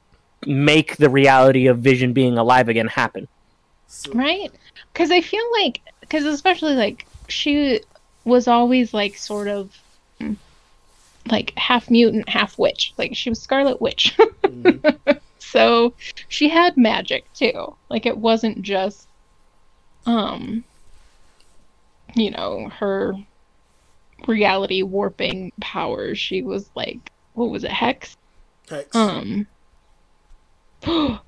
[0.47, 3.27] make the reality of Vision being alive again happen.
[4.13, 4.53] Right?
[4.93, 5.81] Cuz I feel like
[6.11, 7.81] cuz especially like she
[8.27, 9.73] was always like sort of
[11.31, 12.93] like half mutant, half witch.
[12.97, 14.17] Like she was Scarlet Witch.
[14.19, 15.13] Mm-hmm.
[15.39, 15.95] so
[16.29, 17.77] she had magic too.
[17.89, 19.09] Like it wasn't just
[20.07, 20.65] um
[22.15, 23.15] you know, her
[24.27, 26.19] reality warping powers.
[26.19, 28.17] She was like what was it, Hex?
[28.69, 28.95] Hex.
[28.95, 29.47] Um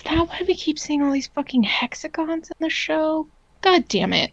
[0.00, 3.26] Is that why we keep seeing all these fucking hexagons in the show?
[3.60, 4.32] God damn it.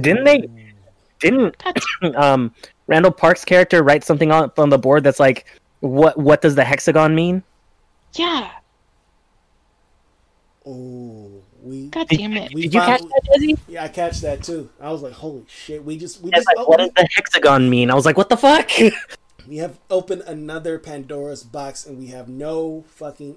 [0.00, 0.48] Didn't they
[1.18, 1.56] didn't
[2.16, 2.52] um
[2.86, 5.46] Randall Park's character write something on on the board that's like,
[5.80, 7.42] what what does the hexagon mean?
[8.14, 8.50] Yeah.
[10.66, 11.88] Oh, we.
[11.88, 12.52] God damn it!
[12.54, 13.56] We did you catch that, Dizzy?
[13.68, 14.70] Yeah, I catch that too.
[14.80, 15.84] I was like, holy shit!
[15.84, 16.46] We just we just.
[16.46, 17.90] Like, what does the hexagon mean?
[17.90, 18.70] I was like, what the fuck?
[19.48, 23.36] we have opened another Pandora's box, and we have no fucking.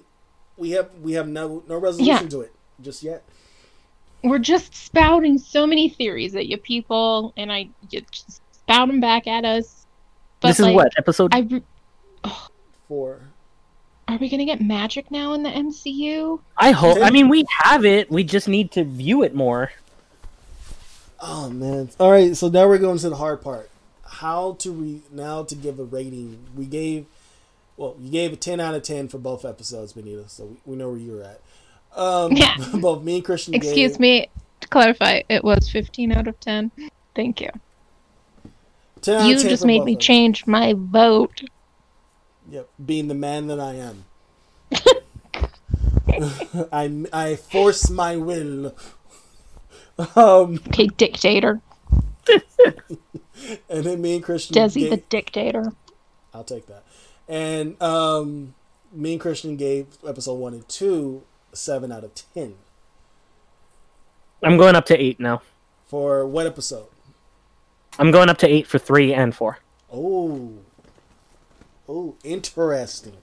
[0.56, 2.30] We have we have no no resolution yeah.
[2.30, 3.24] to it just yet.
[4.24, 8.99] We're just spouting so many theories at you people, and I you just spout them
[8.99, 9.85] back at us.
[10.39, 11.61] But this is like, what episode I,
[12.23, 12.48] oh,
[12.88, 13.22] four.
[14.07, 16.39] Are we gonna get magic now in the MCU?
[16.57, 16.99] I hope.
[17.02, 18.11] I mean, we have it.
[18.11, 19.72] We just need to view it more.
[21.19, 21.89] Oh man!
[21.99, 23.69] All right, so now we're going to the hard part.
[24.06, 26.39] How to re now to give a rating?
[26.56, 27.06] We gave,
[27.76, 30.30] well, you gave a ten out of ten for both episodes, Benita.
[30.30, 31.41] So we, we know where you're at.
[31.95, 32.56] Um, Yeah.
[32.76, 33.56] both me and Christian.
[33.56, 34.30] Excuse gave me.
[34.61, 36.72] To clarify, it was 15 out of 10.
[37.15, 37.49] Thank you.
[39.02, 41.41] 10 You 10 just made me of change my vote.
[42.49, 44.06] Yep, being the man that I am.
[46.72, 48.74] I I force my will.
[50.15, 51.61] Um, Okay, dictator.
[53.69, 54.56] and then me and Christian.
[54.56, 55.74] Desi the dictator.
[56.34, 56.84] I'll take that.
[57.28, 58.53] And um,
[58.91, 62.56] me and Christian gave episode one and two seven out of ten.
[64.44, 65.41] I'm going up to eight now.
[65.88, 66.88] For what episode?
[67.99, 69.60] I'm going up to eight for three and four.
[69.91, 70.53] Oh,
[71.88, 73.15] oh, interesting.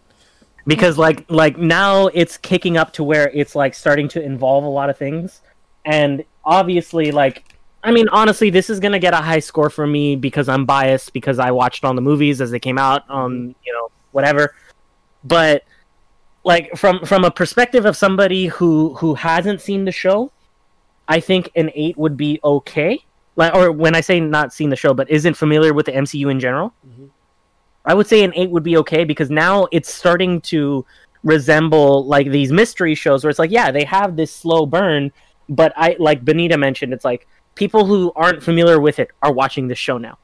[0.67, 4.69] because like like now it's kicking up to where it's like starting to involve a
[4.69, 5.43] lot of things
[5.85, 7.45] and obviously like
[7.83, 10.65] i mean honestly this is going to get a high score for me because i'm
[10.65, 14.55] biased because i watched all the movies as they came out on you know whatever
[15.25, 15.65] but
[16.45, 20.33] like from from a perspective of somebody who who hasn't seen the show
[21.09, 23.05] i think an 8 would be okay
[23.37, 26.31] like or when i say not seen the show but isn't familiar with the mcu
[26.31, 27.11] in general Mhm.
[27.87, 30.87] I would say an eight would be okay because now it's starting to
[31.23, 35.13] resemble like these mystery shows where it's like, yeah, they have this slow burn,
[35.51, 39.69] but I like Benita mentioned, it's like people who aren't familiar with it are watching
[39.69, 40.17] the show now,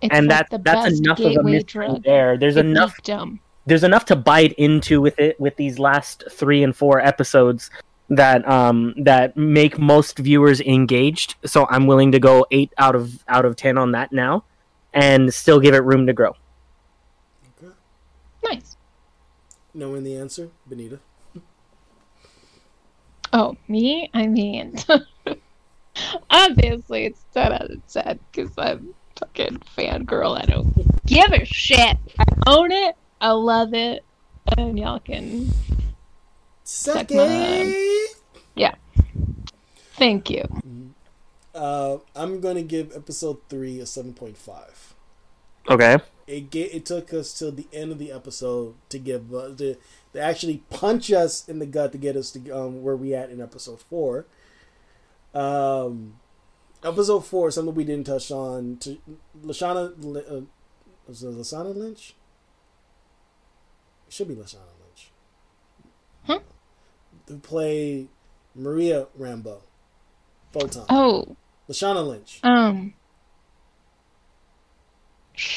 [0.00, 2.02] It's and like that the that's enough of a mystery drug.
[2.02, 2.36] there.
[2.36, 3.38] There's It's enough Dumb.
[3.66, 7.70] there's enough to bite into with it with these last three and four episodes
[8.10, 11.34] that um that make most viewers engaged.
[11.44, 14.44] So I'm willing to go eight out of out of ten on that now,
[14.92, 16.34] and still give it room to grow.
[17.62, 17.72] Okay.
[18.44, 18.76] Nice.
[19.74, 21.00] Knowing the answer, Benita.
[23.32, 24.10] Oh, me?
[24.14, 24.76] I mean,
[26.30, 30.40] obviously it's 10 out of 10 because I'm fucking fangirl.
[30.40, 31.96] I don't give a shit.
[32.18, 32.96] I own it.
[33.20, 34.04] I love it.
[34.56, 35.50] And y'all can.
[36.70, 38.16] Suck Suck my- it.
[39.94, 40.44] Thank you.
[41.54, 44.94] Uh, I'm gonna give episode three a seven point five.
[45.68, 45.98] Okay.
[46.26, 49.76] It get, it took us till the end of the episode to give uh, to,
[50.12, 53.30] to actually punch us in the gut to get us to um, where we at
[53.30, 54.26] in episode four.
[55.34, 56.20] Um,
[56.84, 58.76] episode four, something we didn't touch on.
[58.80, 58.98] To
[59.42, 60.42] Lashana, uh,
[61.08, 62.14] was it Lashana Lynch?
[64.06, 64.77] It should be Lashana Lynch.
[64.77, 64.77] Huh?
[67.28, 68.06] Who play
[68.54, 69.60] Maria Rambeau,
[70.52, 70.86] Photon.
[70.88, 71.36] Oh,
[71.68, 72.40] Lashana Lynch.
[72.42, 72.94] um.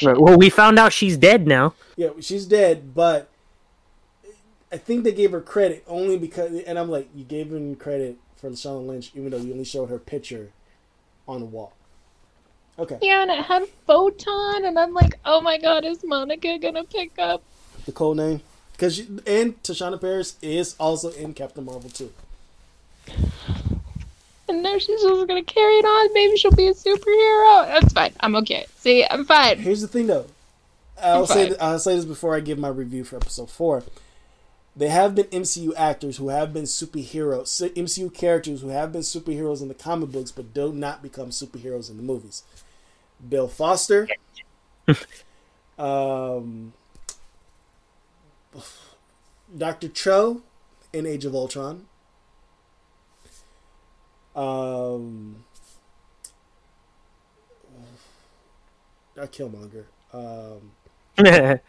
[0.03, 1.73] Well, we found out she's dead now.
[1.95, 3.29] Yeah, she's dead, but
[4.71, 8.17] I think they gave her credit only because, and I'm like, you gave him credit
[8.35, 10.51] for Lashana Lynch, even though you only showed her picture
[11.27, 11.73] on the wall.
[12.77, 16.83] Okay, Yeah, and it had photon, and I'm like, oh my god, is Monica gonna
[16.83, 17.43] pick up?
[17.85, 18.41] the code name,
[18.81, 22.11] because and Tashana Parris is also in Captain Marvel too.
[24.49, 26.13] And now she's just gonna carry it on.
[26.15, 27.67] Maybe she'll be a superhero.
[27.67, 28.11] That's fine.
[28.21, 28.65] I'm okay.
[28.77, 29.59] See, I'm fine.
[29.59, 30.25] Here's the thing, though.
[31.01, 33.83] I'll say th- I'll say this before I give my review for episode four.
[34.75, 39.61] There have been MCU actors who have been superheroes, MCU characters who have been superheroes
[39.61, 42.43] in the comic books, but do not become superheroes in the movies.
[43.27, 44.07] Bill Foster,
[45.77, 46.73] um,
[49.57, 50.41] Doctor Cho
[50.93, 51.85] in Age of Ultron,
[54.35, 55.43] um,
[59.15, 59.85] not Killmonger.
[60.13, 60.71] Um,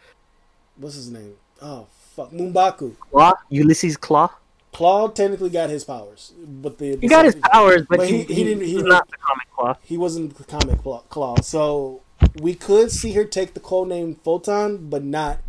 [0.77, 1.35] what's his name?
[1.61, 2.97] Oh fuck, M'Baku.
[3.11, 3.33] Claw?
[3.49, 4.29] Ulysses Klaue?
[4.71, 8.33] Claw technically got his powers, but the He got his powers, but, But he, he-
[8.33, 9.75] he didn't- he he's didn't- the comic Claw.
[9.83, 11.35] he wasn't the comic Claw, Claw.
[11.41, 12.01] So
[12.41, 15.39] we could see her take the code name Photon, but not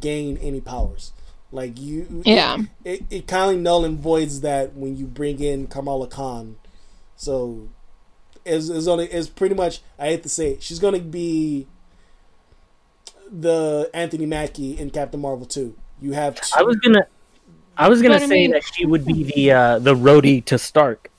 [0.00, 1.12] gain any powers.
[1.52, 2.58] Like you, Yeah.
[2.84, 6.56] it, it kind of null and voids that when you bring in Kamala Khan.
[7.16, 7.68] So
[8.44, 11.66] it's, it's only it's pretty much I hate to say it, she's gonna be
[13.30, 15.76] the Anthony Mackie in Captain Marvel two.
[16.00, 17.06] You have two, I was gonna,
[17.76, 20.44] I was gonna But I say mean- that she would be the uh, the roadie
[20.46, 21.10] to Stark.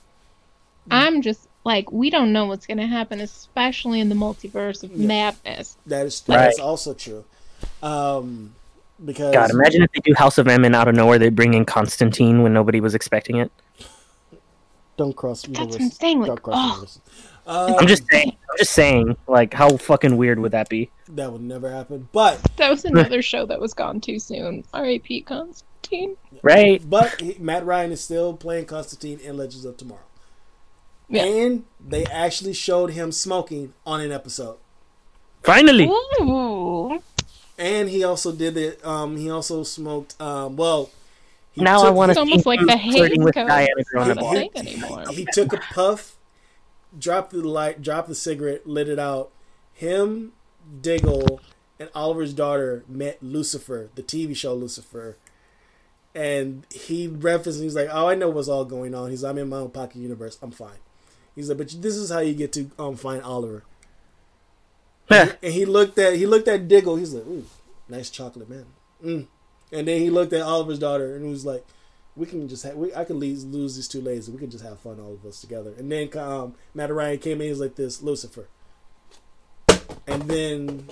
[0.90, 5.08] I'm just like, we don't know what's gonna happen, especially in the multiverse of Yeah.
[5.08, 5.78] madness.
[5.88, 6.66] that is that is Right.
[6.66, 7.26] also true.
[7.82, 8.54] Um,
[9.04, 11.54] because God, imagine if they do House of M and out of nowhere they bring
[11.54, 13.52] in Constantine when nobody was expecting it.
[14.98, 16.20] don't cross That's what I'm saying.
[16.20, 17.02] Don't Like, cross oh, universes.
[17.46, 18.30] Um, I'm just saying.
[18.30, 19.16] I'm just saying.
[19.28, 20.90] Like, how fucking weird would that be?
[21.10, 22.10] that would never happen.
[22.12, 24.64] But that was another show that was gone too soon.
[24.74, 25.22] R.A.P.
[25.22, 26.18] Constantine.
[26.42, 26.88] Right?
[26.88, 30.02] but he, Matt Ryan is still playing Constantine in Legends of Tomorrow.
[31.10, 31.24] Yeah.
[31.24, 34.58] And they actually showed him smoking on an episode.
[35.44, 35.86] Finally.
[35.86, 37.02] Ooh.
[37.58, 38.86] And he also did it.
[38.86, 40.20] Um, he also smoked.
[40.22, 40.90] Um, well,
[41.54, 43.34] He now I took- want It's to almost like the haze flirting with.
[43.36, 44.18] Diana It's growing up.
[44.20, 45.04] a anymore.
[45.12, 46.16] He took a puff,
[46.98, 49.32] dropped the light, dropped the cigarette, lit it out.
[49.74, 50.34] Him,
[50.82, 51.40] Diggle,
[51.80, 55.18] and Oliver's daughter met Lucifer, the TV show Lucifer.
[56.14, 59.38] And he referenced, he's like, "Oh, I know what's all going on." He's, like, "I'm
[59.38, 60.38] in my own pocket universe.
[60.42, 60.80] I'm fine."
[61.36, 63.64] He's like, "But this is how you get to um find Oliver."
[65.10, 66.98] And he looked at he looked at Diggle.
[66.98, 67.46] He's like, "Ooh,
[67.88, 68.66] nice chocolate man."
[69.04, 69.28] Mm.
[69.72, 71.66] And then he looked at Oliver's daughter and was like,
[72.16, 74.30] "We can just have, we, I can lose, lose these two ladies.
[74.30, 77.42] We can just have fun, all of us together." And then um, Matt Ryan came
[77.42, 77.48] in.
[77.48, 78.48] He's like, "This Lucifer,"
[80.08, 80.90] and then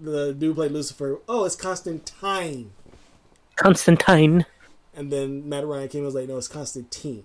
[0.00, 1.20] the dude played Lucifer.
[1.28, 2.72] Oh, it's Constantine.
[3.56, 4.46] Constantine.
[4.94, 7.24] And then Matt Ryan came and was like, "No, it's Constantine."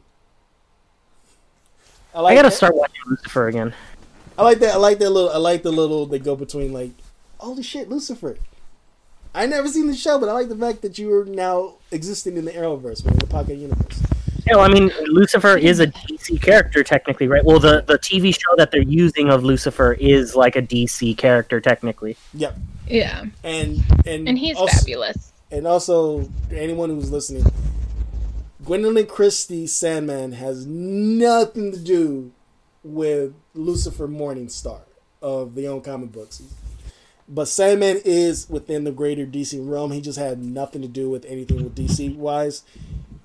[2.14, 3.74] I, I gotta that- start watching Lucifer again.
[4.38, 4.76] I like that.
[4.76, 5.30] I like that little.
[5.30, 6.06] I like the little.
[6.06, 6.92] They go between like,
[7.40, 8.38] holy shit, Lucifer.
[9.34, 12.38] I never seen the show, but I like the fact that you are now existing
[12.38, 14.02] in the Arrowverse, in the Pocket Universe.
[14.48, 17.44] Yeah, well, I mean, Lucifer is a DC character technically, right?
[17.44, 21.60] Well, the the TV show that they're using of Lucifer is like a DC character
[21.60, 22.16] technically.
[22.34, 22.58] Yep.
[22.88, 25.34] Yeah, And and and he's also, fabulous.
[25.52, 27.46] And also, anyone who's listening,
[28.64, 32.32] Gwendoline Christie Sandman has nothing to do
[32.84, 34.82] with Lucifer Morningstar
[35.22, 36.42] of the own comic books.
[37.30, 39.92] But Sandman is within the greater DC realm.
[39.92, 42.64] He just had nothing to do with anything with DC wise.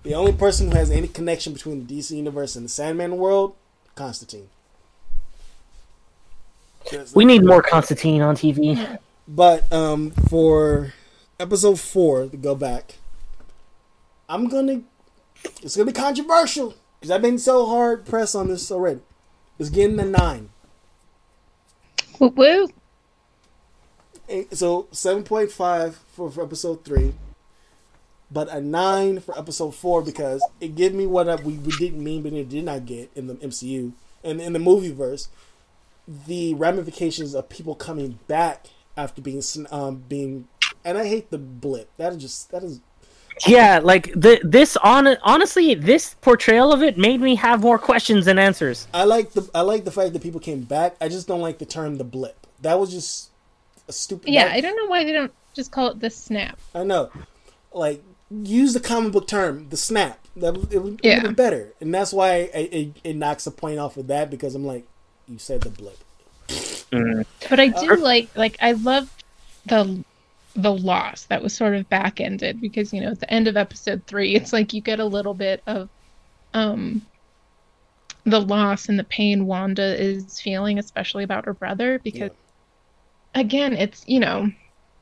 [0.03, 3.55] The only person who has any connection between the DC universe and the Sandman world,
[3.95, 4.49] Constantine.
[7.15, 8.99] We need more Constantine on TV.
[9.29, 10.93] But um, for
[11.39, 12.97] episode four, to go back,
[14.29, 14.83] I'm gonna.
[15.63, 19.01] It's gonna be controversial because I've been so hard pressed on this already.
[19.63, 20.49] It's getting a nine.
[22.19, 22.69] Woo woo.
[24.51, 27.15] So seven point five for, for episode three,
[28.29, 32.03] but a nine for episode four because it gave me what I, we, we didn't
[32.03, 33.93] mean, but it did not get in the MCU
[34.25, 35.29] and in the movie verse.
[36.09, 38.67] The ramifications of people coming back
[38.97, 40.49] after being um being,
[40.85, 41.89] and I hate the blip.
[41.99, 42.81] That is just that is
[43.47, 48.27] Yeah, like the this on honestly, this portrayal of it made me have more questions
[48.27, 48.87] than answers.
[48.95, 50.97] I like the I like the fact that people came back.
[51.01, 52.47] I just don't like the term the blip.
[52.61, 53.31] That was just
[53.89, 54.29] a stupid.
[54.33, 56.59] Yeah, that- I don't know why they don't just call it the snap.
[56.75, 57.11] I know.
[57.73, 60.19] Like use the comic book term, the snap.
[60.37, 61.25] That it would Yeah.
[61.25, 61.31] yeah.
[61.33, 64.65] better, and that's why it, it, it knocks a point off of that because I'm
[64.65, 64.87] like,
[65.29, 65.99] you said the blip.
[67.49, 69.15] But I do uh, like like I love
[69.67, 70.05] the
[70.55, 73.57] the loss that was sort of back ended because you know at the end of
[73.57, 75.89] episode three it's like you get a little bit of
[76.53, 77.07] um
[78.25, 82.31] the loss and the pain Wanda is feeling, especially about her brother, because
[83.35, 84.51] again, it's you know,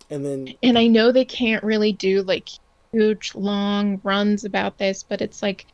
[0.09, 2.49] And then and I know they can't really do like
[2.93, 5.67] huge long runs about this, but it's like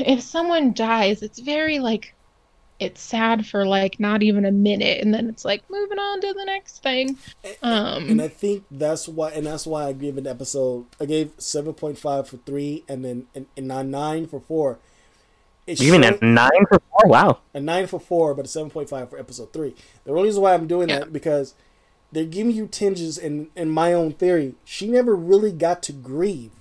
[0.00, 2.15] if someone dies, it's very like
[2.78, 6.34] it's sad for like not even a minute and then it's like moving on to
[6.34, 7.16] the next thing.
[7.62, 10.86] Um and I think that's why and that's why I gave an episode.
[11.00, 14.78] I gave seven point five for three, and then and, and a nine for four.
[15.66, 17.10] It's You mean a nine for four?
[17.10, 17.38] Wow.
[17.54, 19.74] a nine for four, but a seven point five for episode three.
[20.04, 21.00] The only reason why I'm doing Yeah.
[21.00, 21.54] that because
[22.12, 24.54] they're giving you tinges in in my own theory.
[24.64, 26.52] She never really got to grieve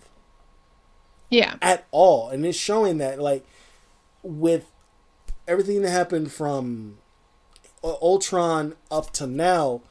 [1.30, 1.56] yeah.
[1.62, 3.46] at all, and it's showing that like
[4.24, 4.66] with
[5.48, 6.98] everything that happened from
[7.84, 9.82] Ultron up to now,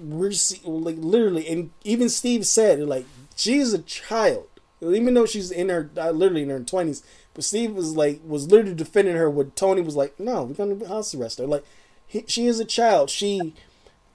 [0.00, 3.06] we're see, like literally, and even Steve said like
[3.36, 4.46] she's a child,
[4.80, 7.02] even though she's in her uh, literally in her twenties.
[7.34, 9.30] But Steve was like was literally defending her.
[9.30, 11.64] When Tony was like, "No, we're gonna house arrest her." Like
[12.06, 13.10] he, she is a child.
[13.10, 13.54] She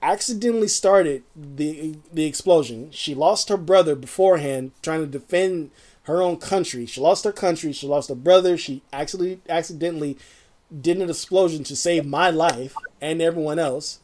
[0.01, 2.91] accidentally started the the explosion.
[2.91, 5.71] She lost her brother beforehand trying to defend
[6.07, 6.85] her own country.
[6.85, 7.73] She lost her country.
[7.73, 8.57] She lost her brother.
[8.57, 10.17] She actually accidentally
[10.81, 13.99] did an explosion to save my life and everyone else.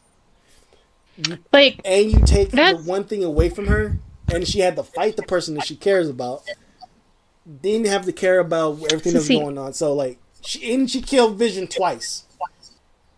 [1.52, 3.98] Like And you take the one thing away from her,
[4.32, 6.42] and she had to fight the person that she cares about.
[7.62, 9.72] Didn't have to care about everything that's going on.
[9.72, 12.24] So like, she and she killed Vision twice.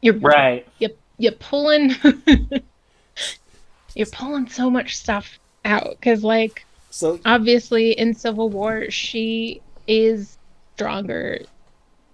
[0.00, 0.66] you're Right.
[0.78, 1.92] you you're pulling
[3.94, 6.65] you're pulling so much stuff out because like
[6.96, 10.38] So obviously in civil war she is
[10.74, 11.40] stronger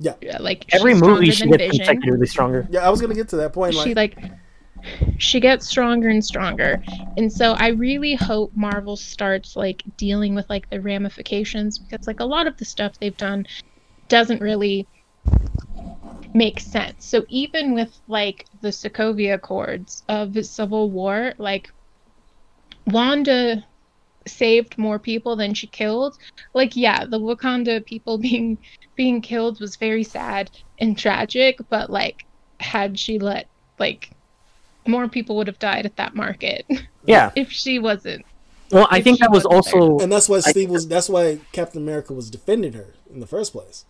[0.00, 0.14] Yeah.
[0.40, 1.78] like Every she's movie she gets Vision.
[1.86, 2.66] consecutively stronger.
[2.68, 3.74] yeah, I was gonna get to that point.
[3.74, 4.32] she Like, like
[5.18, 6.82] she gets stronger and stronger
[7.16, 12.18] and so i really hope marvel starts like dealing with like the ramifications because like
[12.18, 13.46] a lot of the stuff they've done
[14.08, 14.88] doesn't really
[16.34, 21.70] make sense so even with like the sokovia accords of the civil war like
[22.88, 23.64] wanda
[24.26, 26.16] saved more people than she killed.
[26.54, 28.58] Like yeah, the Wakanda people being
[28.96, 32.24] being killed was very sad and tragic, but like
[32.60, 33.46] had she let
[33.78, 34.10] like
[34.86, 36.66] more people would have died at that market
[37.06, 37.30] Yeah.
[37.36, 38.24] if she wasn't.
[38.70, 39.80] Well, I think that was wasn't there.
[39.82, 39.98] also.
[40.02, 40.88] And that's why I- Steve was.
[40.88, 43.84] That's why Captain America was defending her in the first place.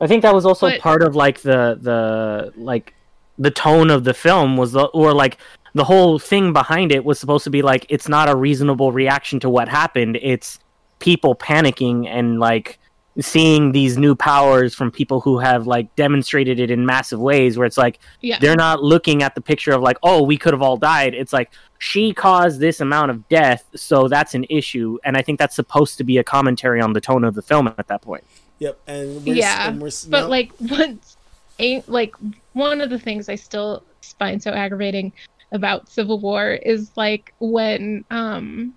[0.00, 2.94] I think that was also But- part of like the the like
[3.38, 5.38] the tone of the film was the or like
[5.74, 9.40] the whole thing behind it was supposed to be like it's not a reasonable reaction
[9.40, 10.18] to what happened.
[10.20, 10.58] It's
[10.98, 12.78] people panicking and like
[13.20, 17.66] seeing these new powers from people who have like demonstrated it in massive ways where
[17.66, 18.38] it's like Yeah.
[18.38, 21.32] they're not looking at the picture of like oh we could have all died it's
[21.32, 25.56] like she caused this amount of death so that's an issue and i think that's
[25.56, 28.24] supposed to be a commentary on the tone of the film at that point
[28.60, 31.16] Yep, and we're, Yeah, and we're, But now- like once
[31.58, 32.14] ain't like
[32.52, 33.82] one of the things I still
[34.18, 35.12] find so aggravating
[35.52, 38.74] about Civil War is like when um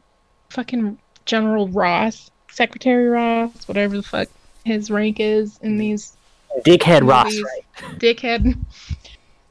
[0.50, 4.28] fucking General Ross, Secretary Ross, whatever the fuck
[4.66, 6.16] his rank is in these
[6.66, 8.00] dickhead ross movies, right.
[8.00, 8.58] Dickhead.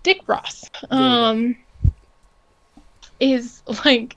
[0.02, 0.70] Dick Ross.
[0.90, 1.56] Um
[3.20, 4.16] is like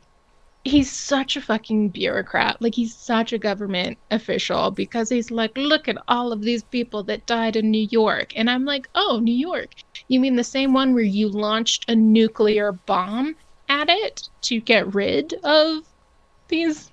[0.65, 2.57] he's such a fucking bureaucrat.
[2.61, 7.03] Like he's such a government official because he's like, look at all of these people
[7.05, 8.33] that died in New York.
[8.37, 9.73] And I'm like, oh, New York.
[10.09, 13.35] You mean the same one where you launched a nuclear bomb
[13.69, 15.83] at it to get rid of
[16.49, 16.91] these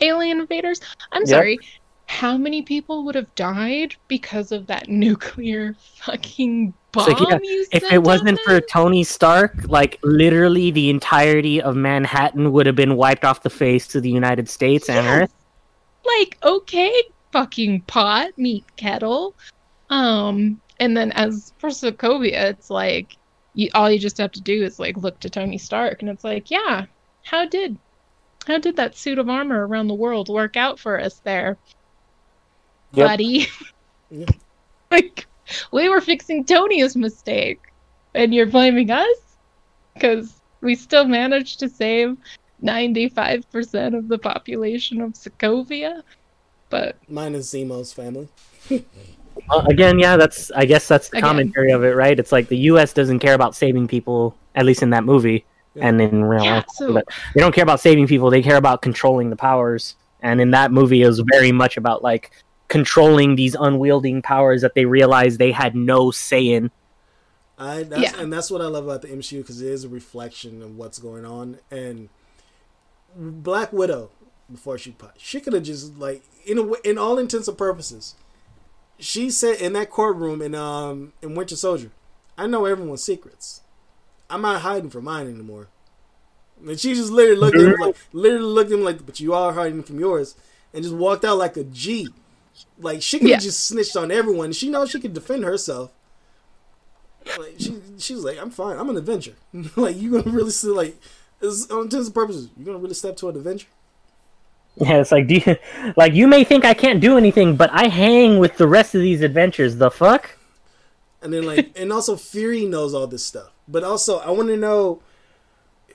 [0.00, 0.80] alien invaders?
[1.12, 1.26] I'm Yep.
[1.26, 1.60] sorry.
[2.06, 7.06] How many people would have died because of that nuclear fucking bomb?
[7.08, 7.38] like, yeah,
[7.72, 12.96] if it wasn't for tony stark like literally the entirety of manhattan would have been
[12.96, 15.34] wiped off the face of the united states and earth.
[16.04, 16.92] Like okay
[17.32, 19.34] fucking pot meat kettle.
[19.90, 23.16] Um and then as for sokovia it's like
[23.54, 26.24] you all you just have to do is like look to tony stark and it's
[26.24, 26.86] like yeah
[27.22, 27.76] how did
[28.46, 31.56] how did that suit of armor around the world work out for us there
[32.96, 33.06] Yep.
[33.08, 33.46] buddy
[34.10, 34.26] Yeah.
[34.90, 35.26] like
[35.72, 37.60] we were fixing tony's mistake
[38.14, 39.16] and you're blaming us
[39.94, 42.16] because we still managed to save
[42.62, 46.02] 95% of the population of sokovia
[46.70, 48.28] but minus Zemo's family.
[49.50, 51.28] Uh, again yeah that's i guess that's the Again.
[51.28, 54.80] commentary of it right it's like the us doesn't care about saving people at least
[54.80, 55.44] in that movie
[55.74, 55.88] Yeah.
[55.88, 57.04] and in real Yeah, life so- but
[57.34, 60.70] they don't care about saving people they care about controlling the powers and in that
[60.70, 62.30] movie it was very much about like
[62.68, 66.70] controlling these unwielding powers that they realized they had no say in
[67.56, 68.20] I that's, Yeah.
[68.20, 70.98] and that's what I love about the MCU because it is a reflection of what's
[70.98, 71.58] going on.
[71.70, 72.08] And
[73.16, 74.10] Black Widow,
[74.50, 77.56] before she pu- she could have just like in a, w- in all intents and
[77.56, 78.16] purposes,
[78.98, 81.90] she said in that courtroom in um in Winter Soldier,
[82.36, 83.60] I know everyone's secrets.
[84.28, 85.68] I'm not hiding from mine anymore.
[86.66, 89.32] And she just literally looked at him like literally looked at him like, but you
[89.32, 90.34] are hiding from yours,
[90.72, 92.08] and just walked out like a G.
[92.78, 93.44] Like she could have Yeah.
[93.46, 94.52] just snitched on everyone.
[94.52, 95.90] She knows she could defend herself.
[97.38, 98.78] Like she, she was like, "I'm fine.
[98.78, 99.34] I'm an Avenger.
[99.76, 100.96] like you gonna really see like,
[101.40, 103.66] it's, on intents and purposes, you gonna really step to an Avenger?
[104.76, 105.56] Yeah, it's like, do you,
[105.96, 109.00] like you may think I can't do anything, but I hang with the rest of
[109.00, 109.76] these adventures.
[109.76, 110.36] The fuck?
[111.22, 113.50] And then like, and also Fury knows all this stuff.
[113.66, 115.00] But also, I want to know,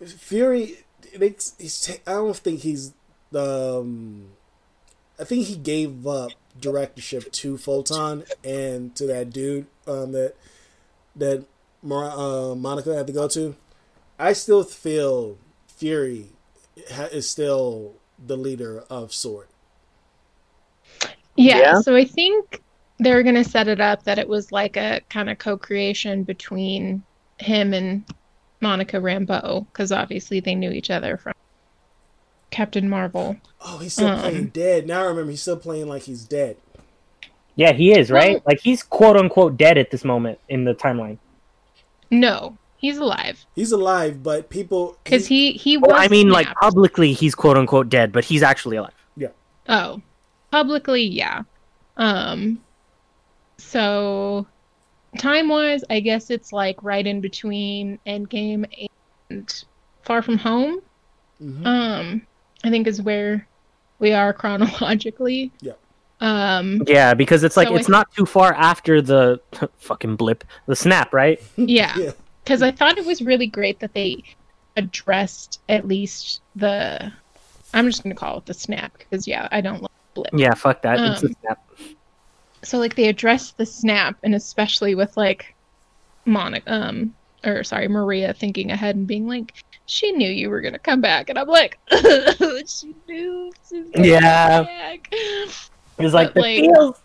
[0.04, 0.78] Fury.
[1.16, 2.94] They, he's, I don't think he's
[3.32, 3.80] the.
[3.82, 4.30] Um,
[5.20, 10.36] I think he gave up directorship to Photon and to that dude um, that
[11.16, 11.46] that
[11.82, 13.56] Mar- uh, Monica had to go to.
[14.18, 15.38] I still feel
[15.68, 16.28] Fury
[16.92, 19.48] ha- is still the leader of Sword.
[21.36, 21.82] Yeah, Yeah.
[21.82, 22.62] so I think
[23.00, 27.02] they're gonna set it up that it was like a kind of co-creation between
[27.38, 28.04] him and
[28.62, 31.34] Monica Rambeau, because obviously they knew each other from
[32.52, 33.38] Captain Marvel.
[33.66, 34.88] Oh, he's still Um, playing dead.
[34.88, 36.58] Now I remember he's still playing like he's dead.
[37.56, 38.34] Yeah, he is right.
[38.36, 41.18] Well- like he's quote unquote dead at this moment in the timeline.
[42.10, 45.90] No, he's alive He's alive, but people because he he was.
[45.90, 48.94] Well, I mean, like publicly, he's quote unquote dead, but he's actually alive.
[49.18, 49.28] Yeah.
[49.68, 50.02] Oh,
[50.52, 51.44] publicly, yeah.
[51.98, 52.62] Um,
[53.58, 54.48] so
[55.18, 58.66] time wise, I guess it's like right in between Endgame
[59.30, 59.64] and
[60.04, 60.80] Far From Home.
[61.42, 61.66] Mhm.
[61.66, 62.22] Um,
[62.64, 63.48] I think is where
[64.00, 65.52] we are chronologically.
[65.62, 65.74] Yeah.
[66.22, 69.40] Um, Yeah, because it's like So it's I- not too far after the
[69.78, 71.42] fucking blip, the snap, right?
[71.58, 72.12] yeah, yeah.
[72.44, 74.24] because I thought it was really great that they
[74.78, 77.12] addressed at least the.
[77.74, 80.30] I'm just gonna call it the snap because yeah, I don't like blip.
[80.34, 81.00] Yeah, fuck that.
[81.00, 81.70] it's a Um, snap.
[82.64, 85.56] so like they addressed the snap and especially with like
[86.26, 87.16] monica um
[87.46, 89.54] or sorry maria thinking ahead and being like
[89.90, 91.80] she knew you were gonna come back, and I'm like,
[92.68, 93.52] she knew.
[93.72, 94.58] Gonna Yeah.
[94.58, 95.10] come back.
[95.12, 97.02] It was like But, the like- feels.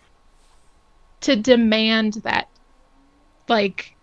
[1.23, 2.49] to demand that
[3.49, 3.95] like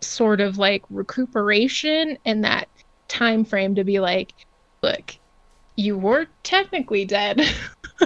[0.00, 2.68] sort of like recuperation and that
[3.08, 4.32] time frame to be like
[4.82, 5.16] look
[5.76, 7.40] you were technically dead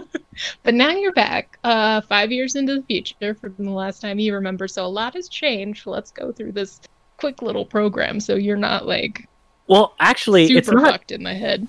[0.64, 4.34] but now you're back uh 5 years into the future from the last time you
[4.34, 6.80] remember so a lot has changed let's go through this
[7.18, 9.28] quick little program so you're not like
[9.66, 10.92] Well, actually, super it's not.
[10.92, 11.66] fucked in the head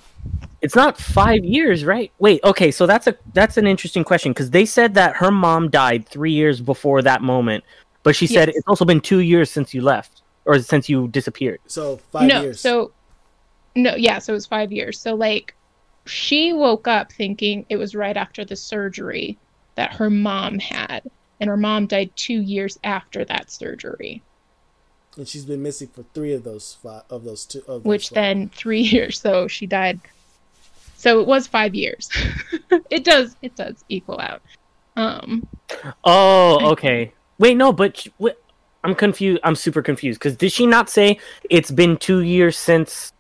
[0.62, 2.12] It's not five years, right?
[2.20, 5.70] Wait, okay, so that's a that's an interesting question because they said that her mom
[5.70, 7.64] died three years before that moment,
[8.04, 11.60] but she said it's also been two years since you left or since you disappeared.
[11.68, 12.60] So five no years.
[12.60, 12.92] so
[13.76, 15.54] no yeah so it was five years so like
[16.06, 19.38] she woke up thinking it was right after the surgery
[19.76, 21.04] that her mom had
[21.40, 24.22] and her mom died two years after that surgery
[25.18, 27.60] and she's been missing for three of those five of those two.
[27.60, 28.16] Of those which five.
[28.16, 30.00] then three years so she died
[30.98, 32.10] so it was five years
[32.90, 34.42] it does it does equal out
[34.96, 35.48] um
[36.06, 37.12] Oh, okay.
[37.38, 38.36] Wait, no, but sh- wait,
[38.84, 39.42] I'm confused.
[39.44, 41.20] I'm super confused because did she not say
[41.50, 43.12] it's been two years since?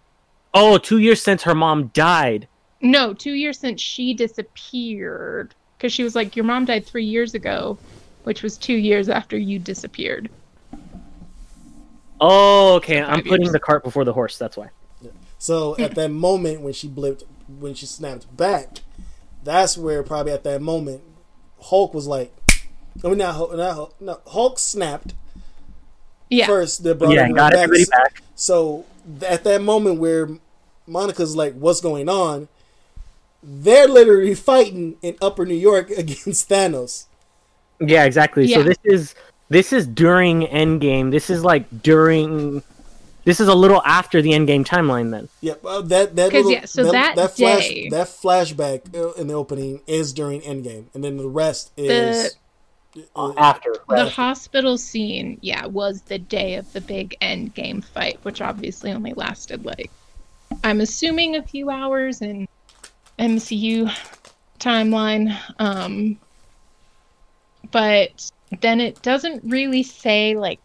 [0.53, 2.47] Oh, two years since her mom died.
[2.81, 7.33] no two years since she disappeared because she was like your mom died three years
[7.33, 7.77] ago
[8.23, 10.29] which was two years after you disappeared
[12.21, 13.01] Oh, okay.
[13.01, 13.53] I'm putting years.
[13.53, 14.37] the cart before the horse.
[14.37, 14.69] That's why.
[15.37, 17.23] So at that moment when she blipped,
[17.59, 18.79] when she snapped back,
[19.43, 21.01] that's where probably at that moment
[21.61, 22.33] Hulk was like,
[23.03, 25.13] I mean not Hulk, not Hulk, no, Hulk snapped
[26.29, 26.83] yeah first.
[26.83, 27.61] They brought Yeah, got back.
[27.61, 28.23] everybody back.
[28.35, 28.85] So
[29.27, 30.29] at that moment where
[30.87, 32.47] Monica's like, "What's going on?"
[33.43, 37.05] They're literally fighting in Upper New York against Thanos.
[37.79, 38.47] Yeah, exactly.
[38.47, 39.13] So this is
[39.49, 41.11] this is during Endgame.
[41.11, 42.63] This is like during.
[43.23, 45.09] This is a little after the Endgame timeline.
[45.11, 45.29] Then.
[45.41, 49.27] Yep, uh, that that 'Cause, little, yeah, so that flash day- that flashback uh, in
[49.27, 52.35] the opening is during Endgame, and then the rest is
[53.15, 53.75] uh, after.
[53.89, 58.91] The hospital scene, yeah, was the day of the big end game fight, which obviously
[58.91, 59.89] only lasted like
[60.63, 62.47] I'm assuming a few hours in
[63.19, 63.89] MCU
[64.59, 65.35] timeline.
[65.59, 66.17] Um
[67.71, 68.31] but
[68.61, 70.61] then it doesn't really say like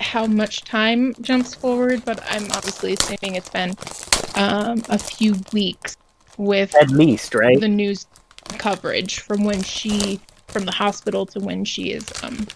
[0.00, 3.76] how much time jumps forward, but I'm obviously assuming it's been
[4.36, 5.96] um a few weeks
[6.38, 7.60] with At least, right?
[7.60, 8.06] the news
[8.58, 10.20] coverage from when she
[10.52, 12.46] from the hospital to when she is um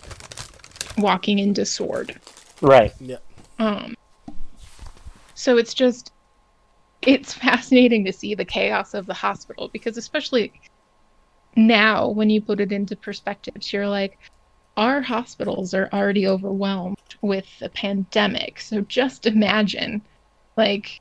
[0.96, 2.20] walking into sword
[2.60, 2.92] Right.
[3.00, 3.18] Yeah.
[3.58, 3.94] Um
[5.34, 6.10] so it's just
[7.02, 10.52] it's fascinating to see the chaos of the hospital because especially
[11.56, 14.18] now when you put it into perspectives you're like
[14.76, 20.02] our hospitals are already overwhelmed with the pandemic so just imagine
[20.56, 21.00] like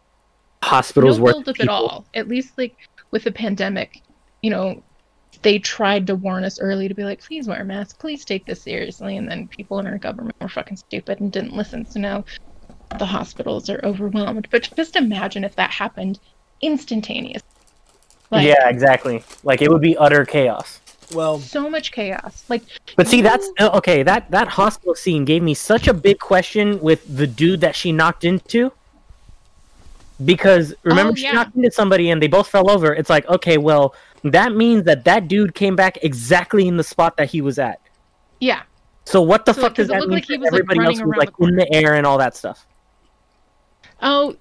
[0.63, 2.05] Hospitals no build up at all.
[2.13, 2.75] At least like
[3.11, 4.01] with the pandemic,
[4.41, 4.81] you know,
[5.41, 8.45] they tried to warn us early to be like, please wear a mask, please take
[8.45, 11.85] this seriously, and then people in our government were fucking stupid and didn't listen.
[11.85, 12.23] So now
[12.97, 14.47] the hospitals are overwhelmed.
[14.51, 16.19] But just imagine if that happened
[16.61, 17.47] instantaneously.
[18.31, 19.23] Like yeah, exactly.
[19.43, 20.79] Like it would be utter chaos.
[21.11, 22.43] Well, so much chaos.
[22.49, 22.63] Like
[22.95, 24.03] But see, that's you- uh, okay.
[24.03, 27.91] That that hospital scene gave me such a big question with the dude that she
[27.91, 28.71] knocked into.
[30.23, 32.93] Because remember, Oh, she knocked into somebody and they both fell over.
[32.93, 37.17] It's like, okay, well, that means that that dude came back exactly in the spot
[37.17, 37.79] that he was at.
[38.39, 38.61] yeah.
[39.05, 40.61] So what the So, fuck does it that looked mean like he for was, like,
[40.61, 42.65] everybody else running who's around like the in the air and all that stuff?
[44.01, 44.37] Oh,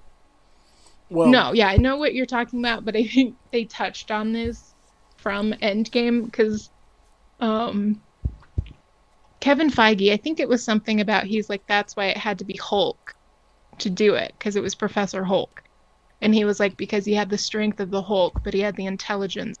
[1.09, 4.31] well, no, yeah, I know what you're talking about, but I think they touched on
[4.31, 4.72] this
[5.23, 6.69] from Endgame because
[7.39, 8.01] um,
[9.39, 12.45] Kevin Feige, I think it was something about he's like that's why it had to
[12.45, 13.15] be Hulk
[13.79, 15.63] to do it because it was Professor Hulk,
[16.21, 18.75] and he was like because he had the strength of the Hulk, but he had
[18.75, 19.57] the intelligence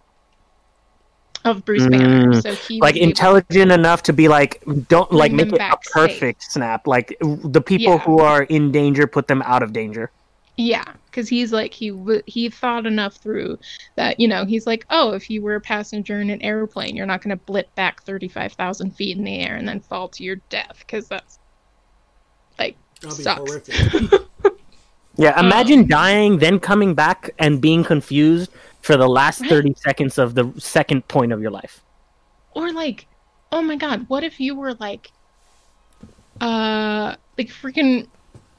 [1.45, 5.47] of Bruce Banner, Mm, so he Like intelligent enough to be like, don't like make
[5.47, 6.21] it a back safe.
[6.21, 6.87] perfect snap.
[6.87, 7.99] Like the people Yeah.
[7.99, 10.11] who are in danger, put them out of danger.
[10.55, 13.57] Yeah, because he's like he w- he thought enough through
[13.95, 17.07] that you know he's like oh if you were a passenger in an airplane you're
[17.07, 20.07] not going to blip back thirty five thousand feet in the air and then fall
[20.09, 21.39] to your death because that's
[22.59, 23.39] like that'll sucks.
[23.39, 24.21] horrific.
[25.15, 28.51] Yeah, Um, imagine dying, then coming back and being confused
[28.81, 29.49] for the last Right.
[29.49, 31.81] 30 seconds of the second point of your life.
[32.55, 33.07] or like
[33.51, 35.11] oh my god what if you were like
[36.41, 38.07] uh like freaking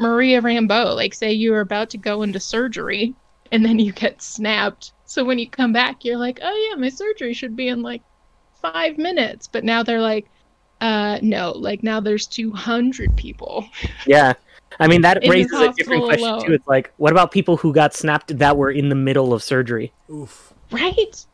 [0.04, 3.14] Maria Rambeau like say you were about to go into surgery
[3.52, 6.88] and then you get snapped so when you come back you're like oh yeah my
[6.90, 8.02] surgery should be in like
[8.60, 10.26] five minutes but now they're like
[10.80, 13.66] uh no like now there's 200 people
[14.06, 14.34] Yeah.
[14.80, 16.46] I mean, that In raises a different question alone.
[16.46, 16.52] too.
[16.52, 19.92] It's like, what about people who got snapped that were in the middle of surgery?
[20.10, 21.24] Oof, Right?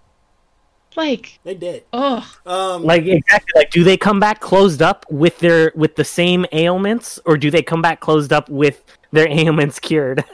[0.97, 1.85] Like, they did.
[1.93, 6.05] oh, Um, Like exactly, like do they come back closed up with their with the
[6.05, 10.25] same ailments, or do they come back closed up with their ailments cured?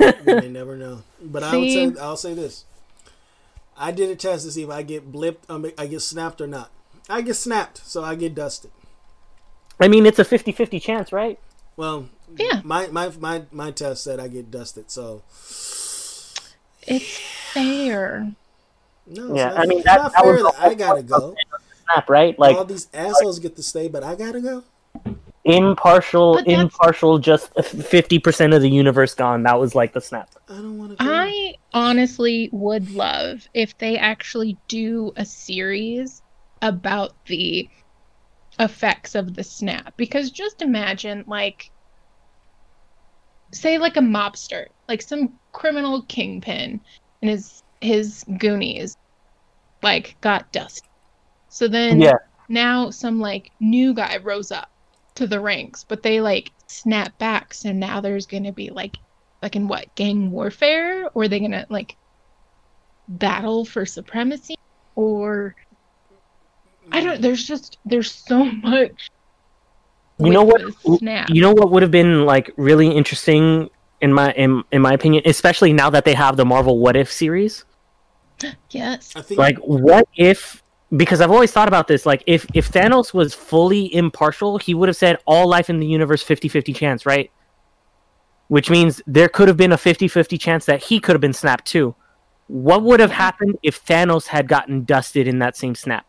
[0.00, 1.02] you may never know.
[1.22, 2.64] But I would say, I'll say this:
[3.76, 6.46] I did a test to see if I get blipped, um, I get snapped or
[6.46, 6.70] not.
[7.08, 8.70] I get snapped, so I get dusted.
[9.80, 11.38] I mean, it's a 50-50 chance, right?
[11.76, 12.60] Well, Yeah.
[12.64, 15.22] My my my my test said I get dusted, so
[16.82, 17.18] it's
[17.52, 18.32] fair.
[19.10, 19.34] No.
[19.34, 21.34] Yeah, it's not, I mean, that- not that was fair the that I gotta go.
[21.84, 22.38] Snap, right?
[22.38, 24.64] Like All these assholes get to stay, but I gotta go.
[25.44, 29.42] impartial, impartial, just fifty percent of the universe gone.
[29.44, 30.30] That was like the snap.
[30.48, 31.04] I don't want to.
[31.04, 36.22] I honestly would love if they actually do a series
[36.60, 37.68] about the
[38.60, 41.70] effects of the snap because just imagine like
[43.52, 46.80] say like a mobster like some criminal kingpin
[47.22, 48.96] and his his goonies
[49.82, 50.82] like got dust
[51.48, 52.16] so then Yeah.
[52.48, 54.68] now some like new guy rose up
[55.14, 58.96] to the ranks but they like snap back so now there's gonna be like
[59.42, 61.96] like in what gang warfare or are they gonna like
[63.08, 64.54] battle for supremacy
[64.94, 65.54] or
[66.92, 69.08] i don't there's just there's so much
[70.18, 70.60] You know what?
[70.98, 74.92] snap You know what would have been like really interesting in my in, in my
[74.92, 77.64] opinion, especially now that they have the Marvel What If series.
[78.70, 80.62] yes I think Like, what if?
[80.96, 82.06] Because I've always thought about this.
[82.06, 85.86] Like, if if Thanos was fully impartial, he would have said all life in the
[85.86, 87.30] universe 50-50 chance, right?
[88.48, 91.66] Which means there could have been a 50-50 chance that he could have been snapped
[91.66, 91.94] too.
[92.46, 96.06] What would have happened if Thanos had gotten dusted in that same snap?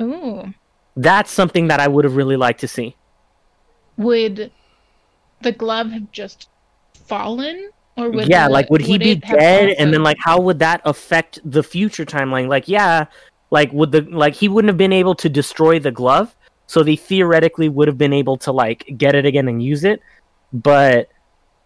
[0.00, 0.54] ooh
[0.96, 2.96] That's something that I would have really liked to see.
[3.98, 4.50] would
[5.42, 6.48] the glove have just
[6.94, 9.70] fallen or would yeah, the- like would he be dead?
[9.78, 12.48] And then like how would that affect the future timeline?
[12.48, 13.06] Like yeah,
[13.50, 16.34] like would the like he wouldn't have been able to destroy the glove,
[16.66, 20.00] so they theoretically would have been able to like get it again and use it.
[20.52, 21.08] But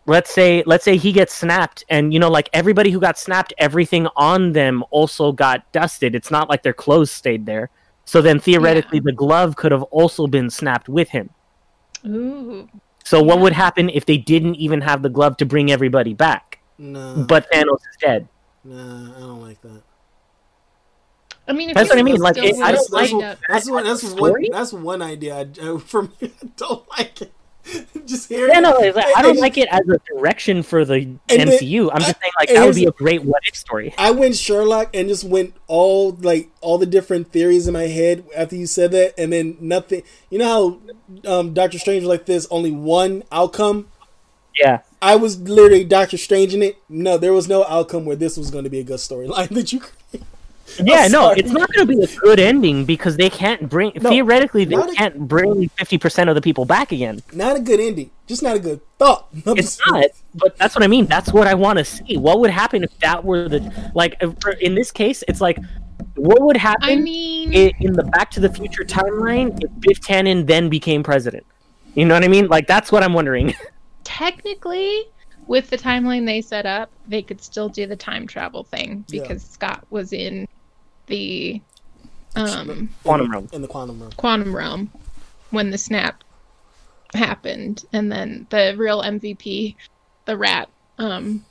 [0.07, 3.53] let's say let's say he gets snapped and you know like everybody who got snapped
[3.59, 6.15] everything on them also got dusted.
[6.15, 7.70] It's not like their clothes stayed there.
[8.05, 11.31] So then theoretically the glove could have also been snapped with him.
[12.07, 12.69] ooh
[13.06, 16.58] So what would happen if they didn't even have the glove to bring everybody back?
[16.76, 18.26] no, But Thanos is dead.
[18.64, 19.82] nah, I don't like that.
[21.46, 23.70] i mean if That's what I mean, like, it- I don't like- lined up- That's
[23.70, 23.84] one.
[23.84, 24.44] That's one.
[24.50, 25.46] That's one idea.
[25.62, 27.32] I, for me, I don't like it.
[28.06, 28.52] Just hearing.
[28.52, 31.90] Yeah, no, like, I don't like it as a direction for the MCU.
[31.93, 33.93] I'm just saying, like, that would be a great what if story.
[33.98, 38.24] I went Sherlock and just went all like all the different theories in my head
[38.36, 40.02] after you said that, and then nothing.
[40.30, 40.80] You know
[41.24, 43.88] how um, Doctor Strange was like this, only one outcome.
[44.59, 44.80] Yeah.
[45.02, 46.78] I was literally Doctor Strange in it.
[46.88, 49.72] No, there was no outcome where this was going to be a good storyline that
[49.72, 49.82] you.
[50.82, 54.10] Yeah, no, it's not going to be a good ending because they can't bring, No,
[54.10, 57.22] theoretically, they a- can't bring 50% of the people back again.
[57.32, 59.28] Not a good ending, just not a good thought.
[59.47, 61.06] It's not, but that's what I mean.
[61.06, 62.16] That's what I want to see.
[62.16, 65.59] What would happen if that were the, like, if- in this case, it's like,
[66.14, 70.01] what would happen i mean i- in the Back to the Future timeline if Biff
[70.01, 71.47] Tannen then became president?
[71.94, 72.48] You know what I mean?
[72.48, 73.55] Like, that's what I'm wondering.
[74.05, 75.05] technically
[75.48, 79.22] with the timeline they set up they could still do the time travel thing Yeah.
[79.22, 80.47] because scott was in
[81.06, 81.60] the
[82.34, 83.48] um Quantum realm.
[83.52, 84.12] in the quantum realm.
[84.16, 84.90] quantum realm
[85.50, 86.22] when the snap
[87.14, 89.74] happened and then the real mvp
[90.26, 90.68] the rat
[90.98, 91.44] um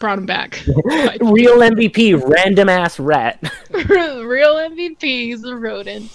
[0.00, 0.62] brought him back
[1.20, 3.40] Real MVP, random ass rat.
[3.70, 6.10] real mvp is a rodent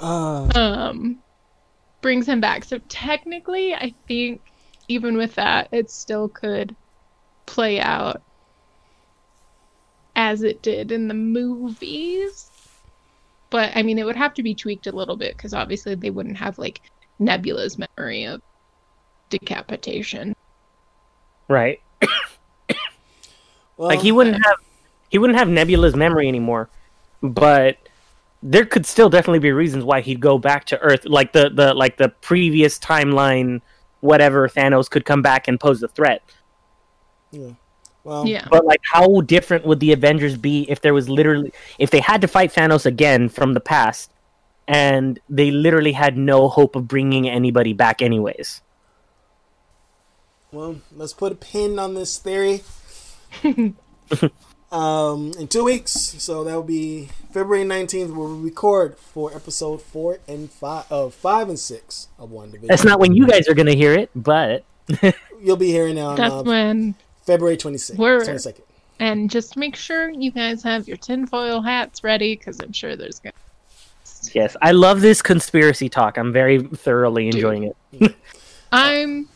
[0.00, 1.18] Uh, um
[2.02, 4.40] brings him back so technically i think
[4.88, 6.74] even with that it still could
[7.46, 8.22] play out
[10.20, 12.50] as it did in the movies
[13.48, 16.10] but i mean it would have to be tweaked a little bit because obviously they
[16.10, 16.82] wouldn't have like
[17.18, 18.42] nebula's memory of
[19.30, 20.34] decapitation
[21.50, 21.82] Right.
[23.76, 24.56] well, Like he wouldn't have
[25.10, 26.70] he wouldn't have Nebula's memory anymore.
[27.22, 27.76] But
[28.40, 31.04] there could still definitely be reasons why he'd go back to Earth.
[31.04, 33.60] Like the, the like the previous timeline
[33.98, 36.22] whatever Thanos could come back and pose a threat.
[37.32, 37.50] Yeah.
[38.04, 41.90] Well, yeah But like how different would the Avengers be if there was literally if
[41.90, 44.10] they had to fight Thanos again from the past
[44.66, 48.62] and they literally had no hope of bringing anybody back anyways.
[50.52, 52.62] Well, let's put a pin on this theory.
[54.72, 58.12] Um, in two weeks, so that will be February nineteenth.
[58.12, 62.68] We'll record for episode four and five, uh, five and six of WandaVision.
[62.68, 64.64] That's not when you guys are gonna hear it, but
[65.40, 66.94] You'll be hearing it on That's uh, when.
[67.30, 68.64] February twenty sixth, We're- twenty second.
[68.98, 73.18] And just make sure you guys have your tinfoil hats ready because I'm sure there's
[73.20, 73.32] gonna.
[74.34, 76.18] yes, I love this conspiracy talk.
[76.18, 78.14] I'm very thoroughly enjoying it.
[78.72, 79.28] I'm.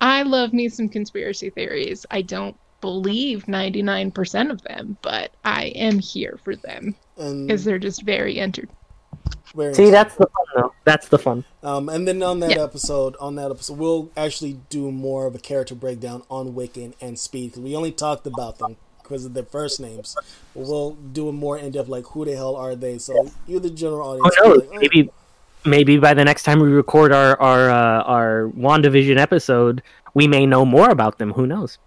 [0.00, 2.06] I love me some conspiracy theories.
[2.10, 7.78] I don't believe 99% of them, but I am here for them And because they're
[7.78, 8.64] just very enter.
[9.54, 10.72] Very See, that's the fun though.
[10.84, 11.44] That's the fun.
[11.62, 12.62] Um, and then on that Yeah.
[12.64, 17.18] episode, on that episode, we'll actually do more of a character breakdown on Wiccan and
[17.18, 20.14] Speed because we only talked about them because of their first names.
[20.54, 22.98] But we'll do a more in depth, like who the hell are they?
[22.98, 24.62] So you're the general audience, Who will knows?
[24.62, 25.10] be like, "Oh, Maybe,
[25.64, 29.82] maybe by the next time we record our our uh, our Wandavision episode,
[30.14, 31.32] we may know more about them.
[31.32, 31.78] Who knows?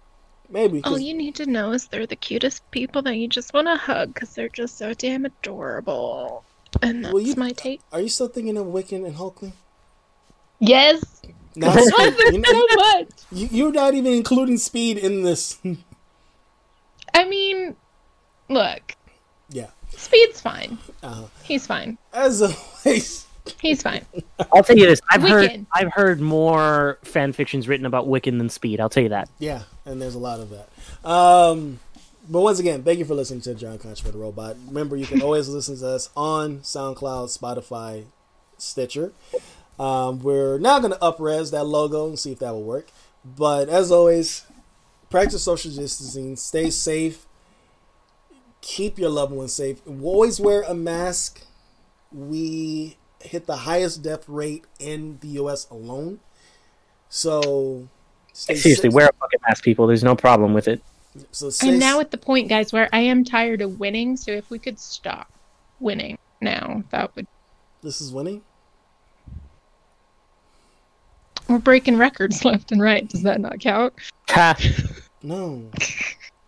[0.50, 0.80] maybe.
[0.82, 3.66] 'cause- All you need to know is they're the cutest people that you just want
[3.66, 6.44] to hug because they're just so damn adorable.
[6.88, 7.80] And that's Well, you- my take.
[7.92, 9.52] are you still thinking of Wiccan and Hulkling?
[10.60, 11.22] Yes.
[11.56, 12.34] Not Love Speed.
[12.34, 13.08] You so know, much.
[13.32, 15.58] you, you're not even including Speed in this.
[17.14, 17.76] I mean,
[18.48, 18.96] look,
[19.50, 19.68] yeah.
[19.96, 20.78] Speed's fine.
[21.02, 21.96] Uh, He's fine.
[22.12, 23.26] as always,
[23.60, 24.04] He's fine.
[24.52, 28.48] I'll tell you this: I've heard I've heard more fan fictions written about Wiccan than
[28.48, 28.80] Speed.
[28.80, 29.28] I'll tell you that.
[29.38, 31.08] yeah, and there's a lot of that.
[31.08, 31.78] Um,
[32.28, 34.56] but once again, thank you for listening to John Conch for the Robot.
[34.66, 38.04] Remember, you can always listen to us on SoundCloud, Spotify,
[38.58, 39.12] Stitcher.
[39.78, 42.88] Um, we're now going to upres that logo and see if that will work.
[43.24, 44.44] But as always,
[45.10, 47.26] practice social distancing, stay safe,
[48.60, 49.80] keep your loved ones safe.
[49.86, 51.42] Always wear a mask.
[52.12, 55.68] We hit the highest death rate in the U.S.
[55.70, 56.20] alone.
[57.08, 57.88] So
[58.32, 58.94] stay Seriously, safe.
[58.94, 59.86] wear a fucking mask, people.
[59.86, 60.82] There's no problem with it.
[61.30, 64.16] So stay I'm now at the point, guys, where I am tired of winning.
[64.16, 65.30] So if we could stop
[65.80, 67.26] winning now, that would.
[67.82, 68.42] This is winning.
[71.48, 73.06] We're breaking records left and right.
[73.08, 73.94] Does that not count?
[74.30, 74.56] Ha.
[75.22, 75.70] No,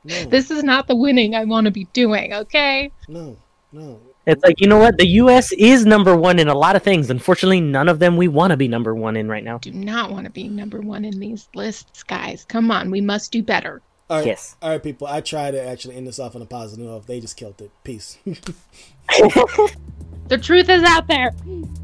[0.04, 2.92] no, This is not the winning I want to be doing, okay?
[3.08, 3.38] no,
[3.72, 3.98] no.
[4.26, 4.98] It's like you know what?
[4.98, 5.50] The U.S.
[5.52, 7.08] is number one in a lot of things.
[7.08, 9.56] Unfortunately, none of them we want to be number one in right now.
[9.56, 12.44] Do not want to be number one in these lists, guys.
[12.44, 13.80] Come on, we must do better.
[14.08, 14.56] All right, Yes.
[14.62, 15.06] all right, people.
[15.06, 17.06] I try to actually end this off on a positive note.
[17.06, 17.70] They just killed it.
[17.84, 18.18] Peace.
[20.28, 21.32] The truth is out there.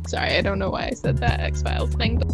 [0.08, 2.26] Sorry, I don't know why I said that X Files thing, but